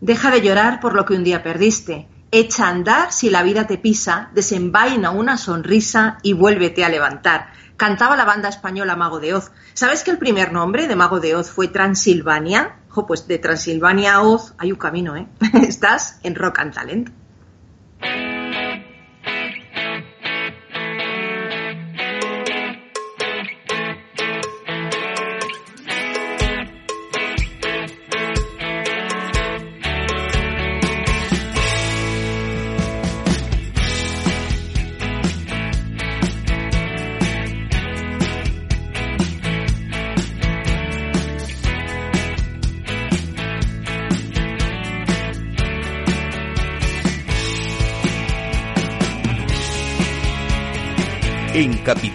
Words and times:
Deja 0.00 0.30
de 0.30 0.40
llorar 0.40 0.80
por 0.80 0.94
lo 0.94 1.04
que 1.04 1.14
un 1.14 1.24
día 1.24 1.42
perdiste. 1.42 2.08
Echa 2.30 2.66
a 2.66 2.70
andar 2.70 3.12
si 3.12 3.30
la 3.30 3.42
vida 3.42 3.66
te 3.66 3.78
pisa, 3.78 4.30
desenvaina 4.34 5.10
una 5.10 5.36
sonrisa 5.36 6.18
y 6.22 6.34
vuélvete 6.34 6.84
a 6.84 6.88
levantar. 6.88 7.52
Cantaba 7.76 8.16
la 8.16 8.24
banda 8.24 8.48
española 8.48 8.96
Mago 8.96 9.18
de 9.18 9.34
Oz. 9.34 9.50
¿Sabes 9.74 10.02
que 10.02 10.10
el 10.10 10.18
primer 10.18 10.52
nombre 10.52 10.86
de 10.88 10.96
Mago 10.96 11.20
de 11.20 11.34
Oz 11.34 11.50
fue 11.50 11.68
Transilvania? 11.68 12.76
Jo, 12.88 13.06
pues 13.06 13.26
de 13.26 13.38
Transilvania 13.38 14.14
a 14.14 14.22
Oz 14.22 14.54
hay 14.58 14.72
un 14.72 14.78
camino, 14.78 15.16
¿eh? 15.16 15.26
Estás 15.66 16.20
en 16.22 16.34
Rock 16.34 16.58
and 16.60 16.74
Talent. 16.74 17.10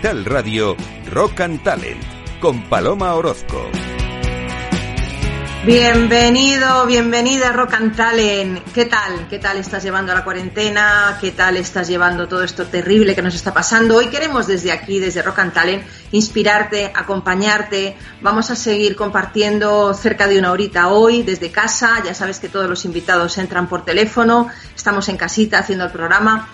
Capital 0.03 0.25
Radio, 0.25 0.75
Rock 1.11 1.39
and 1.39 1.63
Talent, 1.63 2.03
con 2.41 2.67
Paloma 2.67 3.13
Orozco. 3.13 3.71
Bienvenido, 5.65 6.85
bienvenida 6.85 7.53
Rock 7.53 7.75
and 7.75 7.95
Talent. 7.95 8.59
¿Qué 8.73 8.83
tal? 8.83 9.29
¿Qué 9.29 9.39
tal 9.39 9.59
estás 9.59 9.81
llevando 9.81 10.13
la 10.13 10.25
cuarentena? 10.25 11.17
¿Qué 11.21 11.31
tal 11.31 11.55
estás 11.55 11.87
llevando 11.87 12.27
todo 12.27 12.43
esto 12.43 12.65
terrible 12.65 13.15
que 13.15 13.21
nos 13.21 13.33
está 13.33 13.53
pasando? 13.53 13.95
Hoy 13.95 14.07
queremos 14.07 14.45
desde 14.45 14.73
aquí, 14.73 14.99
desde 14.99 15.21
Rock 15.21 15.39
and 15.39 15.53
Talent, 15.53 15.85
inspirarte, 16.11 16.91
acompañarte. 16.93 17.95
Vamos 18.19 18.51
a 18.51 18.57
seguir 18.57 18.97
compartiendo 18.97 19.93
cerca 19.93 20.27
de 20.27 20.37
una 20.37 20.51
horita 20.51 20.89
hoy 20.89 21.23
desde 21.23 21.49
casa. 21.49 22.03
Ya 22.03 22.13
sabes 22.13 22.41
que 22.41 22.49
todos 22.49 22.69
los 22.69 22.83
invitados 22.83 23.37
entran 23.37 23.69
por 23.69 23.85
teléfono. 23.85 24.49
Estamos 24.75 25.07
en 25.07 25.15
casita 25.15 25.59
haciendo 25.59 25.85
el 25.85 25.91
programa. 25.91 26.49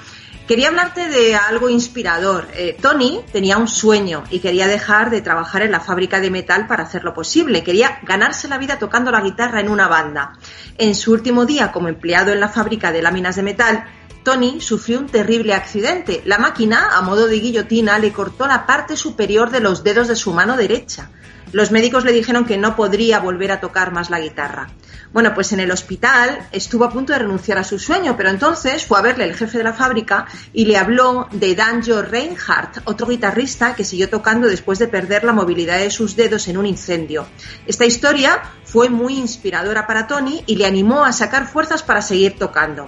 Quería 0.49 0.69
hablarte 0.69 1.09
de 1.09 1.35
algo 1.35 1.69
inspirador. 1.69 2.47
Eh, 2.55 2.75
Tony 2.81 3.23
tenía 3.31 3.59
un 3.59 3.67
sueño 3.67 4.23
y 4.31 4.39
quería 4.39 4.65
dejar 4.65 5.11
de 5.11 5.21
trabajar 5.21 5.61
en 5.61 5.71
la 5.71 5.79
fábrica 5.79 6.19
de 6.19 6.31
metal 6.31 6.65
para 6.65 6.85
hacerlo 6.85 7.13
posible. 7.13 7.63
Quería 7.63 7.99
ganarse 8.01 8.47
la 8.47 8.57
vida 8.57 8.79
tocando 8.79 9.11
la 9.11 9.21
guitarra 9.21 9.59
en 9.59 9.69
una 9.69 9.87
banda. 9.87 10.39
En 10.79 10.95
su 10.95 11.11
último 11.11 11.45
día 11.45 11.71
como 11.71 11.87
empleado 11.87 12.31
en 12.31 12.39
la 12.39 12.49
fábrica 12.49 12.91
de 12.91 13.03
láminas 13.03 13.35
de 13.35 13.43
metal, 13.43 13.85
Tony 14.23 14.59
sufrió 14.59 14.97
un 14.97 15.05
terrible 15.05 15.53
accidente. 15.53 16.23
La 16.25 16.39
máquina, 16.39 16.97
a 16.97 17.01
modo 17.03 17.27
de 17.27 17.39
guillotina, 17.39 17.99
le 17.99 18.11
cortó 18.11 18.47
la 18.47 18.65
parte 18.65 18.97
superior 18.97 19.51
de 19.51 19.59
los 19.59 19.83
dedos 19.83 20.07
de 20.07 20.15
su 20.15 20.33
mano 20.33 20.57
derecha. 20.57 21.11
Los 21.51 21.71
médicos 21.71 22.05
le 22.05 22.11
dijeron 22.11 22.45
que 22.45 22.57
no 22.57 22.75
podría 22.75 23.19
volver 23.19 23.51
a 23.51 23.59
tocar 23.59 23.91
más 23.91 24.09
la 24.09 24.19
guitarra. 24.19 24.69
Bueno, 25.11 25.33
pues 25.33 25.51
en 25.51 25.59
el 25.59 25.71
hospital 25.71 26.47
estuvo 26.51 26.85
a 26.85 26.91
punto 26.91 27.13
de 27.13 27.19
renunciar 27.19 27.57
a 27.57 27.63
su 27.63 27.79
sueño, 27.79 28.15
pero 28.15 28.29
entonces 28.29 28.85
fue 28.85 28.99
a 28.99 29.01
verle 29.01 29.23
el 29.23 29.35
jefe 29.35 29.57
de 29.57 29.63
la 29.63 29.73
fábrica 29.73 30.27
y 30.53 30.65
le 30.65 30.77
habló 30.77 31.27
de 31.31 31.55
Danjo 31.55 32.03
Reinhardt, 32.03 32.81
otro 32.85 33.07
guitarrista 33.07 33.73
que 33.73 33.83
siguió 33.83 34.09
tocando 34.09 34.47
después 34.47 34.77
de 34.77 34.87
perder 34.87 35.23
la 35.23 35.33
movilidad 35.33 35.79
de 35.79 35.89
sus 35.89 36.15
dedos 36.15 36.47
en 36.47 36.59
un 36.59 36.67
incendio. 36.67 37.25
Esta 37.65 37.85
historia 37.85 38.39
fue 38.63 38.89
muy 38.89 39.17
inspiradora 39.17 39.87
para 39.87 40.05
Tony 40.05 40.43
y 40.45 40.57
le 40.57 40.67
animó 40.67 41.03
a 41.03 41.11
sacar 41.11 41.47
fuerzas 41.47 41.81
para 41.81 42.03
seguir 42.03 42.37
tocando. 42.37 42.87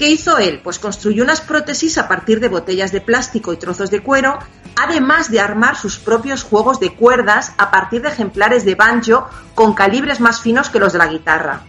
¿Qué 0.00 0.08
hizo 0.08 0.38
él? 0.38 0.62
Pues 0.64 0.78
construyó 0.78 1.22
unas 1.22 1.42
prótesis 1.42 1.98
a 1.98 2.08
partir 2.08 2.40
de 2.40 2.48
botellas 2.48 2.90
de 2.90 3.02
plástico 3.02 3.52
y 3.52 3.58
trozos 3.58 3.90
de 3.90 4.00
cuero, 4.00 4.38
además 4.74 5.30
de 5.30 5.40
armar 5.40 5.76
sus 5.76 5.98
propios 5.98 6.42
juegos 6.42 6.80
de 6.80 6.94
cuerdas 6.94 7.52
a 7.58 7.70
partir 7.70 8.00
de 8.00 8.08
ejemplares 8.08 8.64
de 8.64 8.76
banjo 8.76 9.28
con 9.54 9.74
calibres 9.74 10.18
más 10.18 10.40
finos 10.40 10.70
que 10.70 10.78
los 10.78 10.94
de 10.94 11.00
la 11.00 11.08
guitarra. 11.08 11.64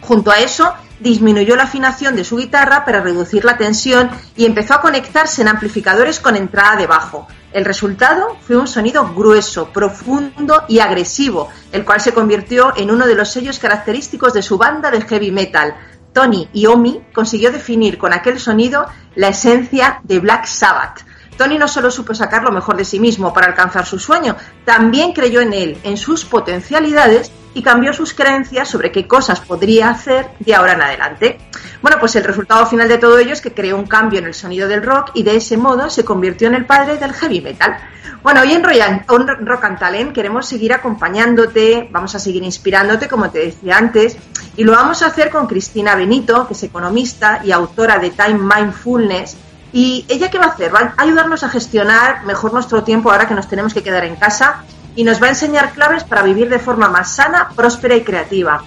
Junto 0.00 0.30
a 0.30 0.38
eso, 0.38 0.74
disminuyó 1.00 1.56
la 1.56 1.64
afinación 1.64 2.14
de 2.14 2.22
su 2.22 2.36
guitarra 2.36 2.84
para 2.84 3.00
reducir 3.00 3.44
la 3.44 3.56
tensión 3.56 4.10
y 4.36 4.46
empezó 4.46 4.74
a 4.74 4.80
conectarse 4.80 5.42
en 5.42 5.48
amplificadores 5.48 6.20
con 6.20 6.36
entrada 6.36 6.76
de 6.76 6.86
bajo. 6.86 7.26
El 7.52 7.64
resultado 7.64 8.36
fue 8.46 8.56
un 8.56 8.68
sonido 8.68 9.12
grueso, 9.12 9.72
profundo 9.72 10.62
y 10.68 10.78
agresivo, 10.78 11.48
el 11.72 11.84
cual 11.84 12.00
se 12.00 12.14
convirtió 12.14 12.76
en 12.76 12.92
uno 12.92 13.08
de 13.08 13.16
los 13.16 13.32
sellos 13.32 13.58
característicos 13.58 14.34
de 14.34 14.42
su 14.42 14.56
banda 14.56 14.92
de 14.92 15.00
heavy 15.00 15.32
metal, 15.32 15.74
Tony 16.16 16.48
Iommi 16.54 17.02
consiguió 17.12 17.52
definir 17.52 17.98
con 17.98 18.14
aquel 18.14 18.40
sonido 18.40 18.86
la 19.16 19.28
esencia 19.28 20.00
de 20.02 20.18
Black 20.18 20.46
Sabbath. 20.46 21.04
Tony 21.36 21.58
no 21.58 21.68
solo 21.68 21.90
supo 21.90 22.14
sacar 22.14 22.42
lo 22.42 22.52
mejor 22.52 22.78
de 22.78 22.86
sí 22.86 22.98
mismo 22.98 23.34
para 23.34 23.48
alcanzar 23.48 23.84
su 23.84 23.98
sueño, 23.98 24.34
también 24.64 25.12
creyó 25.12 25.42
en 25.42 25.52
él, 25.52 25.78
en 25.82 25.98
sus 25.98 26.24
potencialidades 26.24 27.30
y 27.56 27.62
cambió 27.62 27.94
sus 27.94 28.12
creencias 28.12 28.68
sobre 28.68 28.92
qué 28.92 29.08
cosas 29.08 29.40
podría 29.40 29.88
hacer 29.88 30.28
de 30.40 30.54
ahora 30.54 30.74
en 30.74 30.82
adelante. 30.82 31.38
Bueno, 31.80 31.96
pues 31.98 32.14
el 32.14 32.24
resultado 32.24 32.66
final 32.66 32.86
de 32.86 32.98
todo 32.98 33.18
ello 33.18 33.32
es 33.32 33.40
que 33.40 33.54
creó 33.54 33.78
un 33.78 33.86
cambio 33.86 34.18
en 34.18 34.26
el 34.26 34.34
sonido 34.34 34.68
del 34.68 34.82
rock 34.82 35.12
y 35.14 35.22
de 35.22 35.36
ese 35.36 35.56
modo 35.56 35.88
se 35.88 36.04
convirtió 36.04 36.48
en 36.48 36.54
el 36.54 36.66
padre 36.66 36.98
del 36.98 37.14
heavy 37.14 37.40
metal. 37.40 37.78
Bueno, 38.22 38.42
hoy 38.42 38.52
en 38.52 38.62
Rock 38.62 39.64
and 39.64 39.78
Talent 39.78 40.12
queremos 40.12 40.46
seguir 40.46 40.74
acompañándote, 40.74 41.88
vamos 41.90 42.14
a 42.14 42.18
seguir 42.18 42.42
inspirándote, 42.42 43.08
como 43.08 43.30
te 43.30 43.38
decía 43.38 43.78
antes, 43.78 44.18
y 44.54 44.62
lo 44.62 44.72
vamos 44.72 45.00
a 45.02 45.06
hacer 45.06 45.30
con 45.30 45.46
Cristina 45.46 45.94
Benito, 45.94 46.46
que 46.46 46.52
es 46.52 46.62
economista 46.62 47.40
y 47.42 47.52
autora 47.52 47.98
de 47.98 48.10
Time 48.10 48.38
Mindfulness. 48.54 49.34
¿Y 49.72 50.04
ella 50.08 50.30
qué 50.30 50.38
va 50.38 50.46
a 50.46 50.48
hacer? 50.48 50.74
Va 50.74 50.92
a 50.94 51.02
ayudarnos 51.02 51.42
a 51.42 51.48
gestionar 51.48 52.26
mejor 52.26 52.52
nuestro 52.52 52.84
tiempo 52.84 53.10
ahora 53.10 53.26
que 53.26 53.34
nos 53.34 53.48
tenemos 53.48 53.72
que 53.72 53.82
quedar 53.82 54.04
en 54.04 54.16
casa 54.16 54.62
y 54.96 55.04
nos 55.04 55.22
va 55.22 55.26
a 55.26 55.30
enseñar 55.30 55.72
claves 55.72 56.02
para 56.04 56.22
vivir 56.22 56.48
de 56.48 56.58
forma 56.58 56.88
más 56.88 57.14
sana, 57.14 57.50
próspera 57.54 57.94
y 57.94 58.02
creativa. 58.02 58.62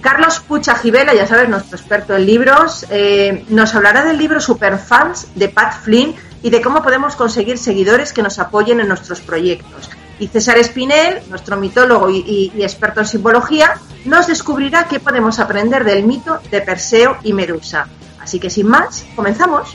Carlos 0.00 0.40
Pucha 0.40 0.74
Gibela, 0.74 1.14
ya 1.14 1.26
sabes, 1.26 1.48
nuestro 1.48 1.78
experto 1.78 2.14
en 2.14 2.26
libros, 2.26 2.84
eh, 2.90 3.44
nos 3.48 3.74
hablará 3.74 4.04
del 4.04 4.18
libro 4.18 4.40
Superfans 4.40 5.28
de 5.34 5.48
Pat 5.48 5.80
Flynn 5.82 6.14
y 6.42 6.50
de 6.50 6.60
cómo 6.60 6.82
podemos 6.82 7.16
conseguir 7.16 7.56
seguidores 7.56 8.12
que 8.12 8.22
nos 8.22 8.38
apoyen 8.38 8.80
en 8.80 8.88
nuestros 8.88 9.22
proyectos. 9.22 9.88
Y 10.18 10.28
César 10.28 10.58
Espinel, 10.58 11.22
nuestro 11.30 11.56
mitólogo 11.56 12.10
y, 12.10 12.52
y, 12.54 12.62
experto 12.62 13.00
en 13.00 13.06
simbología, 13.06 13.74
nos 14.04 14.26
descubrirá 14.26 14.84
qué 14.88 15.00
podemos 15.00 15.38
aprender 15.38 15.84
del 15.84 16.04
mito 16.04 16.38
de 16.50 16.60
Perseo 16.60 17.16
y 17.22 17.32
Medusa. 17.32 17.88
Así 18.20 18.38
que 18.38 18.50
sin 18.50 18.68
más, 18.68 19.06
comenzamos. 19.16 19.74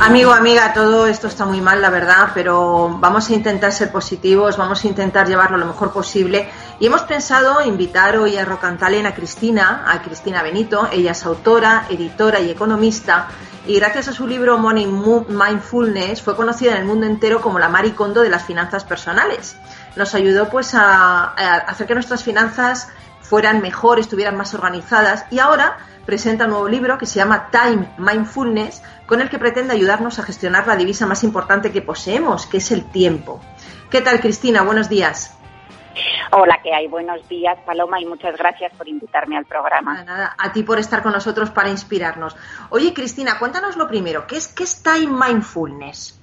Amigo, 0.00 0.32
amiga, 0.32 0.72
todo 0.74 1.08
esto 1.08 1.26
está 1.26 1.44
muy 1.44 1.60
mal, 1.60 1.82
la 1.82 1.90
verdad, 1.90 2.30
pero 2.32 2.96
vamos 3.00 3.28
a 3.28 3.34
intentar 3.34 3.72
ser 3.72 3.90
positivos, 3.90 4.56
vamos 4.56 4.84
a 4.84 4.86
intentar 4.86 5.26
llevarlo 5.26 5.58
lo 5.58 5.66
mejor 5.66 5.92
posible. 5.92 6.48
Y 6.78 6.86
hemos 6.86 7.02
pensado 7.02 7.60
invitar 7.62 8.16
hoy 8.16 8.36
a 8.36 8.44
Rocantalen 8.44 9.06
a 9.06 9.14
Cristina, 9.14 9.84
a 9.88 10.00
Cristina 10.00 10.44
Benito. 10.44 10.88
Ella 10.92 11.10
es 11.10 11.26
autora, 11.26 11.86
editora 11.90 12.38
y 12.38 12.48
economista. 12.48 13.26
Y 13.66 13.74
gracias 13.80 14.06
a 14.06 14.12
su 14.12 14.28
libro 14.28 14.56
Money 14.56 14.86
Mindfulness 14.86 16.22
fue 16.22 16.36
conocida 16.36 16.70
en 16.72 16.78
el 16.78 16.84
mundo 16.84 17.04
entero 17.04 17.40
como 17.40 17.58
la 17.58 17.68
maricondo 17.68 18.22
de 18.22 18.30
las 18.30 18.44
finanzas 18.44 18.84
personales. 18.84 19.56
Nos 19.96 20.14
ayudó 20.14 20.48
pues 20.48 20.76
a, 20.76 21.24
a 21.24 21.56
hacer 21.66 21.88
que 21.88 21.94
nuestras 21.94 22.22
finanzas 22.22 22.88
fueran 23.20 23.60
mejor, 23.60 23.98
estuvieran 23.98 24.36
más 24.36 24.54
organizadas 24.54 25.26
y 25.32 25.40
ahora 25.40 25.76
presenta 26.08 26.46
un 26.46 26.52
nuevo 26.52 26.68
libro 26.70 26.96
que 26.96 27.04
se 27.04 27.16
llama 27.16 27.50
Time 27.50 27.86
Mindfulness, 27.98 28.82
con 29.06 29.20
el 29.20 29.28
que 29.28 29.38
pretende 29.38 29.74
ayudarnos 29.74 30.18
a 30.18 30.22
gestionar 30.22 30.66
la 30.66 30.74
divisa 30.74 31.04
más 31.04 31.22
importante 31.22 31.70
que 31.70 31.82
poseemos, 31.82 32.46
que 32.46 32.56
es 32.56 32.72
el 32.72 32.90
tiempo. 32.90 33.42
¿Qué 33.90 34.00
tal, 34.00 34.18
Cristina? 34.18 34.62
Buenos 34.62 34.88
días. 34.88 35.38
Hola, 36.32 36.60
¿qué 36.62 36.72
hay? 36.72 36.86
Buenos 36.86 37.28
días, 37.28 37.58
Paloma, 37.66 38.00
y 38.00 38.06
muchas 38.06 38.38
gracias 38.38 38.72
por 38.78 38.88
invitarme 38.88 39.36
al 39.36 39.44
programa. 39.44 40.02
Nada, 40.02 40.34
a 40.38 40.50
ti 40.50 40.62
por 40.62 40.78
estar 40.78 41.02
con 41.02 41.12
nosotros 41.12 41.50
para 41.50 41.68
inspirarnos. 41.68 42.34
Oye, 42.70 42.94
Cristina, 42.94 43.38
cuéntanos 43.38 43.76
lo 43.76 43.86
primero, 43.86 44.26
¿qué 44.26 44.38
es, 44.38 44.48
qué 44.48 44.64
es 44.64 44.82
Time 44.82 45.08
Mindfulness? 45.08 46.17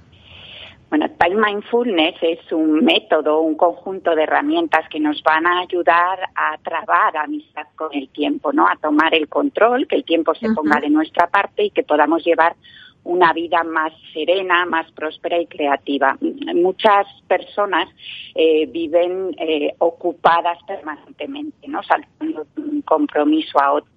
Bueno, 0.88 1.06
Time 1.18 1.44
Mindfulness 1.44 2.14
es 2.22 2.52
un 2.52 2.84
método, 2.84 3.40
un 3.40 3.56
conjunto 3.56 4.14
de 4.14 4.22
herramientas 4.22 4.88
que 4.88 5.00
nos 5.00 5.20
van 5.24 5.46
a 5.46 5.60
ayudar 5.60 6.18
a 6.34 6.56
trabar 6.58 7.16
amistad 7.16 7.66
con 7.74 7.92
el 7.92 8.08
tiempo, 8.10 8.52
¿no? 8.52 8.68
A 8.68 8.76
tomar 8.76 9.12
el 9.14 9.28
control, 9.28 9.88
que 9.88 9.96
el 9.96 10.04
tiempo 10.04 10.34
se 10.34 10.52
ponga 10.52 10.78
de 10.80 10.88
nuestra 10.90 11.26
parte 11.26 11.64
y 11.64 11.70
que 11.70 11.82
podamos 11.82 12.24
llevar 12.24 12.54
una 13.02 13.32
vida 13.32 13.62
más 13.64 13.92
serena, 14.12 14.64
más 14.66 14.90
próspera 14.92 15.40
y 15.40 15.46
creativa. 15.46 16.16
Muchas 16.54 17.06
personas 17.26 17.88
eh, 18.34 18.66
viven 18.66 19.34
eh, 19.38 19.74
ocupadas 19.78 20.58
permanentemente, 20.66 21.68
¿no? 21.68 21.82
Saltando 21.82 22.46
de 22.56 22.62
un 22.62 22.82
compromiso 22.82 23.60
a 23.60 23.72
otro 23.72 23.95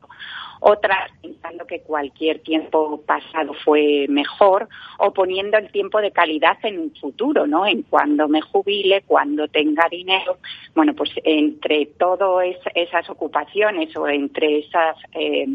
otras 0.60 1.12
pensando 1.22 1.66
que 1.66 1.82
cualquier 1.82 2.40
tiempo 2.40 3.02
pasado 3.06 3.54
fue 3.64 4.06
mejor 4.10 4.68
o 4.98 5.14
poniendo 5.14 5.58
el 5.58 5.72
tiempo 5.72 6.02
de 6.02 6.12
calidad 6.12 6.58
en 6.64 6.80
un 6.80 6.96
futuro, 6.96 7.48
¿no? 7.48 7.66
En 7.66 7.84
cuando 7.84 8.28
me 8.28 8.42
jubile, 8.42 9.04
cuando 9.04 9.48
tenga 9.48 9.88
dinero. 9.90 10.38
Bueno, 10.76 10.94
pues 10.94 11.12
entre 11.24 11.86
todas 11.98 12.56
esas 12.76 13.10
ocupaciones 13.10 13.96
o 13.96 14.08
entre 14.08 14.60
esas 14.60 14.98
eh, 15.14 15.48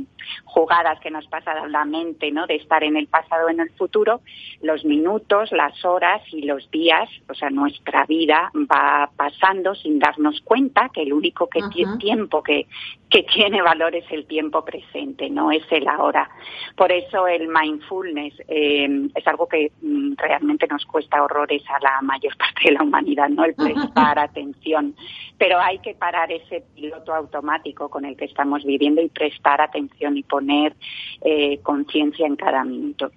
jugadas 0.45 1.01
que 1.01 1.11
nos 1.11 1.27
pasan 1.27 1.71
la 1.71 1.85
mente, 1.85 2.31
¿no? 2.31 2.47
De 2.47 2.57
estar 2.57 2.83
en 2.83 2.97
el 2.97 3.07
pasado 3.07 3.47
o 3.47 3.51
en 3.51 3.61
el 3.61 3.71
futuro, 3.71 4.21
los 4.63 4.85
minutos, 4.85 5.53
las 5.53 5.85
horas 5.85 6.23
y 6.33 6.43
los 6.43 6.71
días, 6.71 7.09
o 7.29 7.35
sea, 7.35 7.51
nuestra 7.51 8.05
vida 8.07 8.51
va 8.55 9.11
pasando 9.17 9.75
sin 9.75 9.99
darnos 9.99 10.41
cuenta 10.43 10.89
que 10.89 11.03
el 11.03 11.13
único 11.13 11.49
que 11.49 11.61
tiene 11.73 11.97
tiempo 11.99 12.43
que, 12.43 12.67
que 13.11 13.23
tiene 13.23 13.63
valor 13.63 13.95
es 13.95 14.05
el 14.11 14.27
tiempo 14.27 14.65
presente, 14.65 14.94
no 15.31 15.51
es 15.51 15.63
el 15.71 15.89
ahora. 15.89 16.29
Por 16.77 16.93
eso 16.93 17.27
el 17.27 17.49
mindfulness 17.49 18.35
eh, 18.49 19.09
es 19.15 19.27
algo 19.27 19.47
que 19.49 19.73
mm, 19.83 20.15
realmente 20.17 20.67
nos 20.67 20.85
cuesta 20.87 21.23
horrores 21.23 21.63
a 21.69 21.81
la 21.81 22.01
mayor 22.03 22.37
parte 22.39 22.63
de 22.65 22.73
la 22.73 22.83
humanidad, 22.83 23.29
no 23.29 23.45
el 23.45 23.55
prestar 23.55 24.19
atención. 24.19 24.95
Pero 25.39 25.59
hay 25.59 25.79
que 25.79 25.95
parar 25.95 26.31
ese 26.31 26.65
piloto 26.75 27.15
automático 27.15 27.89
con 27.89 28.05
el 28.05 28.17
que 28.17 28.27
estamos 28.27 28.65
viviendo 28.65 29.03
y 29.03 29.09
prestar 29.09 29.61
atención 29.61 30.17
y 30.17 30.23
poner 30.23 30.75
eh, 31.23 31.59
conciencia 31.63 32.27
en 32.27 32.37
cada 32.37 32.65
minuto. 32.65 33.11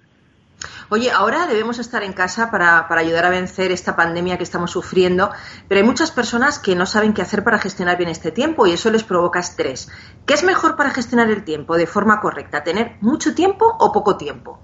Oye, 0.90 1.10
ahora 1.10 1.46
debemos 1.46 1.78
estar 1.78 2.02
en 2.02 2.12
casa 2.12 2.50
para, 2.50 2.86
ayudar 2.88 3.26
a 3.26 3.30
vencer 3.30 3.70
esta 3.70 3.94
pandemia 3.94 4.36
que 4.36 4.42
estamos 4.42 4.70
sufriendo, 4.70 5.30
pero 5.68 5.80
hay 5.80 5.86
muchas 5.86 6.10
personas 6.10 6.58
que 6.58 6.74
no 6.74 6.86
saben 6.86 7.14
qué 7.14 7.22
hacer 7.22 7.44
para 7.44 7.58
gestionar 7.58 7.96
bien 7.96 8.08
este 8.10 8.32
tiempo 8.32 8.66
y 8.66 8.72
eso 8.72 8.90
les 8.90 9.04
provoca 9.04 9.38
estrés. 9.38 9.90
¿Qué 10.26 10.34
es 10.34 10.44
mejor 10.44 10.76
para 10.76 10.90
gestionar 10.90 11.30
el 11.30 11.44
tiempo 11.44 11.76
de 11.76 11.86
forma 11.86 12.20
correcta? 12.20 12.64
¿Tener 12.64 12.96
mucho 13.00 13.34
tiempo 13.34 13.66
o 13.78 13.92
poco 13.92 14.16
tiempo? 14.16 14.58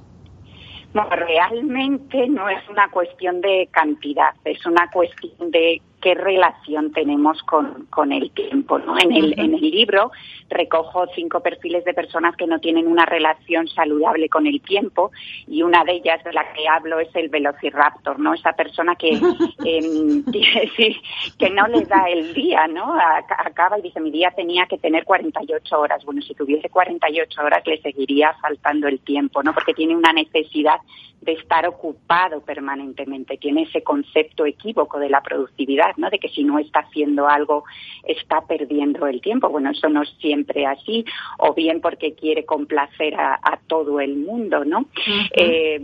No, 0.95 1.09
realmente 1.11 2.29
no 2.29 2.49
es 2.49 2.69
una 2.69 2.89
cuestión 2.89 3.41
de 3.41 3.69
cantidad, 3.73 4.33
es 4.45 4.65
una 4.65 4.89
cuestión 4.93 5.51
de 5.51 5.83
qué 6.05 6.15
relación 6.15 6.93
tenemos 6.93 7.43
con, 7.45 7.87
con 7.87 8.13
el 8.13 8.31
tiempo. 8.33 8.79
¿no? 8.79 8.95
En, 8.99 9.11
el, 9.11 9.33
en 9.41 9.55
el 9.55 9.71
libro 9.71 10.13
recojo 10.51 11.07
cinco 11.15 11.41
perfiles 11.41 11.83
de 11.87 11.95
personas 11.95 12.37
que 12.37 12.47
no 12.47 12.59
tienen 12.59 12.87
una 12.87 13.07
relación 13.07 13.67
saludable 13.69 14.29
con 14.29 14.47
el 14.47 14.61
tiempo 14.61 15.13
y 15.47 15.63
una 15.63 15.83
de 15.83 15.93
ellas 15.93 16.23
de 16.23 16.35
la 16.35 16.53
que 16.53 16.69
hablo 16.69 17.01
es 17.01 17.09
el 17.17 17.31
velociraptor, 17.31 18.19
¿no? 18.21 18.35
esa 18.35 18.53
persona 18.53 18.97
que, 18.97 19.13
eh, 19.65 20.97
que 21.39 21.51
no 21.51 21.67
le 21.69 21.87
da 21.87 22.05
el 22.11 22.35
día, 22.35 22.67
¿no? 22.67 22.95
acaba 23.39 23.79
y 23.79 23.83
dice 23.83 23.99
mi 23.99 24.11
día 24.11 24.31
tenía 24.37 24.67
que 24.67 24.77
tener 24.77 25.05
48 25.05 25.81
horas. 25.81 26.05
Bueno, 26.05 26.21
si 26.21 26.35
tuviese 26.35 26.69
48 26.69 27.41
horas 27.41 27.67
le 27.67 27.81
seguiría 27.81 28.35
faltando 28.43 28.89
el 28.89 29.01
tiempo, 29.01 29.43
¿no? 29.43 29.55
porque 29.55 29.73
tiene 29.73 29.97
una 29.97 30.13
necesidad 30.13 30.81
de 31.25 31.33
estar 31.33 31.67
ocupado 31.67 32.43
permanentemente, 32.43 33.39
tiene 33.39 33.63
ese 33.63 33.83
concepto 33.83 34.45
equívoco 34.45 34.99
de 34.99 35.09
la 35.09 35.23
productividad 35.23 35.94
¿no? 35.97 36.11
De 36.11 36.19
que 36.19 36.29
si 36.29 36.45
no 36.45 36.59
está 36.59 36.81
haciendo 36.81 37.29
algo 37.29 37.65
está 38.05 38.43
perdiendo 38.43 39.07
el 39.07 39.21
tiempo. 39.21 39.49
Bueno, 39.49 39.71
eso 39.71 39.89
no 39.89 40.03
es 40.03 40.11
siempre 40.21 40.67
así, 40.67 41.05
o 41.39 41.55
bien 41.55 41.81
porque 41.81 42.15
quiere 42.15 42.45
complacer 42.45 43.15
a, 43.15 43.59
todo 43.67 44.01
el 44.01 44.17
mundo, 44.17 44.65
¿no? 44.65 44.87
Eh, 45.33 45.81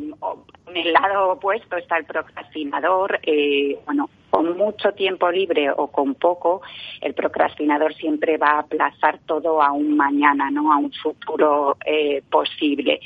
en 0.70 0.76
el 0.76 0.92
lado 0.92 1.32
opuesto 1.32 1.76
está 1.76 1.96
el 1.96 2.04
procrastinador, 2.04 3.18
eh, 3.22 3.78
bueno, 3.86 4.08
con 4.30 4.56
mucho 4.56 4.92
tiempo 4.92 5.30
libre 5.30 5.70
o 5.70 5.88
con 5.88 6.14
poco, 6.14 6.62
el 7.00 7.14
procrastinador 7.14 7.94
siempre 7.94 8.38
va 8.38 8.52
a 8.52 8.58
aplazar 8.60 9.18
todo 9.26 9.60
a 9.60 9.72
un 9.72 9.96
mañana, 9.96 10.50
¿no? 10.50 10.72
A 10.72 10.76
un 10.76 10.92
futuro 10.92 11.76
eh, 11.84 12.22
posible. 12.30 13.00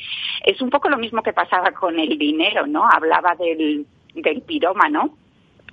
Es 0.44 0.60
un 0.60 0.70
poco 0.70 0.88
lo 0.88 0.98
mismo 0.98 1.22
que 1.22 1.32
pasaba 1.32 1.72
con 1.72 1.98
el 1.98 2.18
dinero, 2.18 2.66
¿no? 2.66 2.86
Hablaba 2.88 3.34
del, 3.36 3.86
del 4.14 4.42
pirómano, 4.42 5.16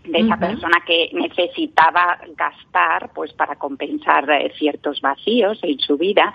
de 0.03 0.19
esa 0.19 0.37
persona 0.37 0.81
que 0.85 1.09
necesitaba 1.13 2.19
gastar 2.35 3.11
pues 3.13 3.33
para 3.33 3.55
compensar 3.55 4.29
eh, 4.31 4.51
ciertos 4.57 4.99
vacíos 5.01 5.59
en 5.61 5.79
su 5.79 5.97
vida. 5.97 6.33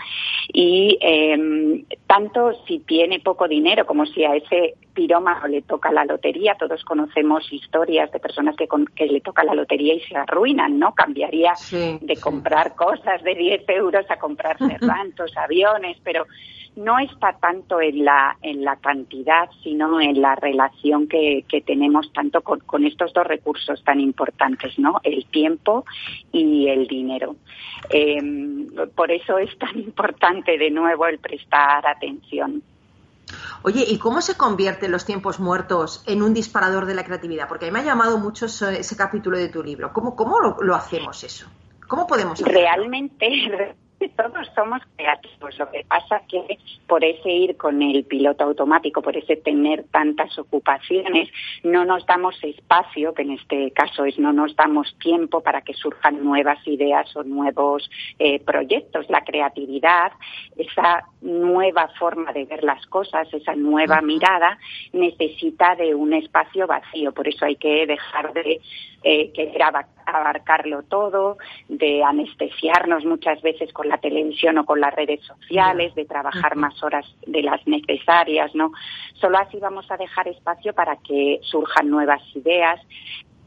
Y 0.52 0.98
eh, 1.00 1.84
tanto 2.06 2.52
si 2.66 2.80
tiene 2.80 3.20
poco 3.20 3.48
dinero 3.48 3.86
como 3.86 4.06
si 4.06 4.24
a 4.24 4.36
ese 4.36 4.74
pirómano 4.94 5.46
le 5.46 5.62
toca 5.62 5.92
la 5.92 6.04
lotería 6.06 6.56
todos 6.58 6.82
conocemos 6.82 7.52
historias 7.52 8.10
de 8.12 8.18
personas 8.18 8.56
que, 8.56 8.66
que 8.94 9.06
le 9.06 9.20
toca 9.20 9.44
la 9.44 9.54
lotería 9.54 9.94
y 9.94 10.00
se 10.00 10.16
arruinan 10.16 10.78
no 10.78 10.94
cambiaría 10.94 11.52
de 12.00 12.16
comprar 12.16 12.74
cosas 12.74 13.22
de 13.22 13.34
10 13.34 13.68
euros 13.68 14.06
a 14.08 14.18
comprarse 14.18 14.78
ranchos 14.80 15.36
aviones 15.36 15.98
pero 16.02 16.26
no 16.76 16.98
está 16.98 17.32
tanto 17.38 17.80
en 17.80 18.04
la, 18.04 18.36
en 18.42 18.62
la 18.62 18.76
cantidad, 18.76 19.48
sino 19.62 20.00
en 20.00 20.20
la 20.20 20.34
relación 20.34 21.08
que, 21.08 21.44
que 21.48 21.62
tenemos 21.62 22.12
tanto 22.12 22.42
con, 22.42 22.60
con, 22.60 22.84
estos 22.84 23.12
dos 23.14 23.26
recursos 23.26 23.82
tan 23.82 23.98
importantes, 23.98 24.78
¿no? 24.78 25.00
El 25.02 25.26
tiempo 25.26 25.84
y 26.32 26.68
el 26.68 26.86
dinero. 26.86 27.36
Em, 27.88 28.68
por 28.94 29.10
eso 29.10 29.38
es 29.38 29.56
tan 29.58 29.78
importante 29.78 30.58
de 30.58 30.70
nuevo 30.70 31.06
el 31.06 31.18
prestar 31.18 31.86
atención. 31.86 32.62
Oye, 33.62 33.84
¿y 33.88 33.98
cómo 33.98 34.20
se 34.20 34.36
convierten 34.36 34.92
los 34.92 35.04
tiempos 35.04 35.40
muertos 35.40 36.04
en 36.06 36.22
un 36.22 36.32
disparador 36.32 36.86
de 36.86 36.94
la 36.94 37.04
creatividad? 37.04 37.48
Porque 37.48 37.64
a 37.64 37.68
mí 37.68 37.72
me 37.72 37.80
ha 37.80 37.84
llamado 37.84 38.18
mucho 38.18 38.46
ese, 38.46 38.96
capítulo 38.96 39.38
de 39.38 39.48
tu 39.48 39.64
libro. 39.64 39.92
¿Cómo, 39.92 40.14
cómo 40.14 40.38
lo, 40.38 40.58
lo 40.60 40.74
hacemos 40.76 41.24
eso? 41.24 41.48
¿Cómo 41.88 42.06
podemos 42.06 42.34
hacerlo? 42.34 42.60
Realmente, 42.60 43.74
todos 44.16 44.48
somos 44.54 44.82
creativos. 44.96 45.58
Lo 45.58 45.70
que 45.70 45.84
pasa 45.88 46.22
que 46.28 46.58
por 46.86 47.04
ese 47.04 47.30
ir 47.30 47.56
con 47.56 47.82
el 47.82 48.04
piloto 48.04 48.44
automático, 48.44 49.02
por 49.02 49.16
ese 49.16 49.36
tener 49.36 49.84
tantas 49.90 50.38
ocupaciones, 50.38 51.28
no 51.62 51.84
nos 51.84 52.04
damos 52.06 52.36
espacio, 52.42 53.14
que 53.14 53.22
en 53.22 53.32
este 53.32 53.70
caso 53.72 54.04
es 54.04 54.18
no 54.18 54.32
nos 54.32 54.54
damos 54.56 54.96
tiempo 54.98 55.40
para 55.40 55.62
que 55.62 55.74
surjan 55.74 56.22
nuevas 56.22 56.58
ideas 56.66 57.14
o 57.16 57.24
nuevos 57.24 57.90
eh, 58.18 58.40
proyectos. 58.40 59.08
La 59.08 59.24
creatividad, 59.24 60.12
esa 60.56 61.04
nueva 61.20 61.88
forma 61.98 62.32
de 62.32 62.44
ver 62.44 62.64
las 62.64 62.84
cosas, 62.86 63.32
esa 63.32 63.54
nueva 63.54 64.00
mirada, 64.00 64.58
necesita 64.92 65.74
de 65.74 65.94
un 65.94 66.12
espacio 66.12 66.66
vacío. 66.66 67.12
Por 67.12 67.28
eso 67.28 67.44
hay 67.44 67.56
que 67.56 67.86
dejar 67.86 68.32
de 68.32 68.60
eh, 69.02 69.32
querer 69.32 69.62
abarcarlo 70.06 70.82
todo, 70.82 71.38
de 71.68 72.02
anestesiarnos 72.02 73.04
muchas 73.04 73.40
veces 73.42 73.72
con 73.72 73.85
la 73.88 73.98
televisión 73.98 74.58
o 74.58 74.66
con 74.66 74.80
las 74.80 74.94
redes 74.94 75.20
sociales, 75.24 75.94
de 75.94 76.04
trabajar 76.04 76.56
más 76.56 76.82
horas 76.82 77.06
de 77.26 77.42
las 77.42 77.66
necesarias, 77.66 78.54
¿no? 78.54 78.72
Solo 79.14 79.38
así 79.38 79.58
vamos 79.58 79.90
a 79.90 79.96
dejar 79.96 80.28
espacio 80.28 80.72
para 80.72 80.96
que 80.96 81.40
surjan 81.42 81.88
nuevas 81.88 82.22
ideas, 82.34 82.80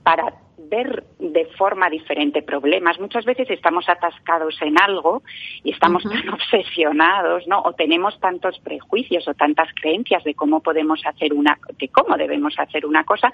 para 0.04 0.34
ver 0.68 1.04
de 1.20 1.46
forma 1.58 1.90
diferente 1.90 2.42
problemas. 2.42 3.00
Muchas 3.00 3.26
veces 3.26 3.50
estamos 3.50 3.88
atascados 3.88 4.62
en 4.62 4.80
algo 4.80 5.24
y 5.64 5.72
estamos 5.72 6.04
tan 6.04 6.30
obsesionados, 6.34 7.48
¿no? 7.48 7.62
O 7.62 7.74
tenemos 7.74 8.20
tantos 8.20 8.60
prejuicios 8.60 9.28
o 9.28 9.34
tantas 9.34 9.70
creencias 9.74 10.24
de 10.24 10.34
cómo 10.34 10.62
podemos 10.62 11.02
hacer 11.06 11.34
una, 11.34 11.58
de 11.78 11.88
cómo 11.90 12.18
debemos 12.18 12.58
hacer 12.58 12.86
una 12.86 13.04
cosa, 13.04 13.32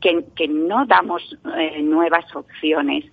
que, 0.00 0.24
que 0.36 0.48
no 0.48 0.86
damos 0.86 1.36
eh, 1.56 1.82
nuevas 1.82 2.24
opciones. 2.34 3.04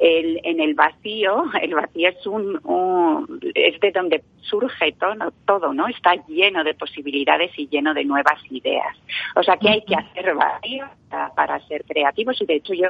El, 0.00 0.40
en 0.44 0.60
el 0.60 0.74
vacío, 0.74 1.44
el 1.62 1.74
vacío 1.74 2.08
es 2.08 2.26
un, 2.26 3.40
es 3.54 3.80
de 3.80 3.90
donde 3.92 4.22
surge 4.40 4.92
todo, 4.92 5.32
todo, 5.46 5.72
¿no? 5.72 5.86
Está 5.88 6.14
lleno 6.26 6.64
de 6.64 6.74
posibilidades 6.74 7.50
y 7.56 7.68
lleno 7.68 7.94
de 7.94 8.04
nuevas 8.04 8.40
ideas. 8.50 8.96
O 9.36 9.42
sea 9.42 9.56
que 9.56 9.68
hay 9.68 9.82
que 9.82 9.94
hacer 9.94 10.34
vacío 10.34 10.86
para 11.36 11.60
ser 11.66 11.84
creativos 11.84 12.40
y 12.40 12.46
de 12.46 12.56
hecho 12.56 12.74
yo 12.74 12.88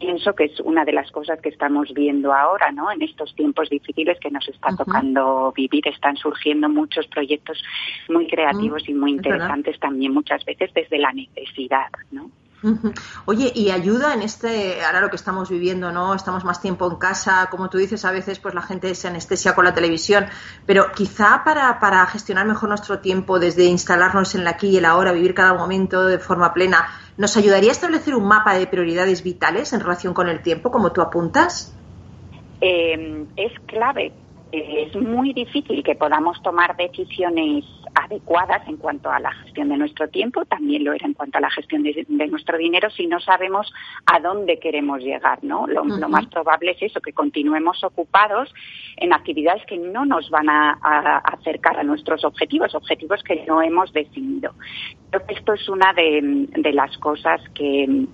pienso 0.00 0.34
que 0.34 0.44
es 0.44 0.58
una 0.60 0.84
de 0.84 0.92
las 0.92 1.10
cosas 1.12 1.40
que 1.40 1.50
estamos 1.50 1.92
viendo 1.92 2.32
ahora, 2.32 2.72
¿no? 2.72 2.90
En 2.90 3.02
estos 3.02 3.34
tiempos 3.34 3.68
difíciles 3.68 4.18
que 4.18 4.30
nos 4.30 4.48
está 4.48 4.74
tocando 4.74 5.52
vivir, 5.54 5.86
están 5.86 6.16
surgiendo 6.16 6.68
muchos 6.68 7.06
proyectos 7.08 7.62
muy 8.08 8.26
creativos 8.26 8.88
y 8.88 8.94
muy 8.94 9.12
interesantes 9.12 9.78
también 9.78 10.14
muchas 10.14 10.44
veces 10.44 10.72
desde 10.74 10.98
la 10.98 11.12
necesidad, 11.12 11.90
¿no? 12.10 12.30
Oye, 13.24 13.52
y 13.54 13.70
ayuda 13.70 14.14
en 14.14 14.22
este, 14.22 14.84
ahora 14.84 15.00
lo 15.00 15.10
que 15.10 15.16
estamos 15.16 15.48
viviendo, 15.48 15.92
¿no? 15.92 16.14
Estamos 16.14 16.44
más 16.44 16.60
tiempo 16.60 16.90
en 16.90 16.96
casa, 16.96 17.48
como 17.50 17.70
tú 17.70 17.78
dices, 17.78 18.04
a 18.04 18.12
veces 18.12 18.38
pues 18.38 18.54
la 18.54 18.62
gente 18.62 18.94
se 18.94 19.08
anestesia 19.08 19.54
con 19.54 19.64
la 19.64 19.74
televisión, 19.74 20.26
pero 20.66 20.92
quizá 20.92 21.42
para, 21.44 21.78
para 21.78 22.04
gestionar 22.06 22.46
mejor 22.46 22.68
nuestro 22.68 22.98
tiempo, 22.98 23.38
desde 23.38 23.64
instalarnos 23.64 24.34
en 24.34 24.44
la 24.44 24.50
aquí 24.50 24.68
y 24.68 24.76
el 24.76 24.84
ahora, 24.84 25.12
vivir 25.12 25.34
cada 25.34 25.54
momento 25.54 26.04
de 26.04 26.18
forma 26.18 26.52
plena, 26.52 26.86
¿nos 27.16 27.36
ayudaría 27.36 27.70
a 27.70 27.72
establecer 27.72 28.14
un 28.14 28.26
mapa 28.26 28.54
de 28.54 28.66
prioridades 28.66 29.22
vitales 29.22 29.72
en 29.72 29.80
relación 29.80 30.12
con 30.12 30.28
el 30.28 30.42
tiempo, 30.42 30.70
como 30.70 30.92
tú 30.92 31.00
apuntas? 31.00 31.74
Eh, 32.60 33.24
es 33.36 33.52
clave. 33.66 34.12
Es 34.52 34.94
muy 34.96 35.32
difícil 35.32 35.82
que 35.84 35.94
podamos 35.94 36.42
tomar 36.42 36.76
decisiones 36.76 37.64
adecuadas 37.94 38.66
en 38.68 38.76
cuanto 38.76 39.10
a 39.10 39.20
la 39.20 39.32
gestión 39.32 39.68
de 39.68 39.76
nuestro 39.76 40.08
tiempo, 40.08 40.44
también 40.44 40.84
lo 40.84 40.92
era 40.92 41.06
en 41.06 41.14
cuanto 41.14 41.38
a 41.38 41.40
la 41.40 41.50
gestión 41.50 41.82
de, 41.82 42.04
nuestro 42.28 42.58
dinero, 42.58 42.90
si 42.90 43.06
no 43.06 43.20
sabemos 43.20 43.72
a 44.06 44.20
dónde 44.20 44.58
queremos 44.58 45.00
llegar, 45.00 45.42
¿no? 45.42 45.66
Lo, 45.66 45.84
más 45.84 46.26
probable 46.26 46.72
es 46.72 46.82
eso, 46.82 47.00
que 47.00 47.12
continuemos 47.12 47.82
ocupados 47.84 48.52
en 48.96 49.12
actividades 49.12 49.64
que 49.66 49.76
no 49.76 50.04
nos 50.04 50.30
van 50.30 50.48
a, 50.48 50.72
acercar 51.24 51.78
a 51.78 51.82
nuestros 51.82 52.24
objetivos, 52.24 52.74
objetivos 52.74 53.22
que 53.22 53.44
no 53.46 53.62
hemos 53.62 53.92
definido. 53.92 54.52
Creo 55.10 55.26
que 55.26 55.34
esto 55.34 55.54
es 55.54 55.68
una 55.68 55.92
de, 55.92 56.72
las 56.72 56.96
cosas 56.98 57.40
que, 57.54 58.06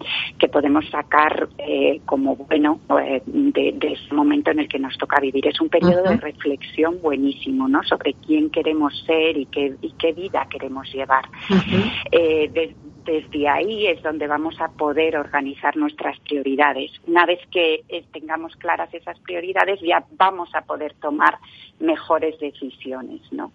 podemos 0.51 0.89
sacar 0.89 1.49
eh, 1.59 2.01
como 2.07 2.37
bueno 2.37 2.81
eh, 3.03 3.21
de, 3.27 3.77
ese 3.83 4.15
momento 4.15 4.51
en 4.51 4.61
el 4.61 4.69
que 4.69 4.79
nos 4.79 4.97
toca 4.97 5.21
vivir. 5.21 5.47
Es 5.47 5.61
un 5.61 5.69
periodo 5.69 6.05
de 6.05 6.17
reflexión 6.17 7.01
buenísimo, 7.03 7.69
¿no? 7.69 7.83
Sobre 7.83 8.15
quién 8.15 8.49
queremos 8.49 8.99
ser 9.05 9.37
y 9.37 9.47
qué 9.47 9.75
y 9.83 9.93
qué 9.93 10.13
vida 10.13 10.47
queremos 10.49 10.91
llevar. 10.93 11.25
Eh, 12.11 12.75
desde 13.05 13.49
ahí 13.49 13.87
es 13.87 14.03
donde 14.03 14.27
vamos 14.27 14.59
a 14.61 14.69
poder 14.69 15.17
organizar 15.17 15.77
nuestras 15.77 16.19
prioridades. 16.21 16.91
Una 17.07 17.27
vez 17.27 17.41
que 17.53 17.85
tengamos 18.13 18.57
claras 18.57 18.93
esas 18.95 19.19
prioridades, 19.21 19.81
ya 19.81 20.05
vamos 20.17 20.49
a 20.55 20.63
poder 20.63 20.95
tomar 20.95 21.39
mejores 21.79 22.39
decisiones. 22.41 23.21
¿no? 23.33 23.53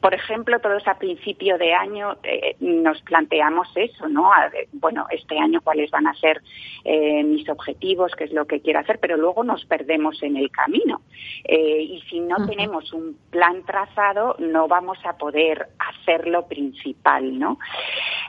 Por 0.00 0.14
ejemplo, 0.14 0.58
todos 0.60 0.86
a 0.88 0.98
principio 0.98 1.58
de 1.58 1.74
año 1.74 2.16
eh, 2.22 2.56
nos 2.60 3.02
planteamos 3.02 3.68
eso, 3.74 4.08
¿no? 4.08 4.30
bueno, 4.72 5.06
este 5.10 5.38
año 5.38 5.60
cuáles 5.60 5.90
van 5.90 6.06
a 6.06 6.14
ser 6.14 6.40
eh, 6.84 7.22
mis 7.22 7.48
objetivos, 7.48 8.12
qué 8.16 8.24
es 8.24 8.32
lo 8.32 8.46
que 8.46 8.60
quiero 8.60 8.80
hacer, 8.80 8.98
pero 8.98 9.16
luego 9.18 9.44
nos 9.44 9.64
perdemos 9.66 10.22
en 10.22 10.36
el 10.36 10.50
camino. 10.50 11.02
Eh, 11.44 11.82
y 11.82 12.00
si 12.08 12.20
no 12.20 12.46
tenemos 12.46 12.92
un 12.94 13.16
plan 13.30 13.62
trazado, 13.64 14.36
no 14.38 14.68
vamos 14.68 14.98
a 15.04 15.18
poder 15.18 15.68
hacer 15.78 16.26
lo 16.26 16.46
principal, 16.46 17.38
¿no? 17.38 17.58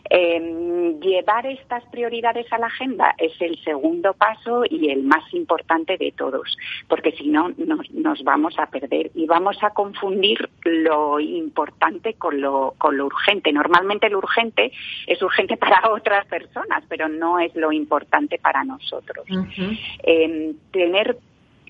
Em, 0.09 0.99
llevar 0.99 1.45
estas 1.45 1.85
prioridades 1.85 2.51
a 2.51 2.57
la 2.57 2.67
agenda 2.67 3.15
es 3.17 3.39
el 3.39 3.57
segundo 3.63 4.13
paso 4.13 4.63
y 4.69 4.89
el 4.89 5.03
más 5.03 5.23
importante 5.33 5.97
de 5.97 6.11
todos, 6.11 6.57
porque 6.89 7.13
si 7.13 7.29
no 7.29 7.53
nos, 7.57 7.89
nos 7.91 8.21
vamos 8.23 8.59
a 8.59 8.65
perder 8.65 9.11
y 9.15 9.25
vamos 9.25 9.57
a 9.63 9.69
confundir 9.69 10.49
lo 10.63 11.19
importante 11.19 11.60
con 12.17 12.39
lo, 12.39 12.75
con 12.77 12.97
lo 12.97 13.05
urgente. 13.05 13.51
Normalmente 13.51 14.09
lo 14.09 14.17
urgente 14.19 14.71
es 15.07 15.21
urgente 15.21 15.57
para 15.57 15.91
otras 15.91 16.25
personas, 16.27 16.83
pero 16.87 17.07
no 17.07 17.39
es 17.39 17.55
lo 17.55 17.71
importante 17.71 18.39
para 18.39 18.63
nosotros. 18.63 19.25
Em, 20.03 20.55
tener 20.71 21.17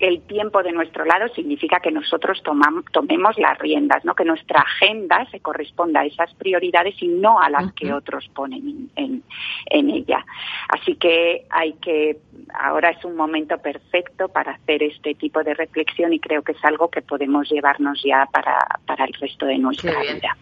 el 0.02 0.20
tiempo 0.22 0.64
de 0.64 0.72
nuestro 0.72 1.04
lado 1.04 1.28
significa 1.32 1.78
que 1.78 1.92
nosotros 1.92 2.42
tomemos 2.42 3.38
las 3.38 3.56
riendas, 3.58 4.04
¿no? 4.04 4.16
que 4.16 4.24
nuestra 4.24 4.60
agenda 4.60 5.24
se 5.30 5.38
corresponda 5.38 6.00
a 6.00 6.06
esas 6.06 6.34
prioridades 6.34 7.00
y 7.00 7.06
no 7.06 7.40
a 7.40 7.48
las 7.48 7.72
que 7.72 7.92
otros 7.92 8.28
ponen 8.34 8.90
en, 8.96 9.22
ella. 9.70 10.24
Así 10.68 10.96
que 10.96 11.46
hay 11.50 11.74
que, 11.74 12.18
ahora 12.52 12.90
es 12.90 13.04
un 13.04 13.14
momento 13.14 13.58
perfecto 13.58 14.28
para 14.28 14.52
hacer 14.52 14.82
este 14.82 15.14
tipo 15.14 15.44
de 15.44 15.54
reflexión 15.54 16.12
y 16.12 16.18
creo 16.18 16.42
que 16.42 16.52
es 16.52 16.64
algo 16.64 16.88
que 16.88 17.02
podemos 17.02 17.48
llevarnos 17.48 18.02
ya 18.04 18.26
para, 18.32 18.58
para 18.84 19.04
el 19.04 19.12
resto 19.12 19.46
de 19.46 19.58
nuestra 19.58 20.00
vida. 20.00 20.36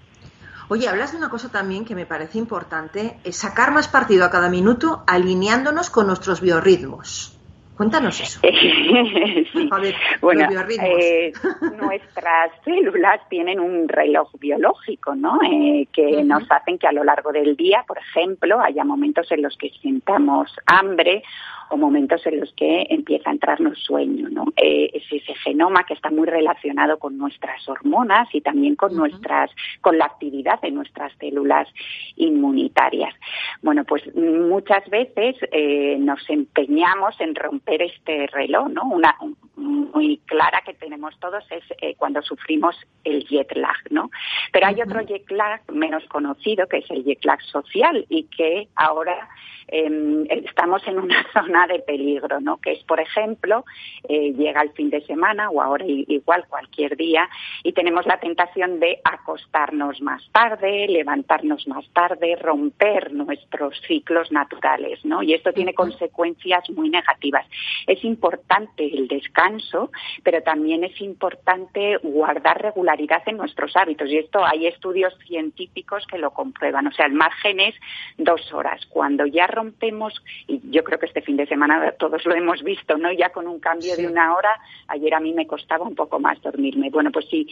Oye, 0.69 0.89
hablas 0.89 1.13
de 1.13 1.19
una 1.19 1.29
cosa 1.29 1.51
también 1.51 1.85
que 1.85 1.95
me 1.95 2.07
parece 2.07 2.39
importante, 2.39 3.19
es 3.25 3.37
sacar 3.37 3.73
más 3.73 3.89
partido 3.89 4.25
a 4.25 4.31
cada 4.31 4.49
minuto 4.49 5.05
alineándonos 5.07 5.91
con 5.91 6.07
nuestros 6.07 6.41
biorritmos. 6.41 7.40
Cuéntanos 7.81 8.21
eso. 8.21 8.41
bueno, 10.21 10.47
eh, 10.69 11.33
nuestras 11.79 12.51
células 12.67 13.27
tienen 13.31 13.59
un 13.59 13.89
reloj 13.89 14.29
biológico, 14.39 15.15
¿no? 15.15 15.39
Eh, 15.51 15.89
que 15.91 16.23
nos 16.23 16.43
hacen 16.51 16.77
que 16.77 16.87
a 16.87 16.93
lo 16.93 17.05
largo 17.05 17.33
del 17.33 17.57
día, 17.57 17.83
por 17.89 17.97
ejemplo, 17.97 18.61
haya 18.61 18.85
momentos 18.85 19.33
en 19.33 19.41
los 19.41 19.57
que 19.57 19.71
sintamos 19.81 20.55
hambre 20.67 21.23
o 21.71 21.77
momentos 21.77 22.27
en 22.27 22.41
los 22.41 22.53
que 22.53 22.87
empieza 22.91 23.31
a 23.31 23.33
entrarnos 23.33 23.79
sueño, 23.79 24.29
¿no? 24.29 24.45
Eh, 24.57 24.91
es 24.93 25.05
ese 25.11 25.35
genoma 25.37 25.85
que 25.85 25.95
está 25.95 26.11
muy 26.11 26.27
relacionado 26.27 26.99
con 26.99 27.17
nuestras 27.17 27.67
hormonas 27.69 28.29
y 28.35 28.41
también 28.41 28.75
con 28.75 28.95
nuestras, 28.95 29.51
con 29.81 29.97
la 29.97 30.05
actividad 30.05 30.61
de 30.61 30.73
nuestras 30.73 31.13
células 31.19 31.69
inmunitarias. 32.17 33.15
Bueno, 33.63 33.85
pues 33.85 34.03
muchas 34.15 34.89
veces 34.89 35.37
eh, 35.53 35.97
nos 35.99 36.29
empeñamos 36.31 37.21
en 37.21 37.35
romper 37.35 37.83
este 37.83 38.27
reloj, 38.29 38.69
¿no? 38.71 38.85
Una 38.85 39.15
muy 39.57 40.19
clara 40.25 40.63
que 40.65 40.73
tenemos 40.73 41.19
todos 41.21 41.45
es 41.51 41.65
eh, 41.83 41.95
cuando 41.99 42.23
sufrimos 42.23 42.75
el 43.05 43.27
jet 43.27 43.55
lag, 43.55 43.77
¿no? 43.91 44.11
Pero 44.53 44.67
hay 44.67 44.81
otro 44.81 45.03
jet 45.03 45.31
lag 45.31 45.61
menos 45.71 46.05
conocido 46.07 46.67
que 46.69 46.79
es 46.79 46.91
el 46.91 47.05
jet 47.05 47.23
lag 47.25 47.41
social 47.43 48.07
y 48.09 48.25
que 48.25 48.69
ahora 48.77 49.29
Em, 49.73 50.27
estamos 50.29 50.85
en 50.89 50.99
una 50.99 51.25
zona 51.33 51.69
de 51.69 51.79
peligro, 51.79 52.41
¿no? 52.41 52.57
Que 52.57 52.73
es, 52.73 52.83
por 52.83 52.99
ejemplo, 52.99 53.65
eh, 54.09 54.33
llega 54.33 54.63
el 54.63 54.73
fin 54.73 54.91
de 54.91 55.01
semana 55.03 55.49
o 55.49 55.63
ahora 55.63 55.85
igual 55.87 56.45
cualquier 56.49 56.97
día 56.97 57.29
y 57.63 57.73
tenemos 57.73 58.05
la 58.05 58.19
tentación 58.19 58.81
de 58.81 59.01
acostarnos 59.05 60.01
más 60.03 60.29
tarde, 60.33 60.89
levantarnos 60.89 61.69
más 61.69 61.89
tarde, 61.93 62.35
romper 62.35 63.13
nuestros 63.51 63.81
ciclos 63.87 64.31
naturales, 64.31 65.05
¿no? 65.05 65.23
Y 65.23 65.35
esto 65.35 65.53
tiene 65.53 65.75
consecuencias 65.75 66.69
muy 66.71 66.89
negativas. 66.89 67.47
Es 67.87 68.05
importante 68.05 68.85
el 68.85 69.09
descanso, 69.09 69.91
pero 70.23 70.43
también 70.43 70.85
es 70.85 71.01
importante 71.01 71.97
guardar 72.03 72.63
regularidad 72.63 73.23
en 73.27 73.39
nuestros 73.39 73.77
hábitos 73.77 74.09
y 74.09 74.19
esto 74.19 74.45
hay 74.45 74.67
estudios 74.67 75.17
científicos 75.27 76.07
que 76.07 76.19
lo 76.19 76.33
comprueban. 76.33 76.87
O 76.87 76.93
sea, 76.93 77.07
el 77.07 77.13
margen 77.13 77.61
es 77.61 77.75
dos 78.19 78.53
horas. 78.53 78.87
Cuando 78.87 79.27
ya 79.27 79.47
rompemos, 79.47 80.15
y 80.47 80.61
yo 80.71 80.85
creo 80.85 80.99
que 80.99 81.07
este 81.07 81.23
fin 81.23 81.37
de 81.37 81.47
semana 81.47 81.93
todos 81.99 82.25
lo 82.27 82.35
hemos 82.35 82.63
visto, 82.63 82.97
¿no? 82.99 83.13
Ya 83.13 83.31
con 83.31 83.49
un 83.49 83.59
cambio 83.59 83.97
de 83.97 84.07
una 84.07 84.35
hora, 84.35 84.61
ayer 84.89 85.15
a 85.15 85.21
mí 85.21 85.33
me 85.33 85.47
costaba 85.47 85.85
un 85.87 85.95
poco 85.95 86.21
más 86.21 86.41
dormirme. 86.43 86.91
Bueno, 86.91 87.11
pues 87.11 87.27
sí, 87.29 87.49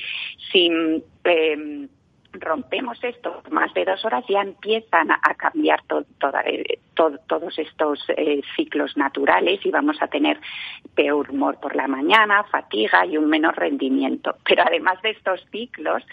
sí. 0.53 0.71
Eh, 1.25 1.89
rompemos 2.33 3.03
esto 3.03 3.43
más 3.51 3.73
de 3.75 3.85
dos 3.85 4.05
horas 4.05 4.25
ya 4.29 4.43
empiezan 4.43 5.11
a, 5.11 5.35
cambiar 5.35 5.81
eh, 6.45 6.79
todos 6.95 7.59
estos 7.59 8.05
eh, 8.09 8.43
ciclos 8.57 8.97
naturales 8.97 9.65
y 9.65 9.71
vamos 9.71 9.97
a 10.01 10.09
tener 10.09 10.39
peor 10.95 11.31
humor 11.31 11.59
por 11.61 11.77
la 11.77 11.87
mañana, 11.87 12.45
fatiga 12.45 13.07
y 13.07 13.17
un 13.17 13.29
menor 13.29 13.57
rendimiento. 13.57 14.37
Pero 14.45 14.65
además 14.67 15.01
de 15.03 15.11
estos 15.11 15.45
ciclos, 15.51 16.05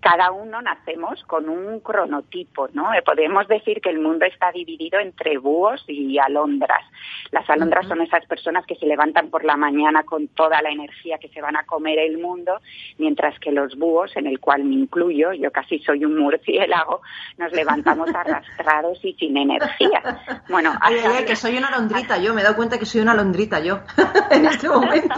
cada 0.00 0.30
uno 0.30 0.60
nacemos 0.62 1.22
con 1.24 1.48
un 1.48 1.80
cronotipo, 1.80 2.68
¿no? 2.72 2.92
Eh, 2.94 3.02
podemos 3.02 3.48
decir 3.48 3.80
que 3.80 3.90
el 3.90 3.98
mundo 3.98 4.24
está 4.24 4.52
dividido 4.52 5.00
entre 5.00 5.38
búhos 5.38 5.84
y 5.88 6.18
alondras. 6.18 6.84
Las 7.30 7.48
alondras 7.48 7.86
son 7.88 8.02
esas 8.02 8.24
personas 8.26 8.66
que 8.66 8.76
se 8.76 8.86
levantan 8.86 9.30
por 9.30 9.44
la 9.44 9.56
mañana 9.56 10.04
con 10.04 10.28
toda 10.28 10.60
la 10.62 10.70
energía 10.70 11.18
que 11.18 11.28
se 11.28 11.40
van 11.40 11.56
a 11.56 11.64
comer 11.64 11.98
el 11.98 12.18
mundo, 12.18 12.60
mientras 12.98 13.38
que 13.40 13.52
los 13.52 13.74
búhos, 13.76 14.16
en 14.16 14.26
el 14.26 14.38
cual 14.38 14.64
me 14.64 14.74
incluyo, 14.74 15.32
yo 15.32 15.50
casi 15.56 15.78
soy 15.78 16.04
un 16.04 16.18
murciélago, 16.18 17.00
nos 17.38 17.50
levantamos 17.52 18.14
arrastrados 18.14 19.02
y 19.02 19.14
sin 19.14 19.38
energía. 19.38 20.02
Bueno, 20.50 20.74
ay, 20.82 21.24
que 21.26 21.34
soy 21.34 21.56
una 21.56 21.68
alondrita, 21.68 22.18
yo 22.18 22.34
me 22.34 22.42
he 22.42 22.44
dado 22.44 22.56
cuenta 22.56 22.78
que 22.78 22.84
soy 22.84 23.00
una 23.00 23.12
alondrita 23.12 23.58
yo 23.60 23.80
en 24.30 24.44
este 24.44 24.68
momento. 24.68 25.14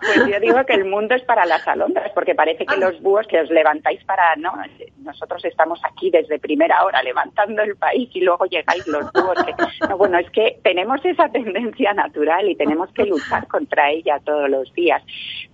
Pues 0.00 0.26
yo 0.30 0.38
digo 0.38 0.62
que 0.66 0.74
el 0.74 0.84
mundo 0.84 1.14
es 1.14 1.22
para 1.22 1.46
las 1.46 1.66
alondras, 1.66 2.12
porque 2.14 2.34
parece 2.34 2.66
que 2.66 2.74
ah. 2.74 2.78
los 2.78 3.00
búhos 3.00 3.26
que 3.26 3.40
os 3.40 3.50
levantáis 3.50 4.04
para, 4.04 4.36
no, 4.36 4.52
nosotros 4.98 5.42
estamos 5.46 5.80
aquí 5.82 6.10
desde 6.10 6.38
primera 6.38 6.84
hora 6.84 7.02
levantando 7.02 7.62
el 7.62 7.76
país 7.76 8.10
y 8.12 8.20
luego 8.20 8.44
llegáis 8.44 8.86
los 8.86 9.10
búhos. 9.12 9.38
no, 9.88 9.96
bueno, 9.96 10.18
es 10.18 10.30
que 10.30 10.58
tenemos 10.62 11.02
esa 11.04 11.30
tendencia 11.30 11.94
natural 11.94 12.50
y 12.50 12.54
tenemos 12.54 12.92
que 12.92 13.06
luchar 13.06 13.48
contra 13.48 13.90
ella 13.90 14.20
todos 14.22 14.50
los 14.50 14.72
días. 14.74 15.02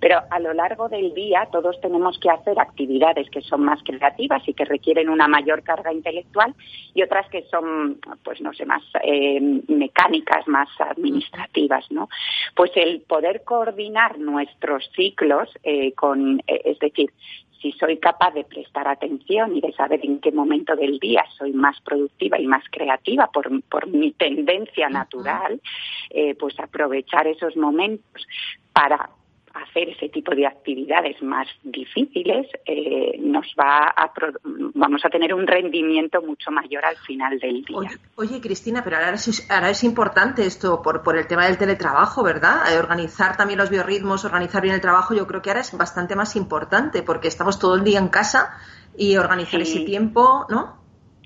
Pero 0.01 0.21
a 0.31 0.41
lo 0.41 0.53
largo 0.53 0.89
del 0.89 1.15
día 1.15 1.47
todos 1.53 1.81
tenemos 1.81 2.19
que 2.19 2.31
hacer 2.31 2.59
actividades 2.59 3.20
que 3.29 3.43
son 3.43 3.65
más 3.65 3.83
creativas 3.83 4.43
y 4.47 4.55
que 4.55 4.65
requieren 4.65 5.09
una 5.09 5.29
mayor 5.29 5.63
carga 5.63 5.93
intelectual 5.93 6.55
y 6.95 7.03
otras 7.03 7.29
que 7.29 7.43
son, 7.51 8.01
pues 8.23 8.41
no 8.41 8.53
sé, 8.53 8.65
más 8.65 8.83
eh, 9.03 9.41
mecánicas, 9.69 10.47
más 10.49 10.69
administrativas, 10.79 11.91
¿no? 11.91 12.09
Pues 12.55 12.71
el 12.77 13.01
poder 13.03 13.43
coordinar 13.45 14.19
nuestros 14.19 14.89
ciclos 14.95 15.49
eh, 15.63 15.93
con, 15.93 16.41
eh, 16.47 16.63
es 16.65 16.79
decir, 16.79 17.11
si 17.61 17.73
soy 17.73 17.99
capaz 17.99 18.33
de 18.33 18.45
prestar 18.45 18.89
atención 18.89 19.55
y 19.57 19.61
de 19.61 19.73
saber 19.73 20.01
en 20.03 20.21
qué 20.21 20.33
momento 20.33 20.75
del 20.77 20.99
día 20.99 21.25
soy 21.37 21.53
más 21.53 21.81
productiva 21.83 22.41
y 22.41 22.47
más 22.47 22.65
creativa 22.71 23.29
por, 23.31 23.63
por 23.65 23.87
mi 23.87 24.13
tendencia 24.13 24.89
natural, 24.89 25.61
eh, 26.11 26.35
pues 26.37 26.59
aprovechar 26.59 27.27
esos 27.27 27.57
momentos 27.57 28.27
para 28.73 29.11
hacer 29.55 29.89
ese 29.91 30.09
tipo 30.09 30.35
de 30.35 30.47
actividades 30.47 31.21
más 31.23 31.47
difíciles, 31.63 32.47
eh, 32.65 33.19
nos 33.21 33.47
va 33.59 33.93
a 33.97 34.13
vamos 34.75 35.05
a 35.05 35.09
tener 35.09 35.35
un 35.35 35.47
rendimiento 35.47 36.23
mucho 36.23 36.51
mayor 36.51 36.85
al 36.85 36.97
final 36.99 37.39
del 37.39 37.65
día. 37.65 37.91
Oye, 38.17 38.41
Cristina, 38.41 38.83
pero 38.85 38.97
ahora 38.97 39.13
es, 39.15 39.51
ahora 39.51 39.71
es 39.71 39.85
importante 39.85 40.47
esto 40.47 40.83
por, 40.83 41.03
por 41.03 41.17
el 41.17 41.27
tema 41.27 41.47
del 41.47 41.59
teletrabajo, 41.59 42.23
¿verdad? 42.23 42.73
Eh, 42.73 42.79
organizar 42.79 43.37
también 43.37 43.59
los 43.59 43.71
biorritmos, 43.71 44.25
organizar 44.25 44.63
bien 44.63 44.75
el 44.75 44.81
trabajo, 44.81 45.15
yo 45.15 45.27
creo 45.27 45.43
que 45.43 45.51
ahora 45.51 45.61
es 45.61 45.77
bastante 45.77 46.17
más 46.17 46.37
importante 46.37 47.03
porque 47.03 47.29
estamos 47.29 47.59
todo 47.59 47.75
el 47.75 47.85
día 47.85 47.99
en 47.99 48.09
casa 48.09 48.57
y 48.97 49.17
organizar 49.17 49.61
ese 49.61 49.81
tiempo, 49.81 50.47
¿no? 50.49 50.80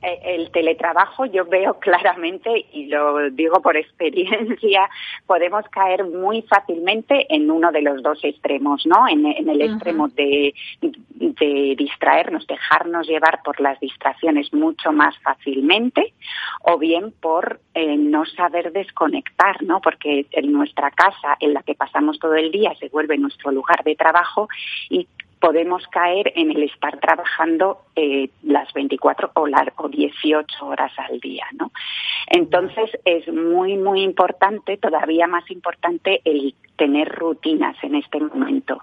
Eh, 0.05 0.21
el 0.35 0.51
teletrabajo 0.51 1.25
yo 1.25 1.47
veo 1.47 1.75
claramente, 1.81 2.67
y 2.73 2.87
lo 2.87 3.31
digo 3.31 3.63
por 3.63 3.77
experiencia, 3.77 4.89
podemos 5.27 5.65
caer 5.71 6.05
muy 6.05 6.43
fácilmente 6.43 7.27
en 7.35 7.51
uno 7.51 7.73
de 7.73 7.83
los 7.83 8.03
dos 8.03 8.23
extremos, 8.23 8.85
¿no? 8.87 9.09
En, 9.09 9.25
el 9.25 9.61
extremo 9.61 10.09
de, 10.09 10.55
distraernos, 11.77 12.47
dejarnos 12.47 13.07
llevar 13.07 13.41
por 13.43 13.61
las 13.61 13.81
distracciones 13.81 14.53
mucho 14.53 14.93
más 14.93 15.17
fácilmente, 15.21 16.13
o 16.63 16.79
bien 16.79 17.13
por 17.21 17.61
eh, 17.75 17.97
no 17.97 18.27
saber 18.27 18.73
desconectar, 18.73 19.63
¿no? 19.63 19.81
Porque 19.81 20.27
en 20.33 20.53
nuestra 20.53 20.91
casa, 20.91 21.37
en 21.41 21.55
la 21.55 21.63
que 21.63 21.75
pasamos 21.75 22.19
todo 22.19 22.35
el 22.35 22.51
día, 22.51 22.75
se 22.79 22.89
vuelve 22.89 23.17
nuestro 23.17 23.51
lugar 23.53 23.83
de 23.85 23.97
trabajo 23.97 24.49
y 24.91 25.07
podemos 25.45 25.87
caer 25.89 26.33
en 26.37 26.51
el 26.53 26.63
estar 26.63 26.99
trabajando 27.01 27.83
eh, 27.97 28.31
las 28.45 28.73
24 28.73 29.33
o, 29.35 29.47
o 29.77 29.89
18 29.91 30.67
horas 30.67 30.91
al 30.97 31.21
día, 31.21 31.45
¿no? 31.53 31.71
Entonces 32.29 32.91
es 33.05 33.29
muy, 33.29 33.77
muy 33.77 34.01
importante, 34.01 34.79
todavía 34.79 35.27
más 35.27 35.51
importante, 35.51 36.23
el 36.25 36.55
tener 36.77 37.09
rutinas 37.09 37.77
en 37.83 37.97
este 37.97 38.21
momento. 38.21 38.81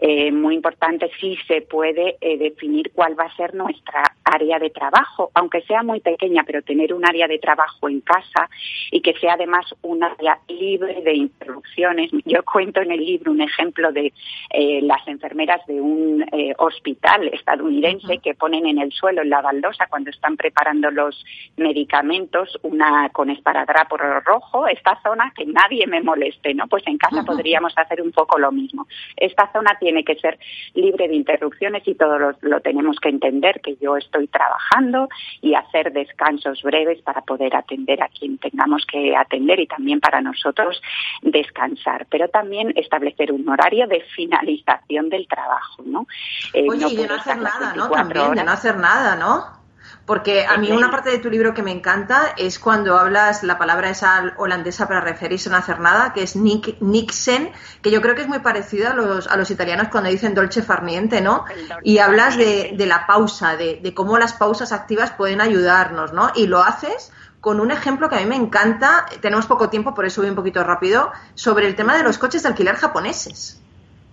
Eh, 0.00 0.32
muy 0.32 0.54
importante 0.54 1.10
si 1.20 1.36
se 1.48 1.62
puede 1.62 2.16
eh, 2.20 2.38
definir 2.38 2.90
cuál 2.94 3.18
va 3.18 3.24
a 3.24 3.36
ser 3.36 3.54
nuestra 3.54 4.02
área 4.24 4.58
de 4.58 4.70
trabajo, 4.70 5.30
aunque 5.34 5.62
sea 5.62 5.82
muy 5.82 6.00
pequeña, 6.00 6.44
pero 6.44 6.62
tener 6.62 6.94
un 6.94 7.04
área 7.04 7.26
de 7.28 7.38
trabajo 7.38 7.88
en 7.88 8.00
casa 8.00 8.48
y 8.90 9.00
que 9.00 9.14
sea 9.14 9.34
además 9.34 9.66
un 9.82 10.02
área 10.02 10.38
libre 10.48 11.02
de 11.02 11.14
interrupciones. 11.14 12.10
Yo 12.24 12.42
cuento 12.44 12.80
en 12.80 12.92
el 12.92 13.04
libro 13.04 13.32
un 13.32 13.40
ejemplo 13.40 13.92
de 13.92 14.12
eh, 14.50 14.80
las 14.82 15.06
enfermeras 15.06 15.64
de 15.66 15.80
un 15.80 16.24
hospital 16.58 17.28
estadounidense 17.28 18.18
que 18.18 18.34
ponen 18.34 18.66
en 18.66 18.78
el 18.78 18.92
suelo, 18.92 19.22
en 19.22 19.30
la 19.30 19.42
baldosa, 19.42 19.86
cuando 19.88 20.10
están 20.10 20.36
preparando 20.36 20.90
los 20.90 21.24
medicamentos, 21.56 22.58
una 22.62 23.08
con 23.10 23.30
esparadrapo 23.30 23.96
rojo, 23.96 24.66
esta 24.66 25.00
zona 25.02 25.32
que 25.36 25.46
nadie 25.46 25.86
me 25.86 26.00
moleste, 26.00 26.54
¿no? 26.54 26.66
Pues 26.66 26.86
en 26.86 26.98
casa 26.98 27.24
podríamos 27.36 27.72
hacer 27.76 28.00
un 28.02 28.12
poco 28.12 28.38
lo 28.38 28.52
mismo. 28.52 28.86
Esta 29.16 29.50
zona 29.52 29.76
tiene 29.78 30.04
que 30.04 30.16
ser 30.16 30.38
libre 30.74 31.08
de 31.08 31.16
interrupciones 31.16 31.82
y 31.86 31.94
todos 31.94 32.36
lo, 32.40 32.60
tenemos 32.60 32.98
que 33.00 33.08
entender, 33.08 33.60
que 33.60 33.76
yo 33.76 33.96
estoy 33.96 34.28
trabajando 34.28 35.08
y 35.40 35.54
hacer 35.54 35.92
descansos 35.92 36.62
breves 36.62 37.00
para 37.02 37.22
poder 37.22 37.56
atender 37.56 38.02
a 38.02 38.08
quien 38.08 38.38
tengamos 38.38 38.84
que 38.86 39.16
atender 39.16 39.60
y 39.60 39.66
también 39.66 40.00
para 40.00 40.20
nosotros 40.20 40.80
descansar, 41.22 42.06
pero 42.10 42.28
también 42.28 42.72
establecer 42.76 43.32
un 43.32 43.48
horario 43.48 43.86
de 43.86 44.02
finalización 44.14 45.08
del 45.08 45.26
trabajo, 45.26 45.82
¿no? 45.84 46.06
Eh, 46.54 46.66
Oye, 46.68 46.86
y 46.90 46.96
de 46.96 47.08
no 47.08 47.14
hacer 47.14 47.38
nada, 47.38 47.74
¿no? 47.76 47.90
También, 47.90 48.34
de 48.34 48.44
no 48.44 48.52
hacer 48.52 48.76
nada, 48.76 49.16
¿no? 49.16 49.61
Porque 50.06 50.44
a 50.46 50.56
mí 50.58 50.70
una 50.72 50.90
parte 50.90 51.10
de 51.10 51.18
tu 51.18 51.30
libro 51.30 51.54
que 51.54 51.62
me 51.62 51.70
encanta 51.70 52.34
es 52.36 52.58
cuando 52.58 52.98
hablas 52.98 53.42
la 53.42 53.58
palabra 53.58 53.90
esa 53.90 54.34
holandesa 54.36 54.88
para 54.88 55.00
referirse 55.00 55.48
a 55.48 55.52
no 55.52 55.58
hacer 55.58 55.80
nada, 55.80 56.12
que 56.12 56.22
es 56.22 56.36
Nick, 56.36 56.80
Nixen, 56.80 57.52
que 57.82 57.90
yo 57.90 58.02
creo 58.02 58.14
que 58.14 58.22
es 58.22 58.28
muy 58.28 58.40
parecido 58.40 58.90
a 58.90 58.94
los, 58.94 59.26
a 59.28 59.36
los 59.36 59.50
italianos 59.50 59.88
cuando 59.88 60.10
dicen 60.10 60.34
dolce 60.34 60.62
farniente, 60.62 61.20
¿no? 61.20 61.44
Y 61.82 61.98
hablas 61.98 62.36
de, 62.36 62.74
de 62.76 62.86
la 62.86 63.06
pausa, 63.06 63.56
de, 63.56 63.80
de, 63.82 63.94
cómo 63.94 64.18
las 64.18 64.32
pausas 64.32 64.72
activas 64.72 65.12
pueden 65.12 65.40
ayudarnos, 65.40 66.12
¿no? 66.12 66.30
Y 66.34 66.46
lo 66.46 66.62
haces 66.62 67.12
con 67.40 67.60
un 67.60 67.70
ejemplo 67.70 68.08
que 68.08 68.16
a 68.16 68.20
mí 68.20 68.26
me 68.26 68.36
encanta, 68.36 69.06
tenemos 69.20 69.46
poco 69.46 69.68
tiempo, 69.68 69.94
por 69.94 70.04
eso 70.04 70.20
voy 70.20 70.30
un 70.30 70.36
poquito 70.36 70.62
rápido, 70.62 71.10
sobre 71.34 71.66
el 71.66 71.74
tema 71.74 71.96
de 71.96 72.02
los 72.02 72.18
coches 72.18 72.42
de 72.42 72.48
alquiler 72.48 72.76
japoneses. 72.76 73.61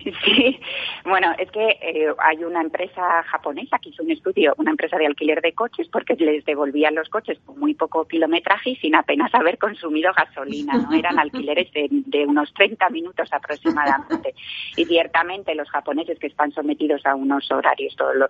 Sí, 0.03 0.59
bueno, 1.03 1.33
es 1.37 1.51
que 1.51 1.77
eh, 1.81 2.13
hay 2.19 2.43
una 2.43 2.61
empresa 2.61 3.23
japonesa 3.23 3.79
que 3.79 3.89
hizo 3.89 4.03
un 4.03 4.11
estudio, 4.11 4.53
una 4.57 4.71
empresa 4.71 4.97
de 4.97 5.05
alquiler 5.05 5.41
de 5.41 5.53
coches, 5.53 5.87
porque 5.89 6.15
les 6.15 6.45
devolvían 6.45 6.95
los 6.95 7.09
coches 7.09 7.37
con 7.45 7.59
muy 7.59 7.73
poco 7.73 8.05
kilometraje 8.07 8.71
y 8.71 8.75
sin 8.77 8.95
apenas 8.95 9.33
haber 9.33 9.57
consumido 9.57 10.11
gasolina, 10.13 10.73
¿no? 10.77 10.93
Eran 10.93 11.19
alquileres 11.19 11.71
de, 11.73 12.25
unos 12.25 12.53
30 12.53 12.89
minutos 12.89 13.29
aproximadamente. 13.31 14.33
Y 14.77 14.85
ciertamente 14.85 15.55
los 15.55 15.69
japoneses 15.69 16.17
que 16.19 16.27
están 16.27 16.51
sometidos 16.51 17.05
a 17.05 17.15
unos 17.15 17.49
horarios, 17.51 17.95
todo 17.95 18.13
lo, 18.13 18.29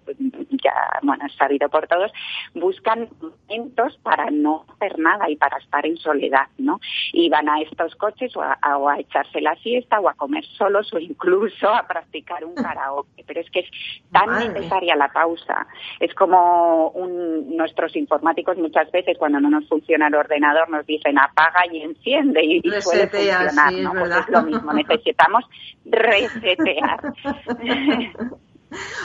ya, 0.63 0.73
bueno, 1.03 1.25
es 1.25 1.33
sabido 1.35 1.69
por 1.69 1.87
todos, 1.87 2.11
buscan 2.55 3.09
momentos 3.21 3.97
para 4.01 4.29
no 4.31 4.65
hacer 4.75 4.97
nada 4.97 5.29
y 5.29 5.35
para 5.35 5.57
estar 5.57 5.85
en 5.85 5.97
soledad, 5.97 6.47
¿no? 6.57 6.79
Y 7.13 7.29
van 7.29 7.49
a 7.49 7.61
estos 7.61 7.95
coches 7.95 8.35
o 8.35 8.41
a, 8.41 8.57
o 8.77 8.89
a 8.89 8.99
echarse 8.99 9.41
la 9.41 9.55
siesta 9.57 9.99
o 9.99 10.09
a 10.09 10.13
comer 10.13 10.45
solos 10.45 10.91
o 10.93 10.99
incluso 10.99 11.58
a 11.67 11.85
practicar 11.87 12.45
un 12.45 12.55
karaoke, 12.63 13.23
pero 13.25 13.41
es 13.41 13.49
que 13.51 13.59
es 13.61 13.69
tan 14.11 14.53
necesaria 14.53 14.95
la 14.95 15.11
pausa. 15.11 15.67
Es 15.99 16.13
como 16.15 16.93
nuestros 16.95 17.95
informáticos 17.95 18.57
muchas 18.57 18.89
veces 18.91 19.17
cuando 19.17 19.39
no 19.39 19.49
nos 19.49 19.67
funciona 19.67 20.07
el 20.07 20.15
ordenador 20.15 20.69
nos 20.69 20.85
dicen 20.85 21.17
apaga 21.19 21.65
y 21.71 21.81
enciende 21.81 22.41
y, 22.43 22.61
puede 22.61 23.07
funcionar, 23.07 23.73
¿no? 23.73 23.91
Pues 23.91 24.15
es 24.15 24.29
lo 24.29 24.43
mismo, 24.43 24.73
necesitamos 24.73 25.45
resetear. 25.85 27.13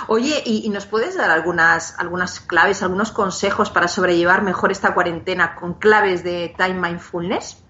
Oye, 0.08 0.42
¿y, 0.44 0.68
nos 0.68 0.86
puedes 0.86 1.16
dar 1.16 1.30
algunas, 1.30 1.98
algunas 1.98 2.40
claves, 2.40 2.82
algunos 2.82 3.12
consejos 3.12 3.70
para 3.70 3.88
sobrellevar 3.88 4.42
mejor 4.42 4.70
esta 4.70 4.92
cuarentena 4.94 5.54
con 5.54 5.74
claves 5.74 6.22
de 6.22 6.54
time 6.56 6.74
mindfulness? 6.74 7.64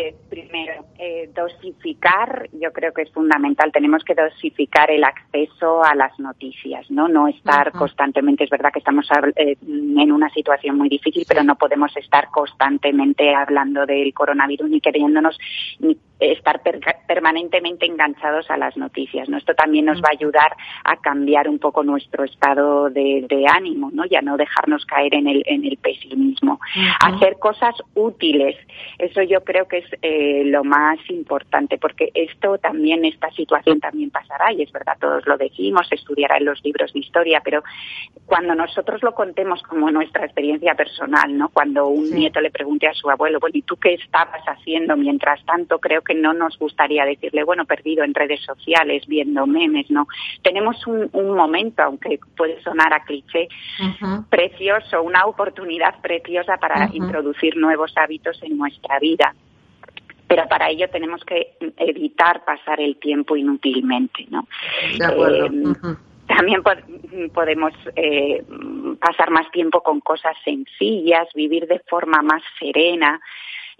Eh, 0.00 0.14
primero, 0.30 0.84
eh, 0.96 1.28
dosificar, 1.34 2.48
yo 2.52 2.72
creo 2.72 2.92
que 2.92 3.02
es 3.02 3.10
fundamental. 3.10 3.72
Tenemos 3.72 4.04
que 4.04 4.14
dosificar 4.14 4.92
el 4.92 5.02
acceso 5.02 5.82
a 5.82 5.92
las 5.96 6.16
noticias, 6.20 6.88
¿no? 6.88 7.08
No 7.08 7.26
estar 7.26 7.72
constantemente. 7.72 8.44
Es 8.44 8.50
verdad 8.50 8.70
que 8.72 8.78
estamos 8.78 9.08
eh, 9.34 9.56
en 9.60 10.12
una 10.12 10.30
situación 10.30 10.78
muy 10.78 10.88
difícil, 10.88 11.24
pero 11.26 11.42
no 11.42 11.56
podemos 11.56 11.96
estar 11.96 12.28
constantemente 12.30 13.34
hablando 13.34 13.86
del 13.86 14.14
coronavirus 14.14 14.70
ni 14.70 14.80
queriéndonos 14.80 15.36
ni 15.80 15.98
estar 16.20 16.62
permanentemente 17.06 17.86
enganchados 17.86 18.50
a 18.50 18.56
las 18.56 18.76
noticias. 18.76 19.28
¿no? 19.28 19.36
Esto 19.36 19.54
también 19.54 19.84
nos 19.84 19.98
va 19.98 20.08
a 20.08 20.16
ayudar 20.18 20.56
a 20.84 20.96
cambiar 20.96 21.48
un 21.48 21.58
poco 21.58 21.82
nuestro 21.82 22.24
estado 22.24 22.90
de, 22.90 23.46
ánimo, 23.48 23.90
¿no? 23.92 24.04
ya 24.04 24.20
no 24.20 24.36
dejarnos 24.36 24.84
caer 24.84 25.14
en 25.14 25.28
el, 25.28 25.42
en 25.46 25.64
el 25.64 25.76
pesimismo. 25.76 26.60
Hacer 27.00 27.38
cosas 27.38 27.74
útiles. 27.94 28.56
Eso 28.98 29.22
yo 29.22 29.42
creo 29.44 29.68
que 29.68 29.78
es 29.78 29.87
eh, 30.02 30.42
lo 30.44 30.64
más 30.64 30.98
importante, 31.10 31.78
porque 31.78 32.10
esto 32.14 32.58
también, 32.58 33.04
esta 33.04 33.30
situación 33.32 33.80
también 33.80 34.10
pasará, 34.10 34.52
y 34.52 34.62
es 34.62 34.72
verdad, 34.72 34.96
todos 35.00 35.26
lo 35.26 35.36
decimos, 35.36 35.86
estudiará 35.90 36.38
en 36.38 36.44
los 36.44 36.62
libros 36.64 36.92
de 36.92 37.00
historia, 37.00 37.40
pero 37.44 37.62
cuando 38.26 38.54
nosotros 38.54 39.02
lo 39.02 39.14
contemos 39.14 39.62
como 39.62 39.90
nuestra 39.90 40.24
experiencia 40.24 40.74
personal, 40.74 41.36
¿no? 41.36 41.48
Cuando 41.48 41.86
un 41.88 42.10
nieto 42.10 42.40
le 42.40 42.50
pregunte 42.50 42.86
a 42.86 42.94
su 42.94 43.10
abuelo, 43.10 43.40
bueno, 43.40 43.56
¿y 43.56 43.62
tú 43.62 43.76
qué 43.76 43.94
estabas 43.94 44.42
haciendo 44.46 44.96
mientras 44.96 45.44
tanto? 45.44 45.78
Creo 45.78 46.02
que 46.02 46.14
no 46.14 46.34
nos 46.34 46.58
gustaría 46.58 47.04
decirle, 47.04 47.44
bueno, 47.44 47.64
perdido 47.64 48.04
en 48.04 48.14
redes 48.14 48.42
sociales, 48.44 49.06
viendo 49.06 49.46
memes, 49.46 49.90
¿no? 49.90 50.06
Tenemos 50.42 50.86
un, 50.86 51.08
momento, 51.38 51.82
aunque 51.82 52.18
puede 52.36 52.60
sonar 52.62 52.92
a 52.92 53.04
cliché, 53.04 53.48
precioso, 54.28 55.02
una 55.02 55.24
oportunidad 55.26 56.00
preciosa 56.00 56.56
para 56.56 56.88
introducir 56.92 57.56
nuevos 57.56 57.92
hábitos 57.96 58.42
en 58.42 58.56
nuestra 58.56 58.98
vida 58.98 59.34
pero 60.28 60.46
para 60.46 60.68
ello 60.68 60.88
tenemos 60.90 61.24
que 61.24 61.54
evitar 61.78 62.44
pasar 62.44 62.80
el 62.80 62.96
tiempo 62.96 63.36
inútilmente, 63.36 64.26
¿no? 64.30 64.46
Eh, 65.00 65.50
también 66.26 66.62
podemos 67.32 67.72
eh, 67.96 68.44
pasar 69.00 69.30
más 69.30 69.50
tiempo 69.50 69.82
con 69.82 70.00
cosas 70.00 70.36
sencillas, 70.44 71.26
vivir 71.34 71.66
de 71.66 71.80
forma 71.88 72.20
más 72.20 72.42
serena, 72.58 73.18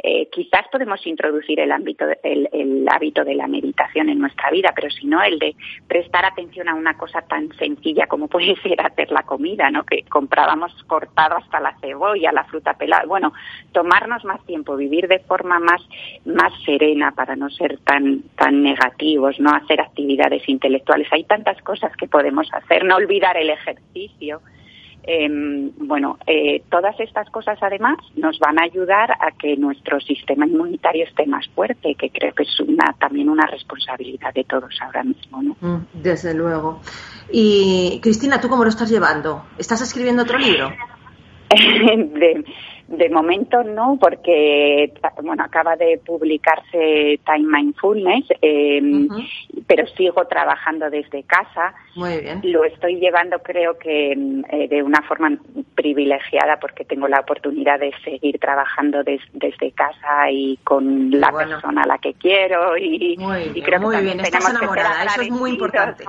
eh, 0.00 0.28
quizás 0.30 0.68
podemos 0.70 1.04
introducir 1.08 1.58
el, 1.58 1.72
ámbito, 1.72 2.04
el, 2.22 2.87
hábito 2.88 3.24
de 3.24 3.34
la 3.34 3.48
meditación 3.48 4.08
en 4.08 4.20
nuestra 4.20 4.48
vida, 4.50 4.72
pero 4.72 4.88
si 4.90 5.06
no, 5.08 5.20
el 5.22 5.40
de 5.40 5.56
prestar 5.88 6.24
atención 6.24 6.68
a 6.68 6.74
una 6.76 6.96
cosa 6.96 7.22
tan 7.22 7.52
sencilla 7.58 8.06
como 8.06 8.28
puede 8.28 8.54
ser 8.62 8.80
hacer 8.80 9.11
la 9.11 9.24
comida, 9.24 9.70
¿no? 9.72 9.84
Que 9.84 10.04
comprábamos 10.04 10.72
cortado 10.84 11.37
hasta 11.37 11.58
la 11.58 11.76
cebolla, 11.80 12.30
la 12.30 12.44
fruta 12.44 12.74
pelada. 12.74 13.06
Bueno, 13.06 13.32
tomarnos 13.72 14.24
más 14.24 14.44
tiempo, 14.46 14.76
vivir 14.76 15.08
de 15.08 15.18
forma 15.18 15.58
más, 15.58 15.82
más 16.24 16.52
serena 16.64 17.11
para 17.11 17.34
no 17.34 17.50
ser 17.50 17.78
tan, 17.78 18.22
tan 18.37 18.62
negativos, 18.62 19.40
no 19.40 19.50
hacer 19.50 19.80
actividades 19.80 20.48
intelectuales. 20.48 21.08
Hay 21.12 21.24
tantas 21.24 21.61
cosas 21.62 21.90
que 21.96 22.06
podemos 22.06 22.48
hacer, 22.52 22.84
no 22.84 22.94
olvidar 22.96 23.37
el 23.37 23.50
ejercicio. 23.50 24.42
Em, 25.11 25.71
bueno, 25.79 26.18
eh, 26.27 26.64
todas 26.71 27.01
estas 27.01 27.31
cosas 27.31 27.59
además 27.62 27.97
nos 28.14 28.38
van 28.38 28.59
a 28.59 28.64
ayudar 28.64 29.11
a 29.12 29.31
que 29.31 29.57
nuestro 29.57 29.99
sistema 30.01 30.47
inmunitario 30.47 31.05
esté 31.05 31.25
más 31.25 31.49
fuerte, 31.55 31.94
que 31.94 32.11
creo 32.11 32.35
que 32.35 32.42
es 32.42 32.61
una, 32.61 32.94
también 33.01 33.31
una 33.31 33.47
responsabilidad 33.47 34.35
de 34.35 34.44
todos 34.44 34.79
ahora 34.83 35.05
mismo. 35.05 35.42
¿no? 35.42 35.57
Mm, 35.62 35.87
desde 35.94 36.35
luego. 36.35 36.83
Y 37.33 38.01
Cristina, 38.03 38.38
¿tú 38.38 38.51
cómo 38.51 38.64
lo 38.64 38.68
estás 38.68 38.90
llevando? 38.90 39.47
¿Estás 39.57 39.81
escribiendo 39.81 40.25
otro 40.25 40.37
libro? 40.37 40.71
de, 41.49 42.44
de 42.88 43.11
momento 43.11 43.62
no, 43.62 43.98
porque 44.01 44.92
bueno 45.22 45.44
acaba 45.44 45.77
de 45.77 46.01
publicarse 46.05 47.20
Time 47.24 47.46
Mindfulness, 47.46 48.27
eh, 48.40 48.81
pero 49.66 49.87
sigo 49.88 50.27
trabajando 50.27 50.88
desde 50.88 51.22
casa. 51.24 51.74
Muy 51.94 52.18
bien. 52.20 52.40
Lo 52.44 52.64
estoy 52.64 52.96
llevando, 52.96 53.40
creo 53.40 53.79
que 53.79 54.12
eh, 54.12 54.68
de 54.68 54.83
una 54.83 55.03
forma 55.03 55.37
privilegiada, 55.74 56.59
porque 56.59 56.85
tengo 56.85 57.09
la 57.09 57.20
oportunidad 57.20 57.79
de 57.79 57.92
seguir 58.05 58.38
trabajando 58.38 59.03
desde 59.05 59.72
casa 59.72 60.31
y 60.31 60.57
con 60.64 61.11
la 61.11 61.31
persona 61.31 61.83
a 61.83 61.87
la 61.87 61.98
que 61.98 62.14
quiero 62.14 62.77
y, 62.79 63.16
muy 63.18 63.62
creo 63.62 63.90
que 63.90 64.01
bien. 64.01 64.20
Estás 64.20 64.48
enamorada, 64.48 65.05
eso 65.05 65.22
es 65.22 65.31
muy 65.31 65.51
importante. 65.51 66.05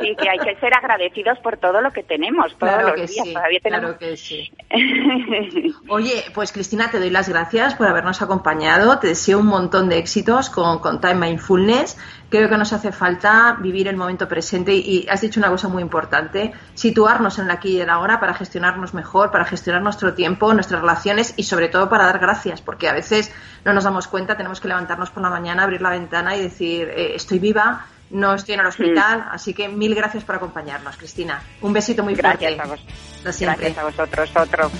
sí, 0.00 0.16
que 0.16 0.28
hay 0.28 0.38
que 0.38 0.54
ser 0.60 0.72
agradecidos 0.74 1.38
por 1.40 1.56
todo 1.56 1.80
lo 1.80 1.90
que 1.90 2.02
tenemos 2.04 2.56
todos 2.56 2.72
claro 2.72 2.88
los 2.88 3.00
que 3.00 3.06
días. 3.12 3.26
Sí, 3.26 3.34
Todavía 3.34 3.60
tenemos... 3.60 3.96
Claro 3.96 3.98
que 3.98 4.16
sí. 4.16 4.52
Oye, 5.90 6.24
pues 6.34 6.52
Cristina, 6.52 6.90
te 6.90 6.98
doy 6.98 7.08
las 7.08 7.30
gracias 7.30 7.74
por 7.74 7.86
habernos 7.86 8.20
acompañado. 8.20 8.98
Te 8.98 9.06
deseo 9.06 9.38
un 9.38 9.46
montón 9.46 9.88
de 9.88 9.96
éxitos 9.96 10.50
con, 10.50 10.80
con 10.80 11.00
Time 11.00 11.14
Mindfulness. 11.14 11.96
Creo 12.28 12.50
que 12.50 12.58
nos 12.58 12.74
hace 12.74 12.92
falta 12.92 13.56
vivir 13.58 13.88
el 13.88 13.96
momento 13.96 14.28
presente 14.28 14.74
y, 14.74 15.06
has 15.08 15.22
dicho 15.22 15.40
una 15.40 15.48
cosa 15.48 15.68
muy 15.68 15.82
importante, 15.82 16.52
situarnos 16.74 17.38
en 17.38 17.48
la 17.48 17.54
aquí 17.54 17.76
y 17.76 17.80
en 17.80 17.86
la 17.86 17.94
ahora 17.94 18.20
para 18.20 18.34
gestionarnos 18.34 18.92
mejor, 18.92 19.30
para 19.30 19.46
gestionar 19.46 19.80
nuestro 19.80 20.12
tiempo, 20.12 20.52
nuestras 20.52 20.82
relaciones 20.82 21.32
y 21.38 21.44
sobre 21.44 21.68
todo 21.68 21.88
para 21.88 22.04
dar 22.04 22.18
gracias, 22.18 22.60
porque 22.60 22.88
a 22.88 22.92
veces 22.92 23.32
no 23.64 23.72
nos 23.72 23.84
damos 23.84 24.08
cuenta, 24.08 24.36
tenemos 24.36 24.60
que 24.60 24.68
levantarnos 24.68 25.10
por 25.10 25.22
la 25.22 25.30
mañana, 25.30 25.62
abrir 25.62 25.80
la 25.80 25.90
ventana 25.90 26.36
y 26.36 26.42
decir, 26.42 26.88
eh, 26.88 27.14
estoy 27.14 27.38
viva, 27.38 27.86
no 28.10 28.34
estoy 28.34 28.54
en 28.54 28.60
el 28.60 28.66
hospital, 28.66 29.26
así 29.30 29.54
que 29.54 29.68
mil 29.68 29.94
gracias 29.94 30.22
por 30.22 30.36
acompañarnos, 30.36 30.98
Cristina. 30.98 31.42
Un 31.62 31.72
besito 31.72 32.02
muy 32.02 32.14
fuerte. 32.14 32.44
Gracias 32.44 33.48
a 33.48 33.54
Gracias 33.54 33.78
a 33.78 33.84
vosotros. 33.84 34.30
Otro. 34.36 34.70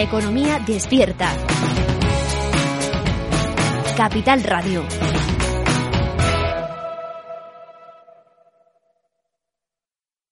Economía 0.00 0.58
despierta. 0.66 1.36
Capital 3.98 4.42
Radio. 4.42 4.82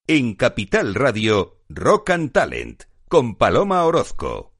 En 0.07 0.33
Capital 0.33 0.95
Radio, 0.95 1.59
Rock 1.69 2.09
and 2.09 2.31
Talent, 2.31 2.85
con 3.07 3.35
Paloma 3.35 3.85
Orozco. 3.85 4.58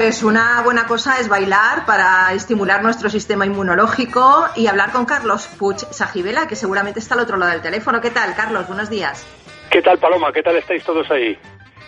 Pues 0.00 0.22
una 0.22 0.62
buena 0.62 0.86
cosa 0.86 1.20
es 1.20 1.28
bailar 1.28 1.84
para 1.84 2.32
estimular 2.32 2.82
nuestro 2.82 3.10
sistema 3.10 3.44
inmunológico 3.44 4.46
y 4.56 4.66
hablar 4.66 4.92
con 4.92 5.04
Carlos 5.04 5.46
Puch 5.58 5.80
Sajibela, 5.90 6.48
que 6.48 6.56
seguramente 6.56 7.00
está 7.00 7.16
al 7.16 7.20
otro 7.20 7.36
lado 7.36 7.52
del 7.52 7.60
teléfono. 7.60 8.00
¿Qué 8.00 8.08
tal, 8.08 8.34
Carlos? 8.34 8.66
Buenos 8.66 8.88
días. 8.88 9.26
¿Qué 9.70 9.82
tal, 9.82 9.98
Paloma? 9.98 10.32
¿Qué 10.32 10.42
tal 10.42 10.56
estáis 10.56 10.82
todos 10.84 11.10
ahí? 11.10 11.36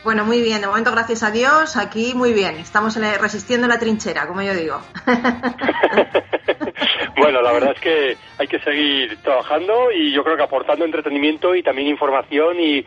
Bueno, 0.05 0.27
muy 0.27 0.43
bien. 0.43 0.61
De 0.61 0.67
momento, 0.67 0.93
gracias 0.93 1.23
a 1.23 1.31
Dios, 1.31 1.79
aquí 1.79 2.13
muy 2.15 2.35
bien. 2.35 2.57
Estamos 2.57 3.01
resistiendo 3.19 3.67
la 3.67 3.79
trinchera, 3.79 4.27
como 4.27 4.43
yo 4.43 4.53
digo. 4.53 4.79
bueno, 7.17 7.41
la 7.41 7.53
verdad 7.53 7.73
es 7.75 7.81
que 7.81 8.19
hay 8.37 8.47
que 8.47 8.59
seguir 8.59 9.17
trabajando 9.23 9.91
y 9.91 10.13
yo 10.13 10.23
creo 10.23 10.37
que 10.37 10.43
aportando 10.43 10.85
entretenimiento 10.85 11.55
y 11.55 11.63
también 11.63 11.89
información 11.89 12.59
y, 12.61 12.85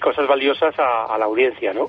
cosas 0.00 0.26
valiosas 0.26 0.74
a, 0.76 1.16
la 1.16 1.26
audiencia, 1.26 1.72
¿no? 1.72 1.88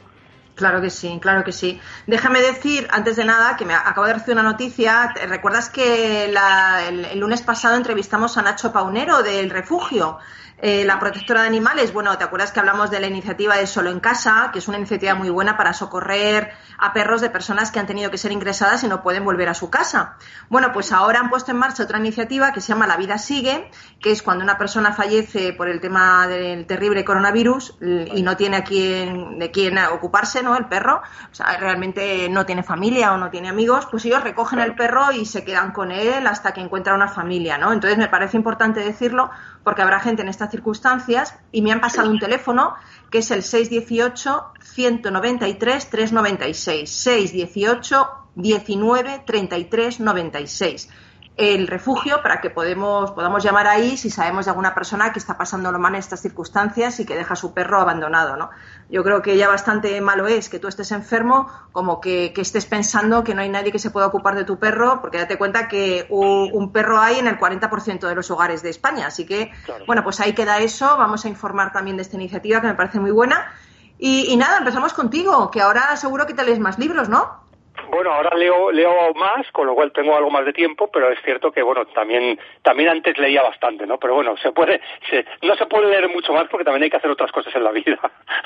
Claro 0.58 0.82
que 0.82 0.90
sí, 0.90 1.20
claro 1.22 1.44
que 1.44 1.52
sí. 1.52 1.80
Déjame 2.08 2.42
decir, 2.42 2.88
antes 2.90 3.16
de 3.16 3.24
nada, 3.24 3.56
que 3.56 3.64
me 3.64 3.76
acabo 3.76 4.08
de 4.08 4.14
recibir 4.14 4.34
una 4.40 4.50
noticia. 4.50 5.14
¿Recuerdas 5.28 5.70
que 5.70 6.26
el, 6.26 7.20
lunes 7.20 7.44
pasado 7.44 7.76
entrevistamos 7.76 8.40
a 8.40 8.42
Nacho 8.42 8.74
Paunero 8.74 9.22
del 9.22 9.52
Refugio? 9.52 10.18
Eh, 10.60 10.86
la 10.86 10.98
protectora 10.98 11.42
de 11.42 11.48
animales, 11.48 11.94
bueno, 11.94 12.18
¿te 12.18 12.24
acuerdas 12.24 12.52
que 12.52 12.60
hablamos 12.60 12.90
de 12.90 13.00
la 13.00 13.06
iniciativa 13.06 13.56
de 13.56 13.68
Solo 13.68 13.92
en 13.92 14.00
Casa, 14.00 14.50
que 14.52 14.58
es 14.58 14.68
una 14.68 14.78
iniciativa 14.78 15.14
muy 15.14 15.30
buena 15.30 15.56
para 15.56 15.72
socorrer 15.72 16.52
a 16.80 16.94
perros 16.94 17.22
de 17.22 17.30
personas 17.30 17.72
que 17.72 17.80
han 17.80 17.86
tenido 17.86 18.10
que 18.10 18.18
ser 18.18 18.32
ingresadas 18.32 18.84
y 18.84 18.88
no 18.88 19.04
pueden 19.04 19.24
volver 19.24 19.50
a 19.50 19.54
su 19.54 19.70
casa? 19.70 20.18
Bueno, 20.50 20.72
pues 20.74 20.92
ahora 20.92 21.20
han 21.20 21.30
puesto 21.30 21.52
en 21.52 21.58
marcha 21.58 21.84
otra 21.84 22.00
iniciativa 22.00 22.54
que 22.54 22.62
se 22.62 22.70
llama 22.70 22.88
La 22.88 22.98
vida 22.98 23.20
sigue, 23.20 23.70
que 24.02 24.10
es 24.10 24.24
cuando 24.24 24.44
una 24.44 24.58
persona 24.58 24.94
fallece 24.94 25.54
por 25.54 25.70
el 25.70 25.80
tema 25.80 26.26
del 26.26 26.66
terrible 26.66 27.06
coronavirus 27.06 27.76
y 27.80 28.24
no 28.24 28.36
tiene 28.36 28.58
a 28.58 28.64
quién, 28.64 29.38
de 29.38 29.52
quién 29.52 29.78
ocuparse, 29.78 30.42
¿no? 30.48 30.58
El 30.58 30.66
perro, 30.66 31.02
o 31.32 31.36
sea, 31.36 31.58
realmente 31.58 32.30
no 32.30 32.46
tiene 32.46 32.64
familia 32.64 33.14
o 33.14 33.18
no 33.18 33.30
tiene 33.30 33.50
amigos, 33.50 33.86
pues 33.92 34.06
ellos 34.06 34.24
recogen 34.24 34.60
el 34.60 34.76
perro 34.76 35.12
y 35.12 35.26
se 35.26 35.44
quedan 35.44 35.72
con 35.72 35.92
él 35.92 36.26
hasta 36.26 36.54
que 36.54 36.62
encuentra 36.62 36.96
una 36.96 37.10
familia, 37.10 37.58
¿no? 37.58 37.74
Entonces 37.74 37.98
me 37.98 38.08
parece 38.08 38.38
importante 38.38 38.80
decirlo 38.80 39.30
porque 39.64 39.82
habrá 39.82 40.00
gente 40.00 40.22
en 40.22 40.30
estas 40.30 40.50
circunstancias 40.50 41.36
y 41.52 41.62
me 41.62 41.74
han 41.74 41.82
pasado 41.82 42.10
un 42.10 42.20
teléfono 42.28 42.76
que 43.12 43.18
es 43.20 43.32
el 43.32 43.44
618 43.44 44.54
193 44.62 45.90
396 45.90 46.90
618 46.90 48.10
19 48.36 49.24
33 49.26 50.00
96 50.00 50.90
el 51.38 51.68
refugio 51.68 52.24
para 52.24 52.42
que 52.42 52.50
podemos, 52.50 53.12
podamos 53.12 53.44
llamar 53.44 53.68
ahí 53.68 53.96
si 53.96 54.10
sabemos 54.10 54.46
de 54.46 54.52
alguna 54.52 54.74
persona 54.74 55.14
que 55.14 55.20
está 55.20 55.38
pasando 55.38 55.72
lo 55.72 55.78
mal 55.78 55.94
en 55.94 56.00
estas 56.00 56.20
circunstancias 56.20 57.00
y 57.00 57.06
que 57.06 57.16
deja 57.16 57.34
a 57.34 57.38
su 57.38 57.54
perro 57.54 57.80
abandonado, 57.80 58.36
¿no? 58.38 58.50
Yo 58.90 59.04
creo 59.04 59.22
que 59.22 59.38
ya 59.38 59.48
bastante 59.48 60.02
malo 60.02 60.26
es 60.26 60.50
que 60.50 60.58
tú 60.58 60.68
estés 60.68 60.92
enfermo 60.92 61.48
como 61.72 62.02
que, 62.02 62.34
estés 62.36 62.66
pensando 62.66 63.24
que 63.24 63.36
no 63.36 63.42
hay 63.42 63.50
nadie 63.50 63.72
que 63.72 63.78
se 63.78 63.92
pueda 63.92 64.08
ocupar 64.08 64.34
de 64.34 64.46
tu 64.46 64.58
perro, 64.58 65.00
porque 65.00 65.20
date 65.20 65.38
cuenta 65.38 65.68
que 65.68 66.08
un, 66.10 66.72
perro 66.72 67.00
hay 67.00 67.20
en 67.20 67.28
el 67.28 67.40
40% 67.40 68.08
de 68.08 68.16
los 68.16 68.32
hogares 68.32 68.64
de 68.64 68.72
España. 68.72 69.06
Así 69.06 69.26
que, 69.26 69.52
bueno, 69.86 70.04
pues 70.04 70.20
ahí 70.20 70.34
queda 70.34 70.58
eso. 70.58 70.98
Vamos 70.98 71.24
a 71.26 71.30
informar 71.30 71.72
también 71.72 71.98
de 71.98 72.02
esta 72.02 72.16
iniciativa 72.16 72.62
que 72.62 72.68
me 72.68 72.74
parece 72.74 73.00
muy 73.00 73.12
buena. 73.12 73.54
Y, 74.00 74.26
y 74.32 74.38
nada, 74.38 74.58
empezamos 74.58 74.94
contigo, 74.94 75.52
que 75.52 75.62
ahora 75.62 75.96
seguro 75.98 76.26
que 76.26 76.34
te 76.34 76.44
lees 76.44 76.60
más 76.60 76.80
libros, 76.80 77.10
¿no? 77.10 77.47
Bueno, 77.90 78.12
ahora 78.12 78.36
leo 78.38 78.72
leo 78.72 79.14
más, 79.16 79.50
con 79.52 79.68
lo 79.68 79.76
cual 79.76 79.92
tengo 79.92 80.16
algo 80.16 80.30
más 80.30 80.46
de 80.46 80.54
tiempo, 80.54 80.90
pero 80.92 81.12
es 81.12 81.20
cierto 81.24 81.52
que 81.52 81.62
bueno, 81.62 81.86
también 81.88 82.40
también 82.62 82.90
antes 82.90 83.18
leía 83.18 83.44
bastante, 83.44 83.86
¿no? 83.86 83.98
Pero 83.98 84.16
bueno, 84.16 84.36
se 84.38 84.52
puede 84.52 84.82
se, 85.10 85.26
no 85.42 85.56
se 85.56 85.66
puede 85.66 85.90
leer 85.90 86.10
mucho 86.10 86.34
más 86.34 86.48
porque 86.50 86.66
también 86.66 86.84
hay 86.84 86.90
que 86.90 86.98
hacer 86.98 87.12
otras 87.12 87.32
cosas 87.32 87.56
en 87.56 87.64
la 87.64 87.72
vida. 87.72 88.00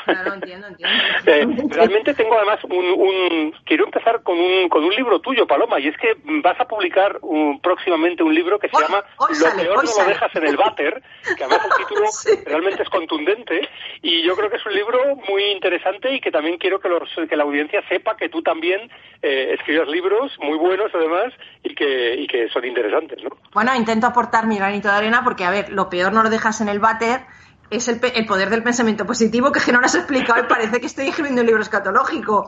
Claro, 0.05 0.33
entiendo, 0.33 0.67
entiendo. 0.67 0.97
Eh, 1.31 1.45
realmente 1.69 2.13
tengo 2.13 2.35
además 2.35 2.63
un, 2.63 2.73
un 2.73 3.53
quiero 3.63 3.85
empezar 3.85 4.23
con 4.23 4.39
un 4.39 4.69
con 4.69 4.83
un 4.83 4.93
libro 4.93 5.19
tuyo, 5.19 5.45
Paloma, 5.45 5.79
y 5.79 5.87
es 5.87 5.97
que 5.97 6.15
vas 6.25 6.59
a 6.59 6.65
publicar 6.65 7.19
próximamente 7.61 8.23
un 8.23 8.33
libro 8.33 8.59
que 8.59 8.69
se 8.69 8.81
llama 8.81 9.03
Lo 9.19 9.61
peor 9.61 9.83
no 9.83 10.03
lo 10.03 10.07
dejas 10.07 10.35
en 10.35 10.47
el 10.47 10.57
váter, 10.57 11.01
que 11.37 11.43
además 11.43 11.65
el 11.65 11.85
título 11.85 12.07
realmente 12.45 12.83
es 12.83 12.89
contundente 12.89 13.69
y 14.01 14.23
yo 14.23 14.35
creo 14.35 14.49
que 14.49 14.57
es 14.57 14.65
un 14.65 14.73
libro 14.73 15.15
muy 15.27 15.43
interesante 15.51 16.13
y 16.13 16.19
que 16.19 16.31
también 16.31 16.57
quiero 16.57 16.79
que 16.79 16.89
los 16.89 17.09
que 17.29 17.35
la 17.35 17.43
audiencia 17.43 17.83
sepa 17.87 18.17
que 18.17 18.29
tú 18.29 18.41
también 18.41 18.89
eh, 19.21 19.30
escribas 19.53 19.87
libros 19.87 20.31
muy 20.39 20.57
buenos 20.57 20.91
además 20.93 21.33
y 21.63 21.73
que, 21.75 22.15
y 22.15 22.27
que 22.27 22.49
son 22.49 22.65
interesantes, 22.65 23.23
¿no? 23.23 23.29
Bueno, 23.53 23.75
intento 23.75 24.07
aportar 24.07 24.47
mi 24.47 24.57
granito 24.57 24.87
de 24.89 24.95
arena 24.95 25.23
porque, 25.23 25.43
a 25.43 25.51
ver, 25.51 25.71
lo 25.71 25.89
peor 25.89 26.13
no 26.13 26.23
lo 26.23 26.29
dejas 26.29 26.61
en 26.61 26.69
el 26.69 26.79
váter 26.79 27.21
es 27.71 27.87
el, 27.87 28.01
el, 28.13 28.25
poder 28.25 28.49
del 28.49 28.61
pensamiento 28.61 29.05
positivo 29.05 29.51
que 29.51 29.59
no 29.71 29.79
lo 29.79 29.85
has 29.85 29.95
explicado 29.95 30.41
y 30.41 30.47
parece 30.47 30.79
que 30.79 30.85
estoy 30.85 31.07
escribiendo 31.07 31.41
un 31.41 31.47
libro 31.47 31.61
escatológico. 31.61 32.45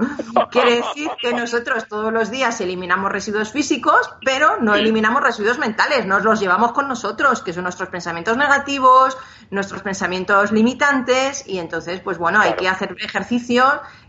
Quiere 0.52 0.76
decir 0.76 1.10
que 1.20 1.34
nosotros 1.34 1.88
todos 1.88 2.12
los 2.12 2.30
días 2.30 2.60
eliminamos 2.62 3.12
residuos 3.12 3.52
físicos, 3.52 4.12
pero 4.24 4.58
no 4.60 4.76
eliminamos 4.76 5.24
residuos 5.24 5.58
mentales, 5.58 6.06
nos 6.06 6.24
los 6.24 6.40
llevamos 6.40 6.74
con 6.74 6.88
nosotros, 6.88 7.42
que 7.42 7.54
son 7.54 7.64
nuestros 7.64 7.90
pensamientos 7.90 8.36
negativos, 8.38 9.18
nuestros 9.50 9.82
pensamientos 9.82 10.52
limitantes 10.52 11.48
y 11.48 11.58
entonces, 11.58 12.02
pues 12.02 12.18
bueno, 12.18 12.42
hay 12.42 12.54
que 12.54 12.68
hacer 12.68 12.96
ejercicio 13.00 13.64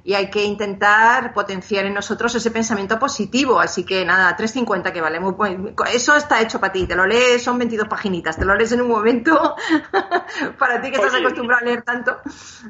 y 0.07 0.13
hay 0.13 0.29
que 0.29 0.45
intentar 0.45 1.33
potenciar 1.33 1.87
en 1.87 1.95
nosotros 1.95 2.35
ese 2.35 2.51
pensamiento 2.51 2.99
positivo. 2.99 3.59
Así 3.59 3.87
que 3.87 4.05
nada, 4.05 4.37
350 4.37 4.93
que 4.93 5.01
vale. 5.01 5.19
Muy, 5.19 5.75
eso 5.93 6.15
está 6.15 6.43
hecho 6.43 6.61
para 6.61 6.75
ti. 6.75 6.87
Te 6.87 6.95
lo 6.95 7.07
lees, 7.07 7.43
son 7.43 7.57
22 7.57 7.89
paginitas. 7.89 8.37
Te 8.37 8.45
lo 8.45 8.55
lees 8.55 8.71
en 8.73 8.83
un 8.83 8.89
momento 8.89 9.57
para 10.59 10.83
ti 10.83 10.91
que 10.91 10.97
estás 10.97 11.15
acostumbrado 11.15 11.63
a 11.63 11.65
leer 11.65 11.83
tanto. 11.83 12.19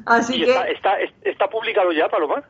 Así 0.05 0.41
que. 0.45 0.55
Está, 0.71 0.93
está, 1.23 1.47
publicado 1.49 1.91
ya, 1.91 2.07
Paloma? 2.07 2.41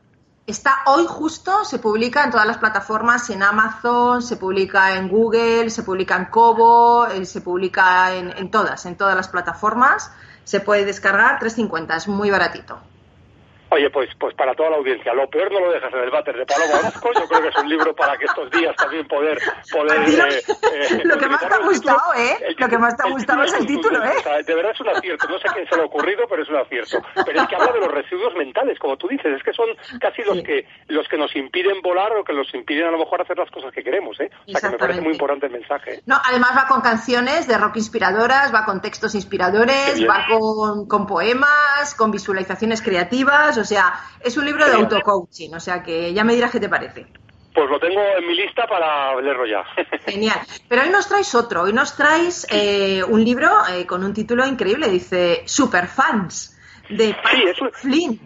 Está 0.46 0.82
hoy 0.86 1.04
justo, 1.08 1.64
se 1.64 1.80
publica 1.80 2.22
en 2.22 2.30
todas 2.30 2.46
las 2.46 2.58
plataformas, 2.58 3.28
en 3.30 3.42
Amazon, 3.42 4.22
se 4.22 4.36
publica 4.36 4.94
en 4.94 5.08
Google, 5.08 5.70
se 5.70 5.82
publica 5.82 6.14
en 6.14 6.26
Kobo, 6.26 7.08
eh, 7.08 7.26
se 7.26 7.40
publica 7.40 8.14
en, 8.14 8.30
en 8.38 8.52
todas, 8.52 8.86
en 8.86 8.96
todas 8.96 9.16
las 9.16 9.26
plataformas. 9.26 10.12
Se 10.44 10.60
puede 10.60 10.84
descargar 10.84 11.40
350, 11.40 11.96
es 11.96 12.06
muy 12.06 12.30
baratito. 12.30 12.78
Oye, 13.76 13.90
pues, 13.90 14.08
pues 14.18 14.34
para 14.34 14.54
toda 14.54 14.70
la 14.70 14.76
audiencia, 14.76 15.12
lo 15.12 15.28
peor 15.28 15.52
no 15.52 15.60
lo 15.60 15.70
dejas 15.70 15.92
en 15.92 16.00
el 16.00 16.10
váter 16.10 16.34
de 16.34 16.46
Paloma 16.46 16.78
Orozco. 16.80 17.10
Yo 17.12 17.28
creo 17.28 17.42
que 17.42 17.48
es 17.48 17.56
un 17.56 17.68
libro 17.68 17.94
para 17.94 18.16
que 18.16 18.24
estos 18.24 18.50
días 18.50 18.74
también 18.74 19.06
poder. 19.06 19.38
poder 19.70 20.00
eh, 20.00 20.42
eh, 20.72 21.02
lo 21.04 21.18
que 21.18 21.28
más 21.28 21.46
te 21.46 21.54
ha 21.54 21.58
gustado, 21.58 22.14
¿eh? 22.16 22.54
lo 22.56 22.68
que 22.68 22.78
más 22.78 22.96
te 22.96 23.06
ha 23.06 23.10
gustado 23.10 23.42
es 23.42 23.52
el 23.52 23.66
título, 23.66 24.02
¿eh? 24.02 24.14
de 24.46 24.54
verdad 24.54 24.72
es 24.72 24.80
un 24.80 24.88
acierto. 24.88 25.28
No 25.28 25.38
sé 25.38 25.48
a 25.50 25.52
quién 25.52 25.68
se 25.68 25.76
le 25.76 25.82
ha 25.82 25.84
ocurrido, 25.84 26.24
pero 26.26 26.42
es 26.42 26.48
un 26.48 26.56
acierto. 26.56 27.02
Pero 27.26 27.42
es 27.42 27.48
que 27.48 27.54
habla 27.54 27.72
de 27.72 27.80
los 27.80 27.92
residuos 27.92 28.34
mentales, 28.34 28.78
como 28.78 28.96
tú 28.96 29.08
dices. 29.08 29.26
Es 29.36 29.42
que 29.42 29.52
son 29.52 29.66
casi 30.00 30.22
los 30.22 30.42
que 30.42 30.66
los 30.88 31.06
que 31.08 31.18
nos 31.18 31.36
impiden 31.36 31.82
volar 31.82 32.16
o 32.16 32.24
que 32.24 32.32
nos 32.32 32.52
impiden 32.54 32.86
a 32.86 32.90
lo 32.92 32.98
mejor 32.98 33.20
hacer 33.20 33.36
las 33.36 33.50
cosas 33.50 33.74
que 33.74 33.84
queremos, 33.84 34.18
¿eh? 34.20 34.30
O 34.46 34.52
sea 34.52 34.70
que 34.70 34.76
me 34.76 34.78
parece 34.78 35.02
muy 35.02 35.12
importante 35.12 35.46
el 35.46 35.52
mensaje. 35.52 36.00
No, 36.06 36.16
además 36.24 36.52
va 36.56 36.66
con 36.66 36.80
canciones 36.80 37.46
de 37.46 37.58
rock 37.58 37.76
inspiradoras, 37.76 38.54
va 38.54 38.64
con 38.64 38.80
textos 38.80 39.14
inspiradores, 39.14 40.02
va 40.08 40.24
con, 40.30 40.88
con 40.88 41.06
poemas, 41.06 41.94
con 41.94 42.10
visualizaciones 42.10 42.80
creativas. 42.80 43.58
O 43.58 43.65
sea, 43.66 43.94
es 44.20 44.36
un 44.36 44.46
libro 44.46 44.64
de 44.64 44.72
auto-coaching, 44.72 45.54
o 45.54 45.60
sea 45.60 45.82
que 45.82 46.14
ya 46.14 46.24
me 46.24 46.34
dirás 46.34 46.50
qué 46.50 46.60
te 46.60 46.68
parece. 46.68 47.06
Pues 47.54 47.70
lo 47.70 47.78
tengo 47.78 48.00
en 48.18 48.26
mi 48.26 48.34
lista 48.34 48.66
para 48.66 49.18
leerlo 49.20 49.46
ya. 49.46 49.64
Genial. 50.06 50.38
Pero 50.68 50.82
hoy 50.82 50.90
nos 50.90 51.08
traes 51.08 51.34
otro. 51.34 51.62
Hoy 51.62 51.72
nos 51.72 51.96
traes 51.96 52.46
eh, 52.50 53.02
un 53.02 53.24
libro 53.24 53.48
eh, 53.72 53.86
con 53.86 54.04
un 54.04 54.12
título 54.12 54.46
increíble. 54.46 54.88
Dice 54.88 55.42
Superfans, 55.46 56.56
de 56.90 57.14
Pat 57.14 57.72
Flynn. 57.72 58.20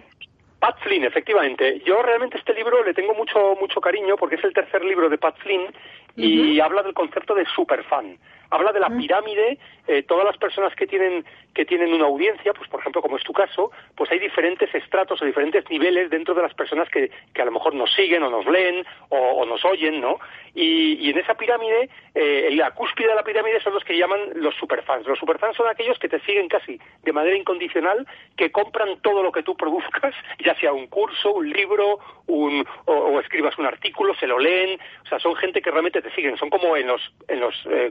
Pat 0.59 0.79
Flynn, 0.83 1.05
efectivamente. 1.05 1.81
Yo 1.87 2.03
realmente 2.03 2.38
este 2.38 2.55
libro 2.55 2.85
le 2.85 2.92
tengo 2.92 3.14
mucho 3.14 3.55
mucho 3.61 3.81
cariño 3.81 4.16
porque 4.16 4.35
es 4.35 4.44
el 4.44 4.53
tercer 4.53 4.85
libro 4.85 5.09
de 5.09 5.16
Pat 5.16 5.37
Flynn 5.38 5.72
y 6.16 6.59
habla 6.61 6.83
del 6.83 6.92
concepto 6.92 7.35
de 7.35 7.46
superfan 7.55 8.18
habla 8.50 8.72
de 8.72 8.80
la 8.80 8.88
pirámide, 8.88 9.58
eh, 9.86 10.02
todas 10.02 10.24
las 10.24 10.36
personas 10.36 10.74
que 10.74 10.86
tienen, 10.86 11.24
que 11.54 11.64
tienen 11.64 11.92
una 11.92 12.06
audiencia, 12.06 12.52
pues 12.52 12.68
por 12.68 12.80
ejemplo, 12.80 13.02
como 13.02 13.16
es 13.16 13.24
tu 13.24 13.32
caso, 13.32 13.70
pues 13.96 14.10
hay 14.10 14.18
diferentes 14.18 14.72
estratos 14.74 15.20
o 15.20 15.24
diferentes 15.24 15.68
niveles 15.70 16.10
dentro 16.10 16.34
de 16.34 16.42
las 16.42 16.54
personas 16.54 16.88
que, 16.90 17.10
que 17.32 17.42
a 17.42 17.44
lo 17.44 17.52
mejor 17.52 17.74
nos 17.74 17.92
siguen 17.94 18.22
o 18.22 18.30
nos 18.30 18.46
leen 18.46 18.84
o, 19.08 19.44
nos 19.46 19.64
oyen, 19.64 20.00
¿no? 20.00 20.18
Y, 20.54 21.10
en 21.10 21.18
esa 21.18 21.34
pirámide, 21.34 21.88
eh, 22.14 22.48
en 22.50 22.58
la 22.58 22.70
cúspide 22.72 23.08
de 23.08 23.14
la 23.14 23.24
pirámide 23.24 23.60
son 23.60 23.74
los 23.74 23.84
que 23.84 23.96
llaman 23.96 24.20
los 24.34 24.54
superfans. 24.56 25.06
Los 25.06 25.18
superfans 25.18 25.56
son 25.56 25.68
aquellos 25.68 25.98
que 25.98 26.08
te 26.08 26.20
siguen 26.20 26.48
casi 26.48 26.78
de 27.02 27.12
manera 27.12 27.36
incondicional, 27.36 28.06
que 28.36 28.52
compran 28.52 29.00
todo 29.00 29.22
lo 29.22 29.32
que 29.32 29.42
tú 29.42 29.56
produzcas, 29.56 30.14
ya 30.44 30.54
sea 30.60 30.72
un 30.72 30.86
curso, 30.86 31.32
un 31.32 31.50
libro, 31.50 31.98
un, 32.26 32.64
o, 32.86 33.18
escribas 33.20 33.58
un 33.58 33.66
artículo, 33.66 34.14
se 34.14 34.26
lo 34.26 34.38
leen, 34.38 34.78
o 35.04 35.08
sea, 35.08 35.18
son 35.18 35.34
gente 35.34 35.60
que 35.60 35.70
realmente 35.70 36.02
te 36.02 36.14
siguen, 36.14 36.36
son 36.36 36.50
como 36.50 36.76
en 36.76 36.86
los, 36.86 37.12
en 37.28 37.40
los 37.40 37.54
eh, 37.70 37.90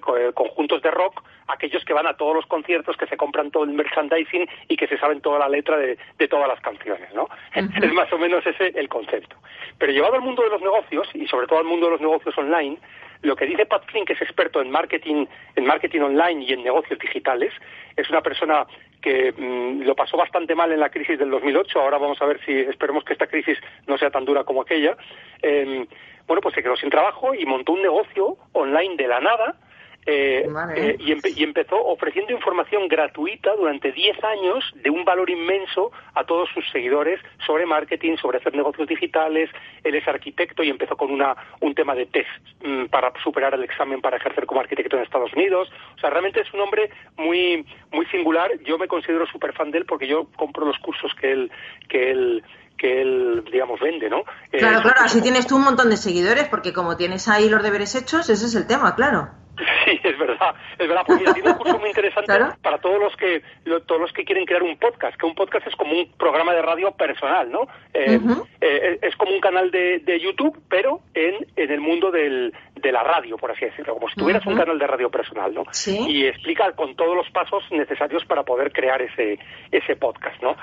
conjuntos 0.50 0.82
de 0.82 0.92
rock, 0.92 1.24
aquellos 1.48 1.84
que 1.86 1.94
van 1.94 2.08
a 2.08 2.16
todos 2.16 2.36
los 2.36 2.46
conciertos, 2.46 2.98
que 2.98 3.08
se 3.08 3.18
compran 3.18 3.52
todo 3.52 3.64
el 3.64 3.72
merchandising 3.72 4.48
y 4.68 4.76
que 4.76 4.88
se 4.88 4.98
saben 4.98 5.22
toda 5.22 5.40
la 5.40 5.50
letra 5.50 5.78
de, 5.78 5.98
todas 6.28 6.48
las 6.48 6.60
canciones, 6.62 7.14
¿no? 7.14 7.28
Es 7.56 7.94
más 7.94 8.12
o 8.14 8.18
menos 8.18 8.46
ese 8.46 8.72
el 8.76 8.90
concepto. 8.90 9.36
Pero 9.78 9.92
llevado 9.92 10.16
al 10.16 10.22
mundo 10.22 10.44
de 10.44 10.50
los 10.50 10.62
negocios, 10.62 11.08
y 11.14 11.28
sobre 11.28 11.48
todo 11.48 11.60
al 11.60 11.66
mundo 11.66 11.88
de 11.88 11.94
los 11.94 12.02
negocios 12.02 12.38
online, 12.38 12.78
lo 13.22 13.36
que 13.36 13.46
dice 13.46 13.66
Pat 13.66 13.86
Flynn, 13.86 14.06
que 14.06 14.14
es 14.14 14.22
experto 14.22 14.62
en 14.62 14.72
marketing, 14.72 15.26
en 15.56 15.66
marketing 15.66 16.02
online 16.02 16.46
y 16.46 16.54
en 16.54 16.64
negocios 16.64 16.98
digitales, 17.00 17.54
es 17.96 18.10
una 18.10 18.22
persona 18.22 18.66
que 19.02 19.34
mm, 19.36 19.82
lo 19.82 19.96
pasó 19.96 20.18
bastante 20.18 20.56
mal 20.56 20.72
en 20.72 20.80
la 20.80 20.90
crisis 20.90 21.20
del 21.20 21.30
2008. 21.30 21.82
Ahora 21.82 21.98
vamos 21.98 22.22
a 22.22 22.26
ver 22.26 22.40
si 22.46 22.52
esperemos 22.54 23.04
que 23.04 23.14
esta 23.14 23.28
crisis 23.28 23.58
no 23.88 23.98
sea 23.98 24.10
tan 24.10 24.26
dura 24.26 24.44
como 24.44 24.62
aquella. 24.62 24.96
Em, 25.42 25.86
bueno, 26.28 26.42
pues 26.42 26.56
se 26.56 26.64
quedó 26.64 26.76
sin 26.76 26.90
trabajo 26.90 27.34
y 27.34 27.46
montó 27.46 27.74
un 27.74 27.82
negocio 27.82 28.38
online 28.54 28.96
de 28.96 29.08
la 29.08 29.20
nada 29.20 29.56
eh, 30.06 30.48
eh, 30.76 30.98
y, 31.00 31.44
empezó 31.44 31.76
ofreciendo 31.86 32.34
información 32.34 32.88
gratuita 32.88 33.56
durante 33.56 33.92
10 33.92 34.24
años 34.24 34.74
de 34.76 34.90
un 34.90 35.06
valor 35.06 35.30
inmenso 35.30 35.92
a 36.16 36.24
todos 36.24 36.50
sus 36.54 36.68
seguidores 36.72 37.20
sobre 37.46 37.66
marketing, 37.66 38.16
sobre 38.18 38.40
hacer 38.40 38.56
negocios 38.56 38.88
digitales. 38.88 39.50
Él 39.84 39.96
es 39.96 40.08
arquitecto 40.08 40.64
y 40.64 40.70
empezó 40.70 40.96
con 40.98 41.12
una, 41.12 41.36
un 41.60 41.76
tema 41.76 41.94
de 41.96 42.06
test 42.08 42.30
mm, 42.64 42.86
para 42.86 43.12
superar 43.24 43.54
el 43.54 43.64
examen 43.64 44.02
para 44.02 44.18
ejercer 44.18 44.46
como 44.46 44.62
arquitecto 44.62 44.96
en 44.96 45.04
Estados 45.04 45.34
Unidos. 45.34 45.70
O 45.96 46.00
sea, 46.00 46.10
realmente 46.10 46.42
es 46.42 46.52
un 46.54 46.62
hombre 46.62 46.90
muy, 47.18 47.66
muy 47.92 48.06
singular. 48.08 48.50
Yo 48.64 48.78
me 48.78 48.88
considero 48.88 49.28
súper 49.28 49.54
fan 49.54 49.72
de 49.72 49.80
él 49.80 49.86
porque 49.86 50.08
yo 50.08 50.28
compro 50.36 50.66
los 50.66 50.80
cursos 50.80 51.14
que 51.20 51.32
él, 51.32 51.52
que 51.88 52.12
él 52.12 52.44
que 52.80 53.02
él, 53.02 53.44
digamos, 53.52 53.80
vende, 53.82 54.10
¿no? 54.10 54.24
Claro, 54.52 54.82
claro, 54.82 55.02
así 55.02 55.22
tienes 55.22 55.46
tú 55.46 55.58
un 55.58 55.66
montón 55.66 55.90
de 55.90 55.98
seguidores, 55.98 56.48
porque 56.48 56.72
como 56.72 56.96
tienes 56.96 57.28
ahí 57.28 57.50
los 57.50 57.62
deberes 57.62 57.94
hechos, 57.94 58.30
ese 58.30 58.46
es 58.46 58.56
el 58.56 58.68
tema, 58.68 58.96
claro. 58.96 59.28
Sí, 59.86 60.00
es 60.04 60.18
verdad, 60.18 60.56
es 60.78 60.88
verdad, 60.88 61.04
porque 61.06 61.26
tiene 61.34 61.50
un 61.50 61.58
curso 61.58 61.80
muy 61.80 61.90
interesante 61.90 62.34
para 62.62 62.78
todos 62.80 63.00
los 63.00 63.16
que 63.16 63.42
todos 63.88 64.02
los 64.02 64.12
que 64.14 64.24
quieren 64.24 64.46
crear 64.46 64.64
un 64.64 64.78
podcast, 64.78 65.18
que 65.18 65.26
un 65.26 65.36
podcast 65.36 65.68
es 65.68 65.76
como 65.76 65.94
un 65.94 66.12
programa 66.14 66.54
de 66.54 66.62
radio 66.62 66.92
personal, 66.92 67.52
¿no? 67.52 67.68
Eh, 67.94 68.20
eh, 68.62 69.00
es 69.02 69.16
como 69.16 69.32
un 69.32 69.40
canal 69.40 69.72
de, 69.72 70.00
de 70.00 70.20
YouTube, 70.20 70.60
pero 70.70 71.02
en, 71.14 71.48
en 71.56 71.72
el 71.72 71.80
mundo 71.80 72.12
del, 72.12 72.54
de 72.76 72.92
la 72.92 73.04
radio, 73.04 73.38
por 73.38 73.52
así 73.52 73.66
decirlo, 73.66 73.96
como 73.96 74.10
si 74.10 74.16
tuvieras 74.16 74.46
un 74.46 74.56
canal 74.56 74.78
de 74.78 74.88
radio 74.88 75.10
personal, 75.10 75.54
¿no? 75.54 75.64
¿Sí? 75.72 75.98
Y 76.08 76.28
explica 76.28 76.72
con 76.74 76.96
todos 76.96 77.16
los 77.16 77.30
pasos 77.32 77.64
necesarios 77.72 78.26
para 78.26 78.44
poder 78.44 78.72
crear 78.72 79.02
ese, 79.02 79.40
ese 79.72 79.96
podcast, 79.96 80.42
¿no? 80.42 80.56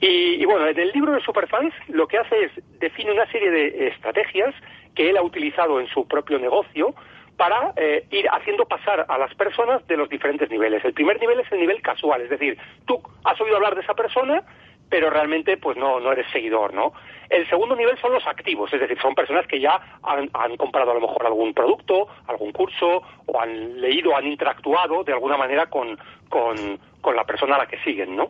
Y, 0.00 0.40
y 0.40 0.44
bueno, 0.44 0.66
en 0.66 0.78
el 0.78 0.90
libro 0.92 1.12
de 1.12 1.20
Superfans 1.20 1.74
lo 1.88 2.06
que 2.06 2.18
hace 2.18 2.44
es 2.44 2.52
define 2.78 3.12
una 3.12 3.30
serie 3.30 3.50
de 3.50 3.88
estrategias 3.88 4.54
que 4.94 5.10
él 5.10 5.16
ha 5.16 5.22
utilizado 5.22 5.80
en 5.80 5.88
su 5.88 6.06
propio 6.06 6.38
negocio 6.38 6.94
para 7.40 7.72
eh, 7.76 8.04
ir 8.10 8.28
haciendo 8.30 8.66
pasar 8.66 9.06
a 9.08 9.16
las 9.16 9.34
personas 9.34 9.86
de 9.86 9.96
los 9.96 10.10
diferentes 10.10 10.50
niveles. 10.50 10.84
El 10.84 10.92
primer 10.92 11.18
nivel 11.18 11.40
es 11.40 11.50
el 11.50 11.58
nivel 11.58 11.80
casual, 11.80 12.20
es 12.20 12.28
decir, 12.28 12.58
tú 12.84 13.00
has 13.24 13.40
oído 13.40 13.56
hablar 13.56 13.74
de 13.74 13.80
esa 13.80 13.94
persona, 13.94 14.42
pero 14.90 15.08
realmente 15.08 15.56
pues 15.56 15.78
no, 15.78 16.00
no 16.00 16.12
eres 16.12 16.26
seguidor, 16.32 16.74
¿no? 16.74 16.92
El 17.30 17.48
segundo 17.48 17.74
nivel 17.74 17.96
son 17.98 18.12
los 18.12 18.26
activos, 18.26 18.70
es 18.74 18.80
decir, 18.80 19.00
son 19.00 19.14
personas 19.14 19.46
que 19.46 19.58
ya 19.58 19.80
han, 20.02 20.28
comprado 20.58 20.90
a 20.90 20.94
lo 20.94 21.00
mejor 21.00 21.24
algún 21.24 21.54
producto, 21.54 22.08
algún 22.26 22.52
curso, 22.52 23.02
o 23.24 23.40
han 23.40 23.80
leído, 23.80 24.14
han 24.14 24.26
interactuado 24.26 25.02
de 25.02 25.14
alguna 25.14 25.38
manera 25.38 25.70
con, 25.70 25.98
con, 26.28 26.78
con 27.00 27.16
la 27.16 27.24
persona 27.24 27.54
a 27.54 27.60
la 27.60 27.66
que 27.68 27.78
siguen, 27.78 28.16
¿no? 28.16 28.28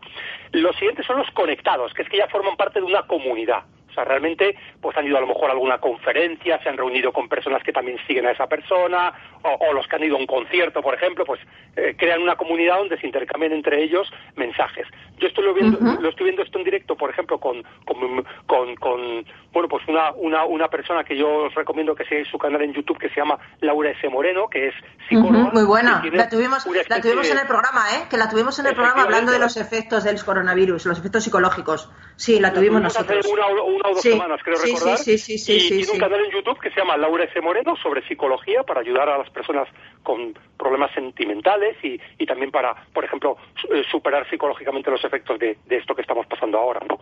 Los 0.52 0.76
siguientes 0.76 1.04
son 1.04 1.18
los 1.18 1.30
conectados, 1.32 1.92
que 1.94 2.02
es 2.02 2.08
que 2.08 2.18
ya 2.18 2.28
forman 2.28 2.56
parte 2.56 2.78
de 2.78 2.86
una 2.86 3.02
comunidad. 3.08 3.64
O 3.90 3.94
sea, 3.94 4.04
realmente 4.04 4.56
pues 4.80 4.96
han 4.96 5.06
ido 5.06 5.16
a 5.16 5.20
lo 5.20 5.26
mejor 5.26 5.50
a 5.50 5.52
alguna 5.52 5.78
conferencia, 5.78 6.62
se 6.62 6.68
han 6.68 6.76
reunido 6.76 7.12
con 7.12 7.28
personas 7.28 7.62
que 7.62 7.72
también 7.72 7.98
siguen 8.06 8.26
a 8.26 8.32
esa 8.32 8.46
persona, 8.46 9.12
o, 9.42 9.72
los 9.72 9.86
que 9.86 9.96
han 9.96 10.04
ido 10.04 10.16
a 10.16 10.18
un 10.18 10.26
concierto, 10.26 10.82
por 10.82 10.94
ejemplo, 10.94 11.24
pues 11.24 11.40
eh, 11.76 11.94
crean 11.96 12.22
una 12.22 12.36
comunidad 12.36 12.78
donde 12.78 12.98
se 12.98 13.06
intercambian 13.06 13.52
entre 13.52 13.82
ellos 13.82 14.10
mensajes. 14.36 14.86
Yo 15.18 15.28
estoy 15.28 15.44
lo, 15.44 15.54
viendo, 15.54 15.78
lo 15.78 16.08
estoy 16.08 16.24
viendo 16.24 16.42
esto 16.42 16.58
en 16.58 16.64
directo, 16.64 16.96
por 16.96 17.10
ejemplo, 17.10 17.38
con, 17.38 17.62
con, 17.84 18.76
con, 18.76 19.24
bueno, 19.52 19.68
pues 19.68 19.86
una, 19.88 20.12
una, 20.12 20.44
una 20.44 20.68
persona 20.68 21.04
que 21.04 21.16
yo 21.16 21.44
os 21.44 21.54
recomiendo 21.54 21.94
que 21.94 22.04
sigáis 22.04 22.28
su 22.28 22.38
canal 22.38 22.62
en 22.62 22.72
YouTube 22.72 22.98
que 22.98 23.08
se 23.08 23.16
llama 23.16 23.38
Laura 23.60 23.90
S. 23.90 24.08
Moreno, 24.08 24.48
que 24.48 24.68
es 24.68 24.74
psicóloga. 25.08 25.50
muy 25.52 25.64
buena. 25.64 26.02
La 26.12 26.28
tuvimos, 26.28 26.66
la 26.88 27.00
tuvimos 27.00 27.30
en 27.30 27.38
el 27.38 27.46
programa, 27.46 27.84
¿eh? 27.94 28.06
Que 28.08 28.16
la 28.16 28.28
tuvimos 28.28 28.58
en 28.58 28.66
el 28.66 28.74
programa 28.74 29.02
hablando 29.02 29.32
de 29.32 29.38
los 29.38 29.56
efectos 29.56 30.04
del 30.04 30.22
coronavirus, 30.22 30.86
los 30.86 30.98
efectos 30.98 31.24
psicológicos. 31.24 31.90
Sí, 32.16 32.38
la 32.40 32.52
tuvimos 32.52 32.82
nosotros 32.82 33.26
una 33.26 33.79
o 33.88 33.94
dos 33.94 34.02
semanas, 34.02 34.40
creo 34.42 34.56
recordar. 34.56 34.98
Sí, 34.98 35.18
sí, 35.18 35.38
sí, 35.38 35.56
y 35.56 35.68
tiene 35.68 35.92
un 35.92 35.98
canal 35.98 36.24
en 36.24 36.30
YouTube 36.30 36.60
que 36.60 36.70
se 36.70 36.80
llama 36.80 36.96
Laura 36.96 37.24
S. 37.24 37.40
Moreno 37.40 37.76
sobre 37.76 38.06
psicología 38.06 38.62
para 38.62 38.80
ayudar 38.80 39.08
a 39.08 39.18
las 39.18 39.30
personas 39.30 39.68
con 40.02 40.34
problemas 40.56 40.92
sentimentales 40.92 41.76
y, 41.82 42.00
y 42.18 42.26
también 42.26 42.50
para, 42.50 42.74
por 42.92 43.04
ejemplo, 43.04 43.36
eh, 43.72 43.82
superar 43.90 44.28
psicológicamente 44.28 44.90
los 44.90 45.04
efectos 45.04 45.38
de, 45.38 45.58
de 45.66 45.76
esto 45.76 45.94
que 45.94 46.02
estamos 46.02 46.26
pasando 46.26 46.58
ahora, 46.58 46.80
¿no? 46.88 46.98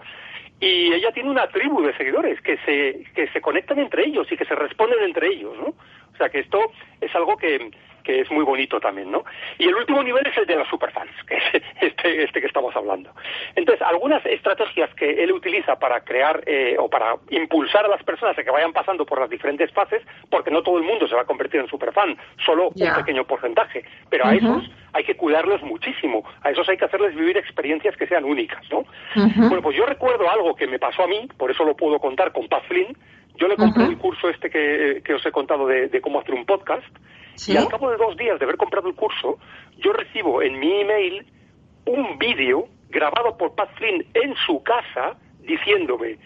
Y 0.60 0.92
ella 0.92 1.12
tiene 1.12 1.30
una 1.30 1.48
tribu 1.48 1.82
de 1.82 1.96
seguidores 1.96 2.40
que 2.40 2.56
se, 2.58 3.04
que 3.14 3.28
se 3.28 3.40
conectan 3.40 3.78
entre 3.78 4.06
ellos 4.06 4.26
y 4.30 4.36
que 4.36 4.44
se 4.44 4.54
responden 4.54 5.00
entre 5.04 5.28
ellos, 5.28 5.56
¿no? 5.56 5.66
O 5.66 6.16
sea 6.16 6.28
que 6.28 6.40
esto 6.40 6.72
es 7.00 7.14
algo 7.14 7.36
que, 7.36 7.70
que 8.02 8.22
es 8.22 8.30
muy 8.30 8.42
bonito 8.42 8.80
también, 8.80 9.10
¿no? 9.10 9.24
Y 9.58 9.68
el 9.68 9.74
último 9.76 10.02
nivel 10.02 10.26
es 10.26 10.36
el 10.36 10.46
de 10.46 10.56
los 10.56 10.66
superfans, 10.68 11.12
que 11.26 11.36
es 11.36 11.57
este, 12.08 12.24
este 12.24 12.40
que 12.40 12.46
estamos 12.46 12.74
hablando. 12.74 13.10
Entonces, 13.54 13.84
algunas 13.86 14.24
estrategias 14.26 14.92
que 14.94 15.22
él 15.22 15.32
utiliza 15.32 15.76
para 15.76 16.00
crear 16.00 16.42
eh, 16.46 16.76
o 16.78 16.88
para 16.88 17.16
impulsar 17.30 17.84
a 17.84 17.88
las 17.88 18.02
personas 18.02 18.38
a 18.38 18.42
que 18.42 18.50
vayan 18.50 18.72
pasando 18.72 19.04
por 19.04 19.20
las 19.20 19.30
diferentes 19.30 19.70
fases, 19.72 20.02
porque 20.30 20.50
no 20.50 20.62
todo 20.62 20.78
el 20.78 20.84
mundo 20.84 21.06
se 21.08 21.14
va 21.14 21.22
a 21.22 21.26
convertir 21.26 21.60
en 21.60 21.68
superfan, 21.68 22.16
solo 22.44 22.68
un 22.68 22.94
pequeño 22.94 23.24
porcentaje, 23.24 23.84
pero 24.08 24.26
a 24.26 24.34
esos 24.34 24.70
hay 24.92 25.04
que 25.04 25.16
cuidarlos 25.16 25.62
muchísimo, 25.62 26.24
a 26.42 26.50
esos 26.50 26.68
hay 26.68 26.76
que 26.76 26.84
hacerles 26.84 27.14
vivir 27.14 27.36
experiencias 27.36 27.96
que 27.96 28.06
sean 28.06 28.24
únicas, 28.24 28.62
¿no? 28.70 28.84
Bueno, 29.14 29.62
pues 29.62 29.76
yo 29.76 29.84
recuerdo 29.86 30.28
algo 30.30 30.54
que 30.54 30.66
me 30.66 30.78
pasó 30.78 31.04
a 31.04 31.06
mí, 31.06 31.28
por 31.36 31.50
eso 31.50 31.64
lo 31.64 31.76
puedo 31.76 31.98
contar 31.98 32.32
con 32.32 32.48
Paz 32.48 32.62
Flynn, 32.68 32.96
yo 33.36 33.46
le 33.46 33.56
compré 33.56 33.84
el 33.84 33.98
curso 33.98 34.28
este 34.28 34.50
que, 34.50 35.14
os 35.14 35.24
he 35.24 35.30
contado 35.30 35.66
de, 35.66 36.00
cómo 36.00 36.20
hacer 36.20 36.34
un 36.34 36.44
podcast, 36.44 36.86
y 37.46 37.56
al 37.56 37.68
cabo 37.68 37.90
de 37.90 37.96
dos 37.96 38.16
días 38.16 38.38
de 38.38 38.44
haber 38.44 38.56
comprado 38.56 38.88
el 38.88 38.94
curso, 38.94 39.38
yo 39.78 39.92
recibo 39.92 40.42
en 40.42 40.58
mi 40.58 40.80
email 40.80 41.24
un 41.88 42.18
vídeo 42.18 42.68
grabado 42.90 43.36
por 43.38 43.54
Pat 43.54 43.70
Flynn 43.76 44.04
en 44.14 44.34
su 44.46 44.62
casa 44.62 45.16
diciéndome, 45.40 46.18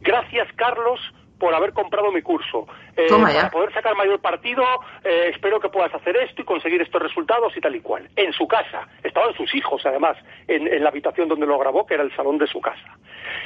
gracias 0.00 0.46
Carlos 0.56 1.00
por 1.38 1.54
haber 1.54 1.72
comprado 1.72 2.10
mi 2.12 2.22
curso. 2.22 2.66
Eh, 2.96 3.08
para 3.10 3.50
poder 3.50 3.72
sacar 3.72 3.94
mayor 3.94 4.20
partido, 4.20 4.62
eh, 5.04 5.30
espero 5.34 5.60
que 5.60 5.68
puedas 5.68 5.94
hacer 5.94 6.16
esto 6.16 6.42
y 6.42 6.44
conseguir 6.44 6.80
estos 6.80 7.02
resultados 7.02 7.56
y 7.56 7.60
tal 7.60 7.74
y 7.76 7.80
cual. 7.80 8.08
En 8.16 8.32
su 8.32 8.46
casa. 8.48 8.88
Estaban 9.02 9.34
sus 9.34 9.54
hijos, 9.54 9.82
además, 9.84 10.16
en, 10.48 10.66
en 10.66 10.82
la 10.82 10.88
habitación 10.88 11.28
donde 11.28 11.46
lo 11.46 11.58
grabó, 11.58 11.86
que 11.86 11.94
era 11.94 12.02
el 12.02 12.14
salón 12.16 12.38
de 12.38 12.46
su 12.46 12.60
casa. 12.60 12.96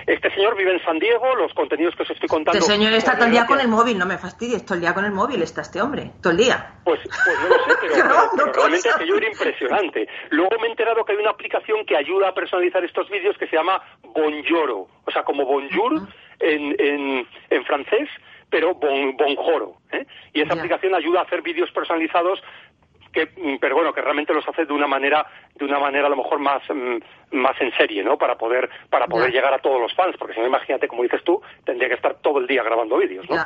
Este 0.07 0.31
señor 0.35 0.57
vive 0.57 0.73
en 0.73 0.83
San 0.85 0.99
Diego, 0.99 1.35
los 1.37 1.53
contenidos 1.55 1.95
que 1.97 2.03
os 2.03 2.11
estoy 2.11 2.29
contando... 2.29 2.59
Este 2.59 2.73
señor 2.73 2.93
está 2.93 3.15
todo 3.15 3.27
el 3.27 3.33
día 3.33 3.47
con 3.47 3.61
el 3.61 3.69
móvil, 3.69 3.99
no 3.99 4.07
me 4.07 4.19
fastidies, 4.19 4.65
todo 4.65 4.77
el 4.77 4.81
día 4.81 4.95
con 4.95 5.05
el 5.05 5.13
móvil 5.13 5.43
está 5.43 5.63
este 5.63 5.81
hombre, 5.81 6.13
todo 6.23 6.33
el 6.33 6.39
día. 6.39 6.75
Pues, 6.85 7.01
pues 7.03 7.39
no 7.41 7.49
lo 7.49 7.65
sé, 7.65 7.79
pero, 8.37 8.53
realmente 8.53 8.89
aquello 8.89 9.17
era 9.17 9.29
impresionante. 9.29 10.09
Luego 10.31 10.59
me 10.61 10.69
he 10.69 10.71
enterado 10.71 11.05
que 11.05 11.13
hay 11.13 11.19
una 11.19 11.31
aplicación 11.31 11.85
que 11.85 11.97
ayuda 11.97 12.29
a 12.29 12.35
personalizar 12.35 12.85
estos 12.85 13.09
vídeos 13.11 13.37
que 13.39 13.47
se 13.47 13.57
llama 13.57 13.81
Bonjoro, 14.03 14.89
o 15.05 15.11
sea, 15.11 15.23
como 15.23 15.45
Bonjour 15.45 16.09
en, 16.41 16.75
en, 16.79 17.27
en 17.51 17.65
francés, 17.65 18.09
pero 18.49 18.75
bon, 18.75 19.17
bonjoro. 19.17 19.77
¿eh? 19.93 20.07
Y 20.33 20.43
esa 20.43 20.55
aplicación 20.55 20.95
ayuda 20.95 21.21
a 21.21 21.25
hacer 21.25 21.43
vídeos 21.43 21.71
personalizados 21.73 22.43
que 23.13 23.27
mm, 23.27 23.59
pero 23.61 23.75
bueno 23.75 23.93
que 23.93 24.01
realmente 24.01 24.33
los 24.33 24.47
hace 24.49 24.65
de 24.65 24.73
una 24.73 24.87
manera 24.87 25.27
de 25.55 25.65
una 25.65 25.79
manera 25.79 26.07
a 26.07 26.11
lo 26.11 26.17
mejor 26.17 26.39
más 26.39 26.63
mm, 26.69 27.37
más 27.37 27.61
en 27.61 27.73
serie 27.77 28.03
no 28.03 28.17
para 28.17 28.37
poder 28.37 28.71
para 28.89 29.07
poder 29.07 29.33
llegar 29.33 29.53
a 29.53 29.59
todos 29.59 29.81
los 29.81 29.95
fans 29.95 30.17
porque 30.19 30.35
si 30.35 30.41
no 30.41 30.47
imagínate 30.47 30.89
como 30.89 31.03
dices 31.03 31.23
tú 31.25 31.41
tendría 31.65 31.89
que 31.89 31.95
estar 31.95 32.17
todo 32.21 32.39
el 32.39 32.47
día 32.47 32.63
grabando 32.63 32.97
vídeos 32.99 33.29
¿no? 33.29 33.37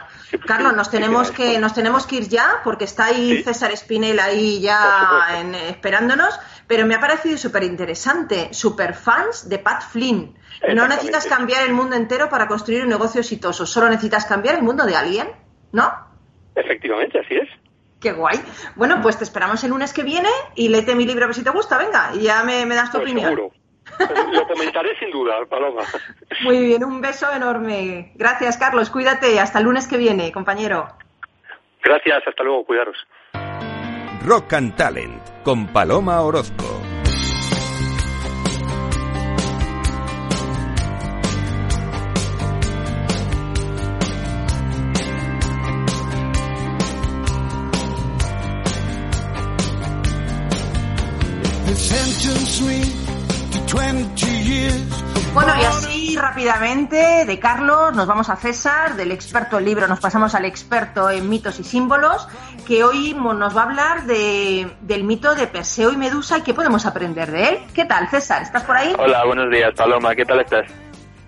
Carlos 0.47 0.75
nos 0.75 0.91
tenemos 0.91 1.31
que 1.31 1.59
nos 1.59 1.75
tenemos 1.75 2.07
que 2.07 2.17
ir 2.17 2.29
ya 2.29 2.61
porque 2.63 2.85
está 2.85 3.07
ahí 3.07 3.43
César 3.43 3.73
Espinel 3.73 4.21
ahí 4.21 4.61
ya 4.61 5.29
esperándonos 5.69 6.39
pero 6.67 6.87
me 6.87 6.95
ha 6.95 7.01
parecido 7.01 7.37
súper 7.37 7.65
interesante 7.65 8.53
super 8.53 8.95
fans 8.95 9.49
de 9.49 9.59
Pat 9.59 9.83
Flynn 9.83 10.37
no 10.75 10.89
necesitas 10.89 11.27
cambiar 11.27 11.67
el 11.67 11.73
mundo 11.73 11.97
entero 11.97 12.29
para 12.29 12.47
construir 12.47 12.83
un 12.83 12.89
negocio 12.89 13.21
exitoso 13.21 13.67
solo 13.67 13.89
necesitas 13.89 14.25
cambiar 14.25 14.57
el 14.57 14.63
mundo 14.63 14.85
de 14.85 14.97
alguien 14.97 15.29
¿no? 15.73 15.93
efectivamente 16.55 17.19
así 17.19 17.35
es 17.35 17.49
Qué 18.05 18.13
guay. 18.13 18.39
Bueno, 18.77 19.01
pues 19.01 19.17
te 19.17 19.25
esperamos 19.25 19.65
el 19.65 19.71
lunes 19.71 19.95
que 19.95 20.03
viene 20.03 20.29
y 20.55 20.69
léete 20.69 20.95
mi 20.95 21.07
libro 21.07 21.25
a 21.25 21.29
ver 21.29 21.35
si 21.35 21.43
te 21.43 21.49
gusta. 21.49 21.79
Venga, 21.79 22.11
y 22.15 22.25
ya 22.25 22.45
me, 22.45 22.67
das 22.67 22.93
tu 22.93 22.99
pues 22.99 23.11
opinión. 23.11 23.31
Seguro. 23.31 23.53
Lo 24.31 24.47
comentaré 24.47 24.95
sin 24.99 25.11
duda, 25.11 25.37
Paloma. 25.49 25.85
Muy 26.43 26.67
bien, 26.67 26.85
un 26.85 27.01
beso 27.01 27.33
enorme. 27.33 28.13
Gracias, 28.17 28.59
Carlos. 28.59 28.91
Cuídate. 28.91 29.41
Hasta 29.41 29.59
el 29.59 29.65
lunes 29.65 29.89
que 29.89 29.97
viene, 29.97 30.33
compañero. 30.33 30.87
Gracias, 31.83 32.29
hasta 32.29 32.45
luego. 32.45 32.67
Cuidaros. 32.67 32.97
Rock 34.25 34.55
and 34.55 34.75
Talent 34.75 35.21
con 35.45 35.67
Paloma 35.67 36.23
Orozco. 36.23 36.65
Bueno, 55.35 55.53
y 55.61 55.65
así 55.65 56.17
rápidamente 56.17 57.25
de 57.27 57.39
Carlos 57.41 57.93
nos 57.93 58.07
vamos 58.07 58.29
a 58.29 58.37
César, 58.37 58.95
del 58.95 59.11
experto 59.11 59.59
en 59.59 59.65
libro 59.65 59.89
nos 59.89 59.99
pasamos 59.99 60.33
al 60.37 60.45
experto 60.45 61.11
en 61.11 61.29
mitos 61.29 61.59
y 61.59 61.65
símbolos, 61.65 62.29
que 62.65 62.83
hoy 62.85 63.15
nos 63.15 63.57
va 63.57 63.63
a 63.63 63.65
hablar 63.65 64.05
de, 64.05 64.69
del 64.81 65.05
mito 65.05 65.35
de 65.35 65.47
Perseo 65.47 65.93
y 65.93 65.97
Medusa 65.97 66.39
y 66.39 66.43
qué 66.43 66.55
podemos 66.55 66.87
aprender 66.87 67.31
de 67.31 67.49
él. 67.49 67.59
¿Qué 67.75 67.85
tal, 67.85 68.09
César? 68.09 68.43
¿Estás 68.43 68.65
por 68.65 68.77
ahí? 68.77 68.95
Hola, 68.99 69.25
buenos 69.25 69.51
días, 69.51 69.73
Paloma, 69.77 70.15
¿qué 70.15 70.25
tal 70.25 70.41
estás? 70.41 70.67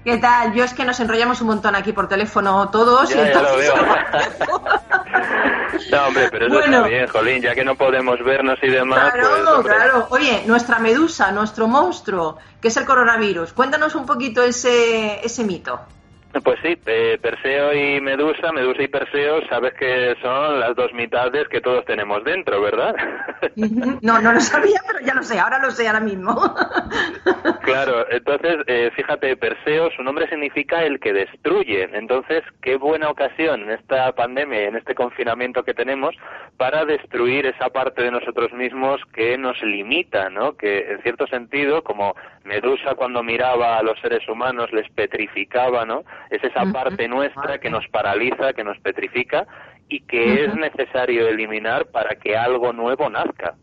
¿Qué 0.04 0.18
tal? 0.18 0.54
Yo 0.54 0.64
es 0.64 0.72
que 0.72 0.84
nos 0.84 1.00
enrollamos 1.00 1.40
un 1.40 1.48
montón 1.48 1.74
aquí 1.74 1.92
por 1.92 2.08
teléfono 2.08 2.68
todos. 2.70 3.10
Ya, 3.10 3.16
y 3.16 3.26
entonces... 3.28 3.72
No, 5.90 6.06
hombre, 6.06 6.28
pero 6.30 6.46
eso 6.46 6.60
está 6.60 6.82
bien, 6.86 7.06
Jolín, 7.06 7.42
ya 7.42 7.54
que 7.54 7.64
no 7.64 7.74
podemos 7.76 8.18
vernos 8.24 8.58
y 8.62 8.68
demás. 8.68 9.12
Claro, 9.12 9.62
pues, 9.62 9.74
claro. 9.74 10.06
Oye, 10.10 10.42
nuestra 10.46 10.78
medusa, 10.78 11.30
nuestro 11.32 11.68
monstruo, 11.68 12.38
que 12.60 12.68
es 12.68 12.76
el 12.76 12.86
coronavirus, 12.86 13.52
cuéntanos 13.52 13.94
un 13.94 14.06
poquito 14.06 14.42
ese, 14.42 15.24
ese 15.24 15.44
mito. 15.44 15.80
Pues 16.42 16.58
sí, 16.62 16.76
eh, 16.86 17.18
Perseo 17.20 17.72
y 17.72 18.00
Medusa, 18.00 18.52
Medusa 18.52 18.82
y 18.82 18.88
Perseo, 18.88 19.46
sabes 19.48 19.74
que 19.74 20.16
son 20.20 20.60
las 20.60 20.74
dos 20.74 20.92
mitades 20.92 21.48
que 21.48 21.60
todos 21.60 21.84
tenemos 21.84 22.22
dentro, 22.24 22.60
¿verdad? 22.60 22.94
No, 24.02 24.20
no 24.20 24.32
lo 24.32 24.40
sabía, 24.40 24.80
pero 24.86 25.00
ya 25.04 25.14
lo 25.14 25.22
sé, 25.22 25.38
ahora 25.38 25.58
lo 25.58 25.70
sé 25.70 25.86
ahora 25.86 26.00
mismo. 26.00 26.34
Claro, 27.62 28.06
entonces, 28.10 28.58
eh, 28.68 28.92
fíjate, 28.94 29.36
Perseo, 29.36 29.90
su 29.90 30.02
nombre 30.04 30.28
significa 30.28 30.84
el 30.84 31.00
que 31.00 31.12
destruye. 31.12 31.88
Entonces, 31.92 32.44
qué 32.62 32.76
buena 32.76 33.10
ocasión 33.10 33.62
en 33.62 33.70
esta 33.70 34.12
pandemia 34.12 34.62
y 34.62 34.66
en 34.66 34.76
este 34.76 34.94
confinamiento 34.94 35.64
que 35.64 35.74
tenemos 35.74 36.14
para 36.56 36.84
destruir 36.84 37.44
esa 37.46 37.70
parte 37.70 38.02
de 38.02 38.12
nosotros 38.12 38.52
mismos 38.52 39.00
que 39.12 39.36
nos 39.36 39.60
limita, 39.62 40.30
¿no? 40.30 40.56
Que 40.56 40.92
en 40.92 41.02
cierto 41.02 41.26
sentido, 41.26 41.82
como 41.82 42.14
Medusa 42.44 42.94
cuando 42.94 43.22
miraba 43.22 43.78
a 43.78 43.82
los 43.82 43.98
seres 44.00 44.26
humanos 44.28 44.72
les 44.72 44.88
petrificaba, 44.90 45.84
¿no? 45.84 46.04
Es 46.30 46.42
esa 46.42 46.64
parte 46.72 47.08
nuestra 47.08 47.58
que 47.58 47.70
nos 47.70 47.86
paraliza, 47.88 48.52
que 48.52 48.64
nos 48.64 48.78
petrifica 48.80 49.46
y 49.88 50.00
que 50.00 50.44
es 50.44 50.54
necesario 50.54 51.28
eliminar 51.28 51.86
para 51.86 52.16
que 52.16 52.36
algo 52.36 52.72
nuevo 52.72 53.08
nazca. 53.08 53.54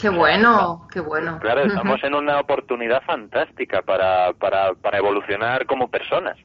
Qué 0.00 0.08
bueno, 0.08 0.86
qué 0.92 1.00
bueno. 1.00 1.38
Claro, 1.40 1.62
estamos 1.62 2.02
en 2.04 2.14
una 2.14 2.38
oportunidad 2.38 3.02
fantástica 3.02 3.82
para, 3.82 4.32
para, 4.34 4.74
para 4.74 4.98
evolucionar 4.98 5.66
como 5.66 5.88
personas. 5.88 6.36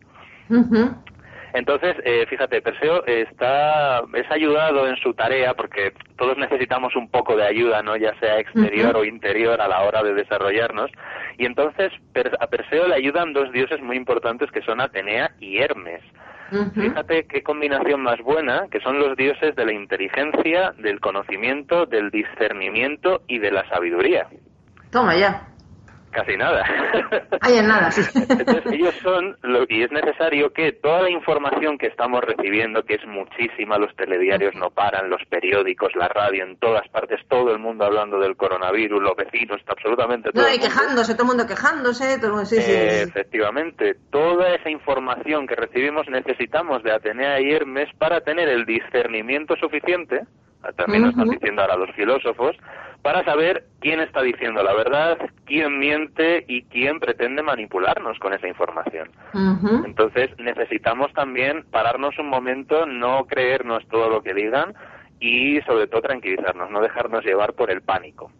Entonces, 1.53 1.95
eh, 2.03 2.25
fíjate, 2.27 2.61
Perseo 2.61 3.05
está, 3.05 4.03
es 4.13 4.31
ayudado 4.31 4.87
en 4.87 4.95
su 4.97 5.13
tarea 5.13 5.53
porque 5.53 5.93
todos 6.17 6.35
necesitamos 6.37 6.95
un 6.95 7.09
poco 7.09 7.35
de 7.35 7.45
ayuda, 7.45 7.83
¿no? 7.83 7.95
Ya 7.95 8.17
sea 8.19 8.39
exterior 8.39 8.95
o 8.95 9.05
interior 9.05 9.61
a 9.61 9.67
la 9.67 9.83
hora 9.83 10.01
de 10.01 10.15
desarrollarnos. 10.15 10.89
Y 11.37 11.45
entonces 11.45 11.91
a 12.39 12.47
Perseo 12.47 12.87
le 12.87 12.95
ayudan 12.95 13.33
dos 13.33 13.51
dioses 13.51 13.81
muy 13.81 13.97
importantes 13.97 14.49
que 14.51 14.63
son 14.63 14.81
Atenea 14.81 15.31
y 15.39 15.59
Hermes. 15.59 16.01
Fíjate 16.75 17.25
qué 17.25 17.41
combinación 17.41 18.01
más 18.01 18.19
buena, 18.21 18.67
que 18.69 18.79
son 18.81 18.99
los 18.99 19.17
dioses 19.17 19.55
de 19.55 19.65
la 19.65 19.73
inteligencia, 19.73 20.73
del 20.77 20.99
conocimiento, 20.99 21.87
del 21.87 22.11
discernimiento 22.11 23.23
y 23.27 23.39
de 23.39 23.51
la 23.51 23.67
sabiduría. 23.69 24.27
Toma 24.91 25.15
ya. 25.15 25.52
Casi 26.13 26.37
nada. 26.37 26.63
Hay 27.41 27.57
en 27.57 27.67
nada, 27.67 27.91
sí. 27.91 28.01
Entonces 28.15 28.65
ellos 28.71 28.93
son, 29.01 29.35
lo, 29.41 29.65
y 29.67 29.83
es 29.83 29.91
necesario 29.91 30.53
que 30.53 30.71
toda 30.73 31.01
la 31.01 31.09
información 31.09 31.77
que 31.77 31.87
estamos 31.87 32.21
recibiendo, 32.21 32.83
que 32.83 32.95
es 32.95 33.05
muchísima, 33.07 33.77
los 33.79 33.95
telediarios 33.95 34.53
no 34.55 34.69
paran, 34.69 35.09
los 35.09 35.21
periódicos, 35.27 35.95
la 35.95 36.07
radio, 36.07 36.43
en 36.43 36.57
todas 36.57 36.87
partes, 36.89 37.19
todo 37.27 37.51
el 37.51 37.59
mundo 37.59 37.85
hablando 37.85 38.19
del 38.19 38.37
coronavirus, 38.37 39.01
los 39.01 39.15
vecinos, 39.15 39.59
absolutamente 39.67 40.31
todo. 40.31 40.43
No, 40.43 40.53
y 40.53 40.59
quejándose, 40.59 41.13
todo 41.13 41.23
el 41.23 41.27
mundo 41.29 41.47
quejándose, 41.47 42.17
todo 42.17 42.27
el 42.27 42.33
mundo, 42.33 42.45
sí, 42.45 42.61
sí, 42.61 42.71
Efectivamente, 42.73 43.95
toda 44.11 44.53
esa 44.53 44.69
información 44.69 45.47
que 45.47 45.55
recibimos 45.55 46.07
necesitamos 46.09 46.83
de 46.83 46.91
Atenea 46.91 47.41
y 47.41 47.51
Hermes 47.51 47.89
para 47.97 48.21
tener 48.21 48.49
el 48.49 48.65
discernimiento 48.65 49.55
suficiente, 49.55 50.21
también 50.77 51.03
lo 51.03 51.09
están 51.09 51.29
diciendo 51.29 51.61
ahora 51.61 51.75
los 51.75 51.91
filósofos, 51.95 52.55
para 53.03 53.23
saber 53.25 53.65
quién 53.81 53.99
está 53.99 54.21
diciendo 54.21 54.63
la 54.63 54.73
verdad, 54.73 55.17
quién 55.45 55.77
miente 55.77 56.45
y 56.47 56.63
quién 56.63 57.01
pretende 57.01 57.43
manipularnos 57.43 58.17
con 58.17 58.33
esa 58.33 58.47
información. 58.47 59.11
Entonces 59.85 60.31
necesitamos 60.39 61.11
también 61.13 61.65
pararnos 61.69 62.17
un 62.17 62.29
momento, 62.29 62.85
no 62.85 63.25
creernos 63.25 63.85
todo 63.89 64.09
lo 64.09 64.23
que 64.23 64.33
digan 64.33 64.73
y 65.19 65.59
sobre 65.61 65.87
todo 65.87 66.01
tranquilizarnos, 66.01 66.71
no 66.71 66.81
dejarnos 66.81 67.25
llevar 67.25 67.53
por 67.53 67.69
el 67.69 67.81
pánico. 67.81 68.31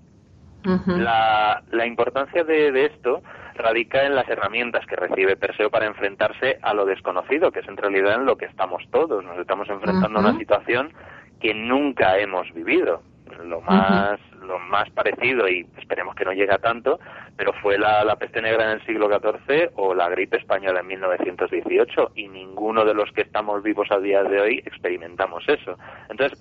la, 0.64 1.62
la, 1.72 1.86
importancia 1.86 2.46
de, 2.46 2.86
esto 2.86 3.22
radica 3.56 4.06
en 4.06 4.16
las 4.16 4.30
herramientas 4.30 4.86
que 4.86 4.96
recibe 4.96 5.36
Perseo 5.36 5.70
para 5.70 5.88
enfrentarse 5.88 6.58
a 6.62 6.74
lo 6.74 6.86
desconocido, 6.86 7.52
que 7.52 7.60
es 7.60 7.68
en 7.68 7.76
realidad 7.76 8.16
en 8.16 8.26
lo 8.26 8.38
que 8.38 8.46
estamos 8.46 8.82
todos. 8.92 9.26
Nos 9.26 9.38
estamos 9.40 9.68
enfrentando 9.68 10.20
a 10.20 10.22
una 10.22 10.38
situación 10.40 10.94
que 11.42 11.54
nunca 11.54 12.18
hemos 12.18 12.50
vivido. 12.54 13.02
Lo 13.44 13.62
más 13.62 14.20
lo 14.44 14.60
más 14.60 14.90
parecido, 14.92 15.48
y 15.48 15.66
esperemos 15.78 16.16
que 16.16 16.26
no 16.26 16.34
llegue 16.34 16.54
a 16.54 16.58
tanto, 16.58 17.00
pero 17.36 17.54
fue 17.62 17.78
la, 17.78 18.04
la 18.04 18.16
peste 18.16 18.42
negra 18.42 18.66
en 18.66 18.72
el 18.72 18.86
siglo 18.86 19.08
XIV 19.08 19.72
o 19.76 19.94
la 19.94 20.10
gripe 20.10 20.38
española 20.38 20.82
en 20.82 20.88
1918, 20.88 22.12
y 22.16 22.28
ninguno 22.28 22.86
de 22.86 22.94
los 22.94 23.12
que 23.12 23.22
estamos 23.22 23.64
vivos 23.64 23.88
a 23.92 24.00
día 24.00 24.24
de 24.24 24.42
hoy 24.42 24.60
experimentamos 24.66 25.44
eso. 25.48 25.78
Entonces, 26.10 26.40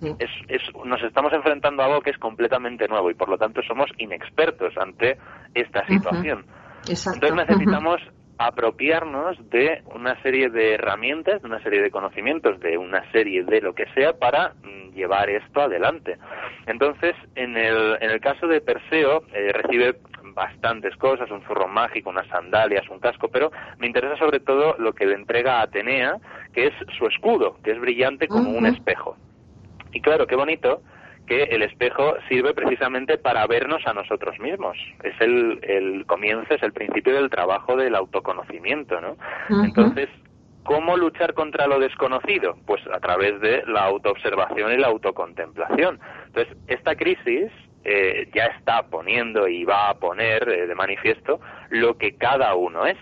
es, 0.48 0.60
nos 0.84 1.02
estamos 1.02 1.32
enfrentando 1.32 1.82
a 1.82 1.86
algo 1.86 2.00
que 2.00 2.10
es 2.10 2.18
completamente 2.18 2.88
nuevo 2.88 3.10
y 3.10 3.14
por 3.14 3.28
lo 3.28 3.38
tanto 3.38 3.62
somos 3.62 3.90
inexpertos 3.98 4.76
ante 4.76 5.16
esta 5.54 5.86
situación. 5.86 6.44
Entonces 6.88 7.34
necesitamos 7.34 8.00
apropiarnos 8.38 9.36
de 9.50 9.82
una 9.94 10.20
serie 10.22 10.48
de 10.48 10.74
herramientas, 10.74 11.42
de 11.42 11.48
una 11.48 11.62
serie 11.62 11.80
de 11.80 11.90
conocimientos, 11.90 12.58
de 12.60 12.78
una 12.78 13.10
serie 13.12 13.44
de 13.44 13.60
lo 13.60 13.74
que 13.74 13.86
sea 13.94 14.14
para 14.14 14.54
mm, 14.62 14.94
llevar 14.94 15.30
esto 15.30 15.62
adelante. 15.62 16.18
Entonces, 16.66 17.14
en 17.34 17.56
el, 17.56 17.98
en 18.00 18.10
el 18.10 18.20
caso 18.20 18.46
de 18.46 18.60
Perseo, 18.60 19.24
eh, 19.32 19.52
recibe 19.52 19.96
bastantes 20.34 20.96
cosas, 20.96 21.30
un 21.30 21.42
zurro 21.42 21.68
mágico, 21.68 22.10
unas 22.10 22.26
sandalias, 22.28 22.88
un 22.88 22.98
casco, 22.98 23.28
pero 23.28 23.52
me 23.78 23.86
interesa 23.86 24.16
sobre 24.16 24.40
todo 24.40 24.76
lo 24.78 24.94
que 24.94 25.06
le 25.06 25.14
entrega 25.14 25.58
a 25.58 25.62
Atenea, 25.62 26.16
que 26.52 26.68
es 26.68 26.74
su 26.96 27.06
escudo, 27.06 27.58
que 27.62 27.72
es 27.72 27.80
brillante 27.80 28.28
como 28.28 28.50
un 28.50 28.66
espejo. 28.66 29.16
Y 29.92 30.00
claro, 30.00 30.26
qué 30.26 30.36
bonito 30.36 30.82
que 31.32 31.44
el 31.44 31.62
espejo 31.62 32.14
sirve 32.28 32.52
precisamente 32.52 33.16
para 33.16 33.46
vernos 33.46 33.80
a 33.86 33.94
nosotros 33.94 34.38
mismos. 34.38 34.76
Es 35.02 35.18
el, 35.18 35.60
el 35.62 36.04
comienzo, 36.04 36.52
es 36.52 36.62
el 36.62 36.74
principio 36.74 37.14
del 37.14 37.30
trabajo 37.30 37.74
del 37.74 37.94
autoconocimiento, 37.94 39.00
¿no? 39.00 39.16
Entonces, 39.64 40.10
¿cómo 40.62 40.94
luchar 40.98 41.32
contra 41.32 41.66
lo 41.66 41.78
desconocido? 41.78 42.58
Pues 42.66 42.82
a 42.92 43.00
través 43.00 43.40
de 43.40 43.62
la 43.66 43.84
autoobservación 43.84 44.72
y 44.72 44.76
la 44.76 44.88
autocontemplación. 44.88 46.00
Entonces, 46.26 46.54
esta 46.66 46.96
crisis 46.96 47.50
eh, 47.84 48.28
ya 48.34 48.44
está 48.58 48.82
poniendo 48.82 49.48
y 49.48 49.64
va 49.64 49.88
a 49.88 49.94
poner 49.94 50.46
eh, 50.46 50.66
de 50.66 50.74
manifiesto 50.74 51.40
lo 51.70 51.96
que 51.96 52.14
cada 52.16 52.54
uno 52.56 52.84
es 52.84 52.98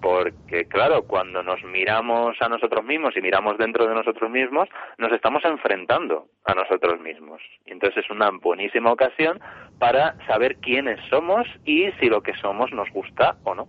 porque 0.00 0.66
claro, 0.66 1.02
cuando 1.02 1.42
nos 1.42 1.62
miramos 1.64 2.36
a 2.40 2.48
nosotros 2.48 2.84
mismos 2.84 3.16
y 3.16 3.20
miramos 3.20 3.58
dentro 3.58 3.86
de 3.86 3.94
nosotros 3.94 4.30
mismos, 4.30 4.68
nos 4.98 5.12
estamos 5.12 5.44
enfrentando 5.44 6.26
a 6.44 6.54
nosotros 6.54 7.00
mismos. 7.00 7.40
Y 7.64 7.72
entonces 7.72 8.04
es 8.04 8.10
una 8.10 8.30
buenísima 8.30 8.92
ocasión 8.92 9.40
para 9.78 10.14
saber 10.26 10.56
quiénes 10.56 11.00
somos 11.08 11.46
y 11.64 11.90
si 12.00 12.06
lo 12.06 12.22
que 12.22 12.34
somos 12.34 12.72
nos 12.72 12.90
gusta 12.90 13.36
o 13.44 13.54
no. 13.54 13.68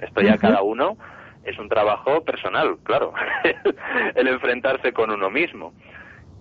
Esto 0.00 0.20
ya 0.20 0.38
cada 0.38 0.62
uno 0.62 0.96
es 1.44 1.58
un 1.58 1.68
trabajo 1.68 2.24
personal, 2.24 2.76
claro, 2.82 3.12
el 4.14 4.28
enfrentarse 4.28 4.92
con 4.92 5.10
uno 5.10 5.30
mismo. 5.30 5.72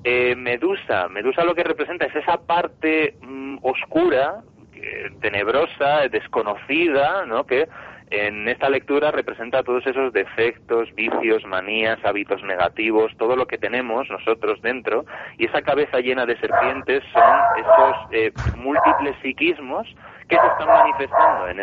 Eh, 0.03 0.35
Medusa, 0.35 1.07
Medusa 1.07 1.43
lo 1.43 1.55
que 1.55 1.63
representa 1.63 2.05
es 2.05 2.15
esa 2.15 2.45
parte 2.45 3.15
mm, 3.21 3.57
oscura, 3.61 4.41
eh, 4.73 5.11
tenebrosa, 5.21 6.07
desconocida, 6.09 7.25
¿no? 7.25 7.45
Que 7.45 7.67
en 8.13 8.47
esta 8.47 8.69
lectura 8.69 9.09
representa 9.09 9.63
todos 9.63 9.85
esos 9.87 10.13
defectos, 10.13 10.93
vicios, 10.93 11.43
manías, 11.45 11.97
hábitos 12.05 12.43
negativos, 12.43 13.11
todo 13.17 13.35
lo 13.35 13.47
que 13.47 13.57
tenemos 13.57 14.07
nosotros 14.07 14.61
dentro, 14.61 15.05
y 15.39 15.45
esa 15.45 15.63
cabeza 15.63 15.99
llena 15.99 16.27
de 16.27 16.37
serpientes 16.37 17.03
son 17.11 17.23
esos 17.57 17.95
eh, 18.11 18.31
múltiples 18.55 19.15
psiquismos 19.23 19.87
que 20.27 20.37
se 20.37 20.45
están 20.45 20.67
manifestando 20.67 21.47
en 21.47 21.59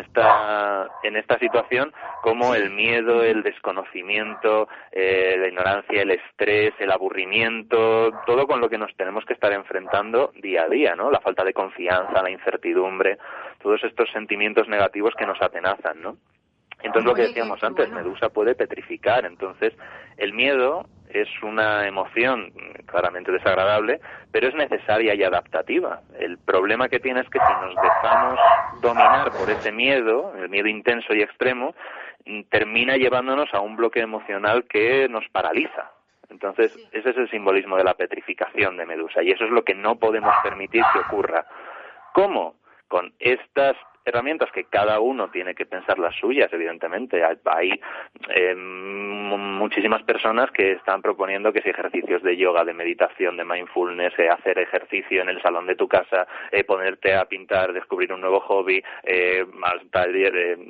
esta, 1.16 1.38
situación 1.38 1.92
como 2.22 2.54
el 2.54 2.70
miedo, 2.70 3.22
el 3.22 3.42
desconocimiento, 3.42 4.68
eh, 4.92 5.36
la 5.38 5.48
ignorancia, 5.48 6.02
el 6.02 6.10
estrés, 6.10 6.74
el 6.80 6.90
aburrimiento, 6.90 8.10
todo 8.26 8.46
con 8.46 8.60
lo 8.60 8.68
que 8.68 8.76
nos 8.76 8.94
tenemos 8.96 9.24
que 9.24 9.32
estar 9.32 9.52
enfrentando 9.52 10.32
día 10.34 10.64
a 10.64 10.68
día, 10.68 10.94
¿no? 10.96 11.10
La 11.10 11.20
falta 11.20 11.44
de 11.44 11.54
confianza, 11.54 12.22
la 12.22 12.30
incertidumbre, 12.30 13.18
todos 13.62 13.82
estos 13.84 14.10
sentimientos 14.10 14.68
negativos 14.68 15.14
que 15.16 15.26
nos 15.26 15.40
atenazan, 15.40 16.02
¿no? 16.02 16.16
Entonces 16.82 17.04
lo 17.04 17.14
que 17.14 17.22
decíamos 17.22 17.62
antes, 17.62 17.90
Medusa 17.90 18.28
puede 18.28 18.54
petrificar. 18.54 19.24
Entonces 19.24 19.74
el 20.16 20.32
miedo 20.32 20.86
es 21.08 21.28
una 21.42 21.86
emoción 21.86 22.52
claramente 22.86 23.32
desagradable, 23.32 24.00
pero 24.30 24.48
es 24.48 24.54
necesaria 24.54 25.14
y 25.14 25.22
adaptativa. 25.22 26.00
El 26.18 26.38
problema 26.38 26.88
que 26.88 27.00
tiene 27.00 27.20
es 27.20 27.28
que 27.28 27.38
si 27.38 27.52
nos 27.66 27.74
dejamos 27.74 28.38
dominar 28.80 29.30
por 29.32 29.50
ese 29.50 29.72
miedo, 29.72 30.32
el 30.36 30.48
miedo 30.48 30.68
intenso 30.68 31.14
y 31.14 31.22
extremo, 31.22 31.74
termina 32.48 32.96
llevándonos 32.96 33.52
a 33.52 33.60
un 33.60 33.76
bloque 33.76 34.00
emocional 34.00 34.64
que 34.64 35.08
nos 35.08 35.28
paraliza. 35.30 35.90
Entonces, 36.28 36.76
ese 36.92 37.10
es 37.10 37.16
el 37.16 37.28
simbolismo 37.28 37.76
de 37.76 37.84
la 37.84 37.94
petrificación 37.94 38.76
de 38.76 38.86
Medusa 38.86 39.22
y 39.22 39.32
eso 39.32 39.44
es 39.44 39.50
lo 39.50 39.64
que 39.64 39.74
no 39.74 39.96
podemos 39.96 40.32
permitir 40.44 40.84
que 40.92 41.00
ocurra. 41.00 41.44
¿Cómo? 42.12 42.54
con 42.90 43.12
estas 43.20 43.76
herramientas 44.04 44.50
que 44.52 44.64
cada 44.64 45.00
uno 45.00 45.30
tiene 45.30 45.54
que 45.54 45.66
pensar 45.66 45.98
las 45.98 46.14
suyas, 46.16 46.52
evidentemente. 46.52 47.22
Hay 47.44 47.80
eh, 48.28 48.54
muchísimas 48.56 50.02
personas 50.02 50.50
que 50.50 50.72
están 50.72 51.02
proponiendo 51.02 51.52
que 51.52 51.62
si 51.62 51.70
ejercicios 51.70 52.22
de 52.22 52.36
yoga, 52.36 52.64
de 52.64 52.74
meditación, 52.74 53.36
de 53.36 53.44
mindfulness, 53.44 54.18
eh, 54.18 54.28
hacer 54.28 54.58
ejercicio 54.58 55.22
en 55.22 55.28
el 55.28 55.40
salón 55.42 55.66
de 55.66 55.76
tu 55.76 55.86
casa, 55.88 56.26
eh, 56.50 56.64
ponerte 56.64 57.14
a 57.14 57.26
pintar, 57.26 57.72
descubrir 57.72 58.12
un 58.12 58.20
nuevo 58.20 58.40
hobby, 58.40 58.82
eh, 59.04 59.44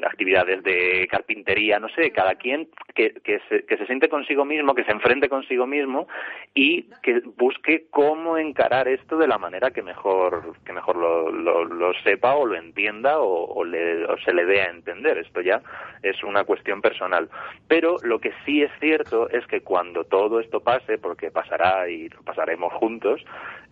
actividades 0.05 0.63
de 0.63 1.09
carpintería, 1.11 1.79
no 1.79 1.89
sé, 1.89 2.11
cada 2.11 2.35
quien 2.35 2.69
que, 2.95 3.15
que, 3.23 3.41
se, 3.49 3.65
que 3.65 3.77
se 3.77 3.87
siente 3.87 4.09
consigo 4.09 4.45
mismo, 4.45 4.75
que 4.75 4.85
se 4.85 4.93
enfrente 4.93 5.29
consigo 5.29 5.67
mismo 5.67 6.09
y 6.55 6.85
que 7.03 7.21
busque 7.37 7.87
cómo 7.91 8.37
encarar 8.39 8.89
esto 8.89 9.17
de 9.17 9.29
la 9.29 9.39
manera 9.39 9.71
que 9.71 9.83
mejor, 9.83 10.55
que 10.65 10.73
mejor 10.73 10.97
lo, 10.97 11.31
lo, 11.31 11.95
sepa 12.03 12.35
o 12.35 12.47
lo 12.47 12.57
entienda 12.57 13.21
o, 13.21 13.30
le, 13.65 14.05
o 14.05 14.17
se 14.19 14.33
le 14.33 14.45
dé 14.45 14.63
a 14.63 14.71
entender. 14.71 15.19
Esto 15.19 15.41
ya 15.41 15.61
es 16.03 16.23
una 16.23 16.45
cuestión 16.45 16.81
personal. 16.81 17.29
Pero 17.69 17.97
lo 18.03 18.19
que 18.19 18.33
sí 18.45 18.63
es 18.63 18.71
cierto 18.81 19.29
es 19.31 19.47
que 19.47 19.63
cuando 19.63 20.05
todo 20.05 20.41
esto 20.41 20.61
pase, 20.61 20.99
porque 20.99 21.31
pasará 21.31 21.89
y 21.89 22.09
lo 22.09 22.23
pasaremos 22.23 22.73
juntos, 22.75 23.25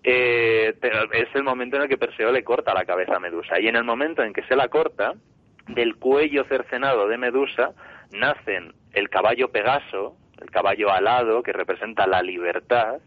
eh, 0.04 0.74
es 1.12 1.34
el 1.34 1.42
momento 1.42 1.76
en 1.76 1.82
el 1.82 1.88
que 1.88 1.98
Perseo 1.98 2.32
le 2.32 2.44
corta 2.44 2.74
la 2.74 2.84
cabeza 2.84 3.16
a 3.16 3.20
Medusa. 3.20 3.60
Y 3.60 3.68
en 3.68 3.76
el 3.76 3.84
momento 3.84 4.22
en 4.22 4.32
que 4.32 4.42
se 4.44 4.56
la 4.56 4.68
corta, 4.68 5.14
del 5.68 5.96
cuello 5.96 6.44
cercenado 6.44 7.08
de 7.08 7.18
Medusa 7.18 7.72
nacen 8.12 8.72
el 8.92 9.08
caballo 9.10 9.50
Pegaso, 9.50 10.16
el 10.40 10.50
caballo 10.50 10.90
alado, 10.90 11.42
que 11.42 11.52
representa 11.52 12.06
la 12.06 12.22
libertad, 12.22 13.00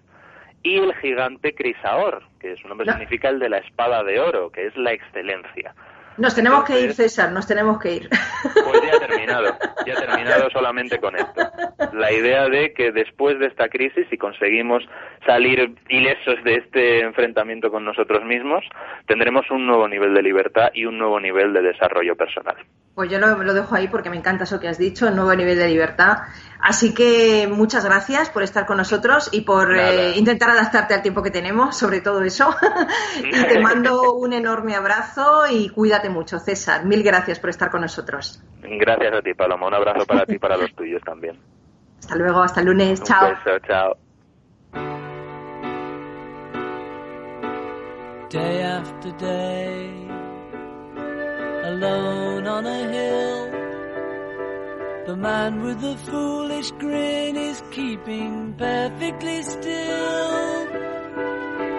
y 0.64 0.78
el 0.78 0.94
gigante 0.96 1.56
Crisaor, 1.56 2.24
que 2.40 2.56
su 2.58 2.68
nombre 2.68 2.88
significa 2.88 3.30
el 3.30 3.40
de 3.40 3.50
la 3.50 3.58
espada 3.58 4.04
de 4.04 4.20
oro, 4.20 4.52
que 4.52 4.68
es 4.68 4.78
la 4.78 4.94
excelencia. 4.94 5.74
Nos 6.18 6.36
tenemos 6.36 6.64
que 6.66 6.80
ir, 6.82 6.94
César, 6.94 7.32
nos 7.32 7.48
tenemos 7.48 7.80
que 7.80 7.96
ir. 7.96 8.10
Pues 8.10 8.82
ya 8.84 8.92
he 8.96 9.00
terminado, 9.00 9.58
ya 9.86 9.94
he 9.94 9.96
terminado 9.96 10.50
solamente 10.52 11.00
con 11.00 11.16
esto. 11.16 11.42
La 11.94 12.12
idea 12.12 12.48
de 12.50 12.74
que 12.74 12.92
después 12.92 13.40
de 13.40 13.48
esta 13.48 13.70
crisis, 13.70 14.06
si 14.10 14.18
conseguimos 14.18 14.84
salir 15.26 15.74
ilesos 15.90 16.44
de 16.44 16.56
este 16.56 17.02
enfrentamiento 17.02 17.72
con 17.72 17.86
nosotros 17.86 18.24
mismos, 18.26 18.64
tendremos 19.08 19.50
un 19.52 19.66
nuevo 19.66 19.88
nivel 19.88 20.14
de 20.14 20.22
libertad 20.22 20.70
y 20.74 20.86
un 20.86 20.98
nuevo 20.98 21.20
nivel 21.20 21.54
de 21.54 21.62
desarrollo 21.62 22.16
personal. 22.16 22.56
Pues 22.94 23.10
yo 23.10 23.20
lo, 23.20 23.42
lo 23.42 23.54
dejo 23.54 23.76
ahí 23.76 23.88
porque 23.88 24.10
me 24.10 24.18
encanta 24.18 24.44
eso 24.44 24.60
que 24.60 24.68
has 24.68 24.78
dicho, 24.78 25.08
el 25.08 25.16
nuevo 25.16 25.34
nivel 25.34 25.58
de 25.58 25.68
libertad. 25.70 26.18
Así 26.62 26.94
que 26.94 27.50
muchas 27.52 27.84
gracias 27.84 28.30
por 28.30 28.44
estar 28.44 28.68
con 28.68 28.78
nosotros 28.78 29.30
y 29.32 29.42
por 29.42 29.76
eh, 29.76 30.16
intentar 30.16 30.52
adaptarte 30.52 30.94
al 30.94 31.02
tiempo 31.02 31.24
que 31.24 31.32
tenemos, 31.32 31.76
sobre 31.76 32.02
todo 32.02 32.22
eso. 32.22 32.56
y 33.18 33.32
te 33.32 33.60
mando 33.60 34.14
un 34.14 34.32
enorme 34.32 34.76
abrazo 34.76 35.46
y 35.50 35.70
cuídate 35.70 36.10
mucho, 36.10 36.38
César. 36.38 36.86
Mil 36.86 37.02
gracias 37.02 37.40
por 37.40 37.50
estar 37.50 37.72
con 37.72 37.82
nosotros. 37.82 38.44
Gracias 38.62 39.14
a 39.14 39.22
ti, 39.22 39.34
Paloma. 39.34 39.68
Un 39.68 39.74
abrazo 39.74 40.06
para 40.06 40.26
ti 40.26 40.36
y 40.36 40.40
para 40.40 40.56
los 40.56 40.72
tuyos 40.76 41.02
también. 41.04 41.40
Hasta 42.00 42.16
luego, 42.16 42.44
hasta 42.44 42.60
el 42.60 42.68
lunes. 42.68 43.02
chao. 43.04 43.30
Beso, 43.30 43.60
chao. 43.68 43.98
Day 48.30 48.62
after 48.62 49.12
day, 49.18 50.08
alone 51.66 52.48
on 52.48 52.66
a 52.66 52.90
hill. 52.90 53.41
The 55.12 55.18
man 55.18 55.62
with 55.62 55.82
the 55.82 55.98
foolish 55.98 56.72
grin 56.80 57.36
is 57.36 57.62
keeping 57.72 58.54
perfectly 58.58 59.44
still. 59.44 60.68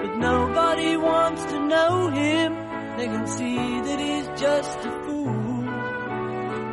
But 0.02 0.16
nobody 0.18 0.98
wants 0.98 1.42
to 1.46 1.66
know 1.66 2.10
him. 2.10 2.52
They 2.98 3.06
can 3.06 3.26
see 3.26 3.56
that 3.56 3.98
he's 3.98 4.28
just 4.38 4.78
a 4.84 4.92
fool. 5.04 5.64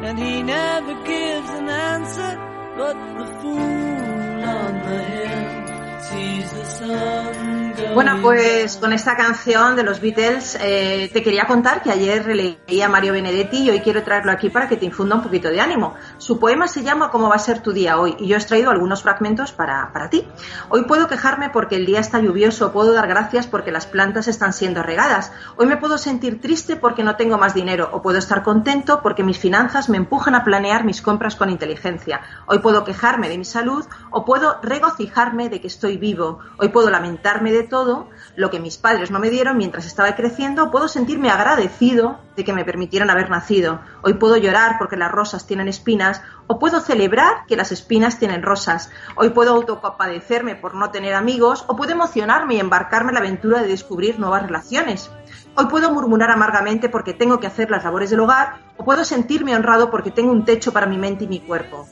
And 0.03 0.19
he 0.19 0.43
never 0.43 0.95
gives 1.05 1.49
an 1.61 1.69
answer, 1.69 2.31
but 2.75 2.97
the 3.19 3.27
fool 3.39 4.43
on 4.57 4.73
the 4.89 5.01
hill 5.13 5.99
sees 6.09 6.51
the 6.51 6.65
sun 6.65 7.58
Bueno, 7.93 8.19
pues 8.21 8.77
con 8.77 8.93
esta 8.93 9.17
canción 9.17 9.75
de 9.75 9.83
los 9.83 9.99
Beatles 9.99 10.57
eh, 10.61 11.09
te 11.11 11.23
quería 11.23 11.47
contar 11.47 11.81
que 11.81 11.91
ayer 11.91 12.25
leí 12.27 12.81
a 12.81 12.87
Mario 12.87 13.13
Benedetti 13.13 13.63
y 13.63 13.69
hoy 13.71 13.79
quiero 13.79 14.03
traerlo 14.03 14.31
aquí 14.31 14.49
para 14.49 14.67
que 14.67 14.77
te 14.77 14.85
infunda 14.85 15.15
un 15.15 15.23
poquito 15.23 15.49
de 15.49 15.59
ánimo. 15.59 15.95
Su 16.17 16.39
poema 16.39 16.67
se 16.67 16.83
llama 16.83 17.09
¿Cómo 17.09 17.29
va 17.29 17.35
a 17.35 17.39
ser 17.39 17.61
tu 17.61 17.71
día 17.73 17.99
hoy? 17.99 18.15
y 18.19 18.27
yo 18.27 18.37
he 18.37 18.39
traído 18.39 18.69
algunos 18.69 19.01
fragmentos 19.01 19.51
para, 19.51 19.91
para 19.93 20.09
ti. 20.09 20.27
Hoy 20.69 20.83
puedo 20.83 21.07
quejarme 21.07 21.49
porque 21.49 21.77
el 21.77 21.85
día 21.85 21.99
está 21.99 22.19
lluvioso, 22.19 22.71
puedo 22.71 22.93
dar 22.93 23.07
gracias 23.07 23.47
porque 23.47 23.71
las 23.71 23.87
plantas 23.87 24.27
están 24.27 24.53
siendo 24.53 24.83
regadas. 24.83 25.31
Hoy 25.55 25.65
me 25.65 25.77
puedo 25.77 25.97
sentir 25.97 26.41
triste 26.41 26.75
porque 26.75 27.03
no 27.03 27.15
tengo 27.15 27.37
más 27.37 27.53
dinero 27.53 27.89
o 27.91 28.01
puedo 28.01 28.19
estar 28.19 28.43
contento 28.43 29.01
porque 29.01 29.23
mis 29.23 29.39
finanzas 29.39 29.89
me 29.89 29.97
empujan 29.97 30.35
a 30.35 30.43
planear 30.43 30.83
mis 30.83 31.01
compras 31.01 31.35
con 31.35 31.49
inteligencia. 31.49 32.21
Hoy 32.45 32.59
puedo 32.59 32.83
quejarme 32.83 33.29
de 33.29 33.37
mi 33.37 33.45
salud 33.45 33.85
o 34.11 34.25
puedo 34.25 34.59
regocijarme 34.61 35.49
de 35.49 35.61
que 35.61 35.67
estoy 35.67 35.97
vivo. 35.97 36.39
Hoy 36.57 36.69
puedo 36.69 36.89
lamentarme 36.89 37.51
de 37.51 37.68
todo 37.69 38.09
lo 38.35 38.49
que 38.49 38.59
mis 38.59 38.77
padres 38.77 39.11
no 39.11 39.19
me 39.19 39.29
dieron 39.29 39.57
mientras 39.57 39.85
estaba 39.85 40.15
creciendo, 40.15 40.71
puedo 40.71 40.87
sentirme 40.87 41.29
agradecido 41.29 42.19
de 42.35 42.43
que 42.43 42.53
me 42.53 42.65
permitieran 42.65 43.09
haber 43.09 43.29
nacido. 43.29 43.79
Hoy 44.01 44.15
puedo 44.15 44.35
llorar 44.35 44.77
porque 44.77 44.97
las 44.97 45.11
rosas 45.11 45.47
tienen 45.47 45.67
espinas 45.67 46.21
o 46.47 46.59
puedo 46.59 46.81
celebrar 46.81 47.45
que 47.47 47.55
las 47.55 47.71
espinas 47.71 48.19
tienen 48.19 48.43
rosas. 48.43 48.89
Hoy 49.15 49.29
puedo 49.29 49.53
autocompadecerme 49.53 50.55
por 50.55 50.75
no 50.75 50.91
tener 50.91 51.13
amigos 51.13 51.63
o 51.67 51.75
puedo 51.75 51.91
emocionarme 51.91 52.55
y 52.55 52.59
embarcarme 52.59 53.11
en 53.11 53.15
la 53.15 53.21
aventura 53.21 53.61
de 53.61 53.67
descubrir 53.67 54.19
nuevas 54.19 54.43
relaciones. 54.43 55.09
Hoy 55.55 55.67
puedo 55.67 55.91
murmurar 55.91 56.31
amargamente 56.31 56.89
porque 56.89 57.13
tengo 57.13 57.39
que 57.39 57.47
hacer 57.47 57.69
las 57.69 57.83
labores 57.83 58.09
del 58.09 58.21
hogar 58.21 58.57
o 58.77 58.83
puedo 58.83 59.05
sentirme 59.05 59.55
honrado 59.55 59.91
porque 59.91 60.11
tengo 60.11 60.31
un 60.31 60.45
techo 60.45 60.73
para 60.73 60.87
mi 60.87 60.97
mente 60.97 61.25
y 61.25 61.27
mi 61.27 61.39
cuerpo. 61.39 61.87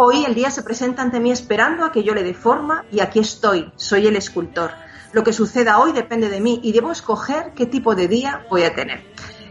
Hoy 0.00 0.24
el 0.24 0.36
día 0.36 0.52
se 0.52 0.62
presenta 0.62 1.02
ante 1.02 1.18
mí 1.18 1.32
esperando 1.32 1.84
a 1.84 1.90
que 1.90 2.04
yo 2.04 2.14
le 2.14 2.22
dé 2.22 2.32
forma 2.32 2.84
y 2.92 3.00
aquí 3.00 3.18
estoy, 3.18 3.72
soy 3.74 4.06
el 4.06 4.14
escultor. 4.14 4.70
Lo 5.12 5.24
que 5.24 5.32
suceda 5.32 5.78
hoy 5.78 5.92
depende 5.92 6.28
de 6.28 6.40
mí 6.40 6.60
y 6.62 6.72
debo 6.72 6.92
escoger 6.92 7.52
qué 7.54 7.66
tipo 7.66 7.94
de 7.94 8.08
día 8.08 8.44
voy 8.50 8.62
a 8.64 8.74
tener. 8.74 9.02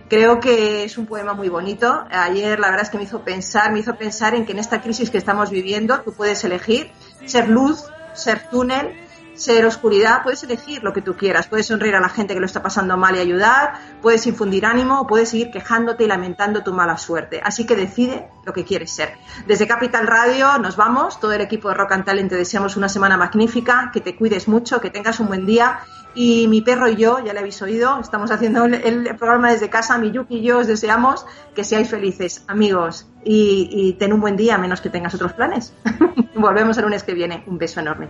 Creo 0.09 0.39
que 0.39 0.83
es 0.83 0.97
un 0.97 1.05
poema 1.05 1.33
muy 1.33 1.49
bonito. 1.49 2.05
Ayer 2.09 2.59
la 2.59 2.69
verdad 2.69 2.85
es 2.85 2.89
que 2.89 2.97
me 2.97 3.03
hizo 3.03 3.23
pensar, 3.23 3.73
me 3.73 3.79
hizo 3.79 3.95
pensar 3.95 4.35
en 4.35 4.45
que 4.45 4.53
en 4.53 4.59
esta 4.59 4.81
crisis 4.81 5.09
que 5.09 5.17
estamos 5.17 5.49
viviendo 5.49 6.01
tú 6.01 6.13
puedes 6.13 6.43
elegir 6.43 6.91
ser 7.25 7.49
luz, 7.49 7.83
ser 8.13 8.49
túnel, 8.49 9.06
ser 9.37 9.65
oscuridad, 9.65 10.23
puedes 10.23 10.43
elegir 10.43 10.83
lo 10.83 10.93
que 10.93 11.01
tú 11.01 11.15
quieras, 11.15 11.47
puedes 11.47 11.67
sonreír 11.67 11.95
a 11.95 11.99
la 11.99 12.09
gente 12.09 12.33
que 12.33 12.39
lo 12.39 12.45
está 12.45 12.61
pasando 12.61 12.97
mal 12.97 13.15
y 13.15 13.19
ayudar, 13.19 13.73
puedes 14.01 14.25
infundir 14.27 14.65
ánimo 14.65 15.01
o 15.01 15.07
puedes 15.07 15.29
seguir 15.29 15.51
quejándote 15.51 16.03
y 16.03 16.07
lamentando 16.07 16.63
tu 16.63 16.73
mala 16.73 16.97
suerte. 16.97 17.41
Así 17.43 17.65
que 17.65 17.75
decide 17.75 18.29
lo 18.45 18.53
que 18.53 18.65
quieres 18.65 18.91
ser. 18.91 19.17
Desde 19.45 19.67
Capital 19.67 20.07
Radio 20.07 20.57
nos 20.57 20.75
vamos, 20.75 21.19
todo 21.19 21.33
el 21.33 21.41
equipo 21.41 21.69
de 21.69 21.75
Rock 21.75 21.93
and 21.93 22.05
Talent 22.05 22.29
te 22.29 22.35
deseamos 22.35 22.77
una 22.77 22.89
semana 22.89 23.17
magnífica, 23.17 23.91
que 23.93 24.01
te 24.01 24.15
cuides 24.15 24.47
mucho, 24.47 24.81
que 24.81 24.89
tengas 24.89 25.19
un 25.19 25.27
buen 25.27 25.45
día 25.45 25.79
y 26.15 26.47
mi 26.47 26.61
perro 26.61 26.89
y 26.89 26.95
yo, 26.95 27.23
ya 27.23 27.31
le 27.33 27.39
habéis 27.39 27.61
oído, 27.61 27.99
estamos 27.99 28.31
haciendo 28.31 28.65
el, 28.65 29.15
programa 29.17 29.51
desde 29.51 29.69
casa, 29.69 29.97
mi 29.99 30.11
Yuki 30.11 30.37
y 30.37 30.41
yo 30.41 30.59
os 30.59 30.67
deseamos 30.67 31.25
que 31.53 31.63
seáis 31.63 31.89
felices, 31.89 32.43
amigos, 32.47 33.07
y, 33.23 33.69
y 33.71 33.93
ten 33.93 34.13
un 34.13 34.21
buen 34.21 34.35
día, 34.35 34.57
menos 34.57 34.81
que 34.81 34.89
tengas 34.89 35.13
otros 35.13 35.33
planes. 35.33 35.73
Volvemos 36.35 36.77
el 36.77 36.85
lunes 36.85 37.03
que 37.03 37.13
viene. 37.13 37.43
Un 37.47 37.57
beso 37.57 37.79
enorme. 37.79 38.09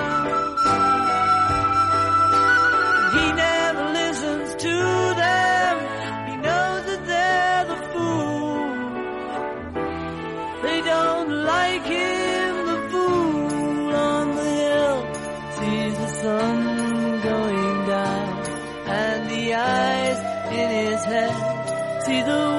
See 22.11 22.21
the 22.23 22.50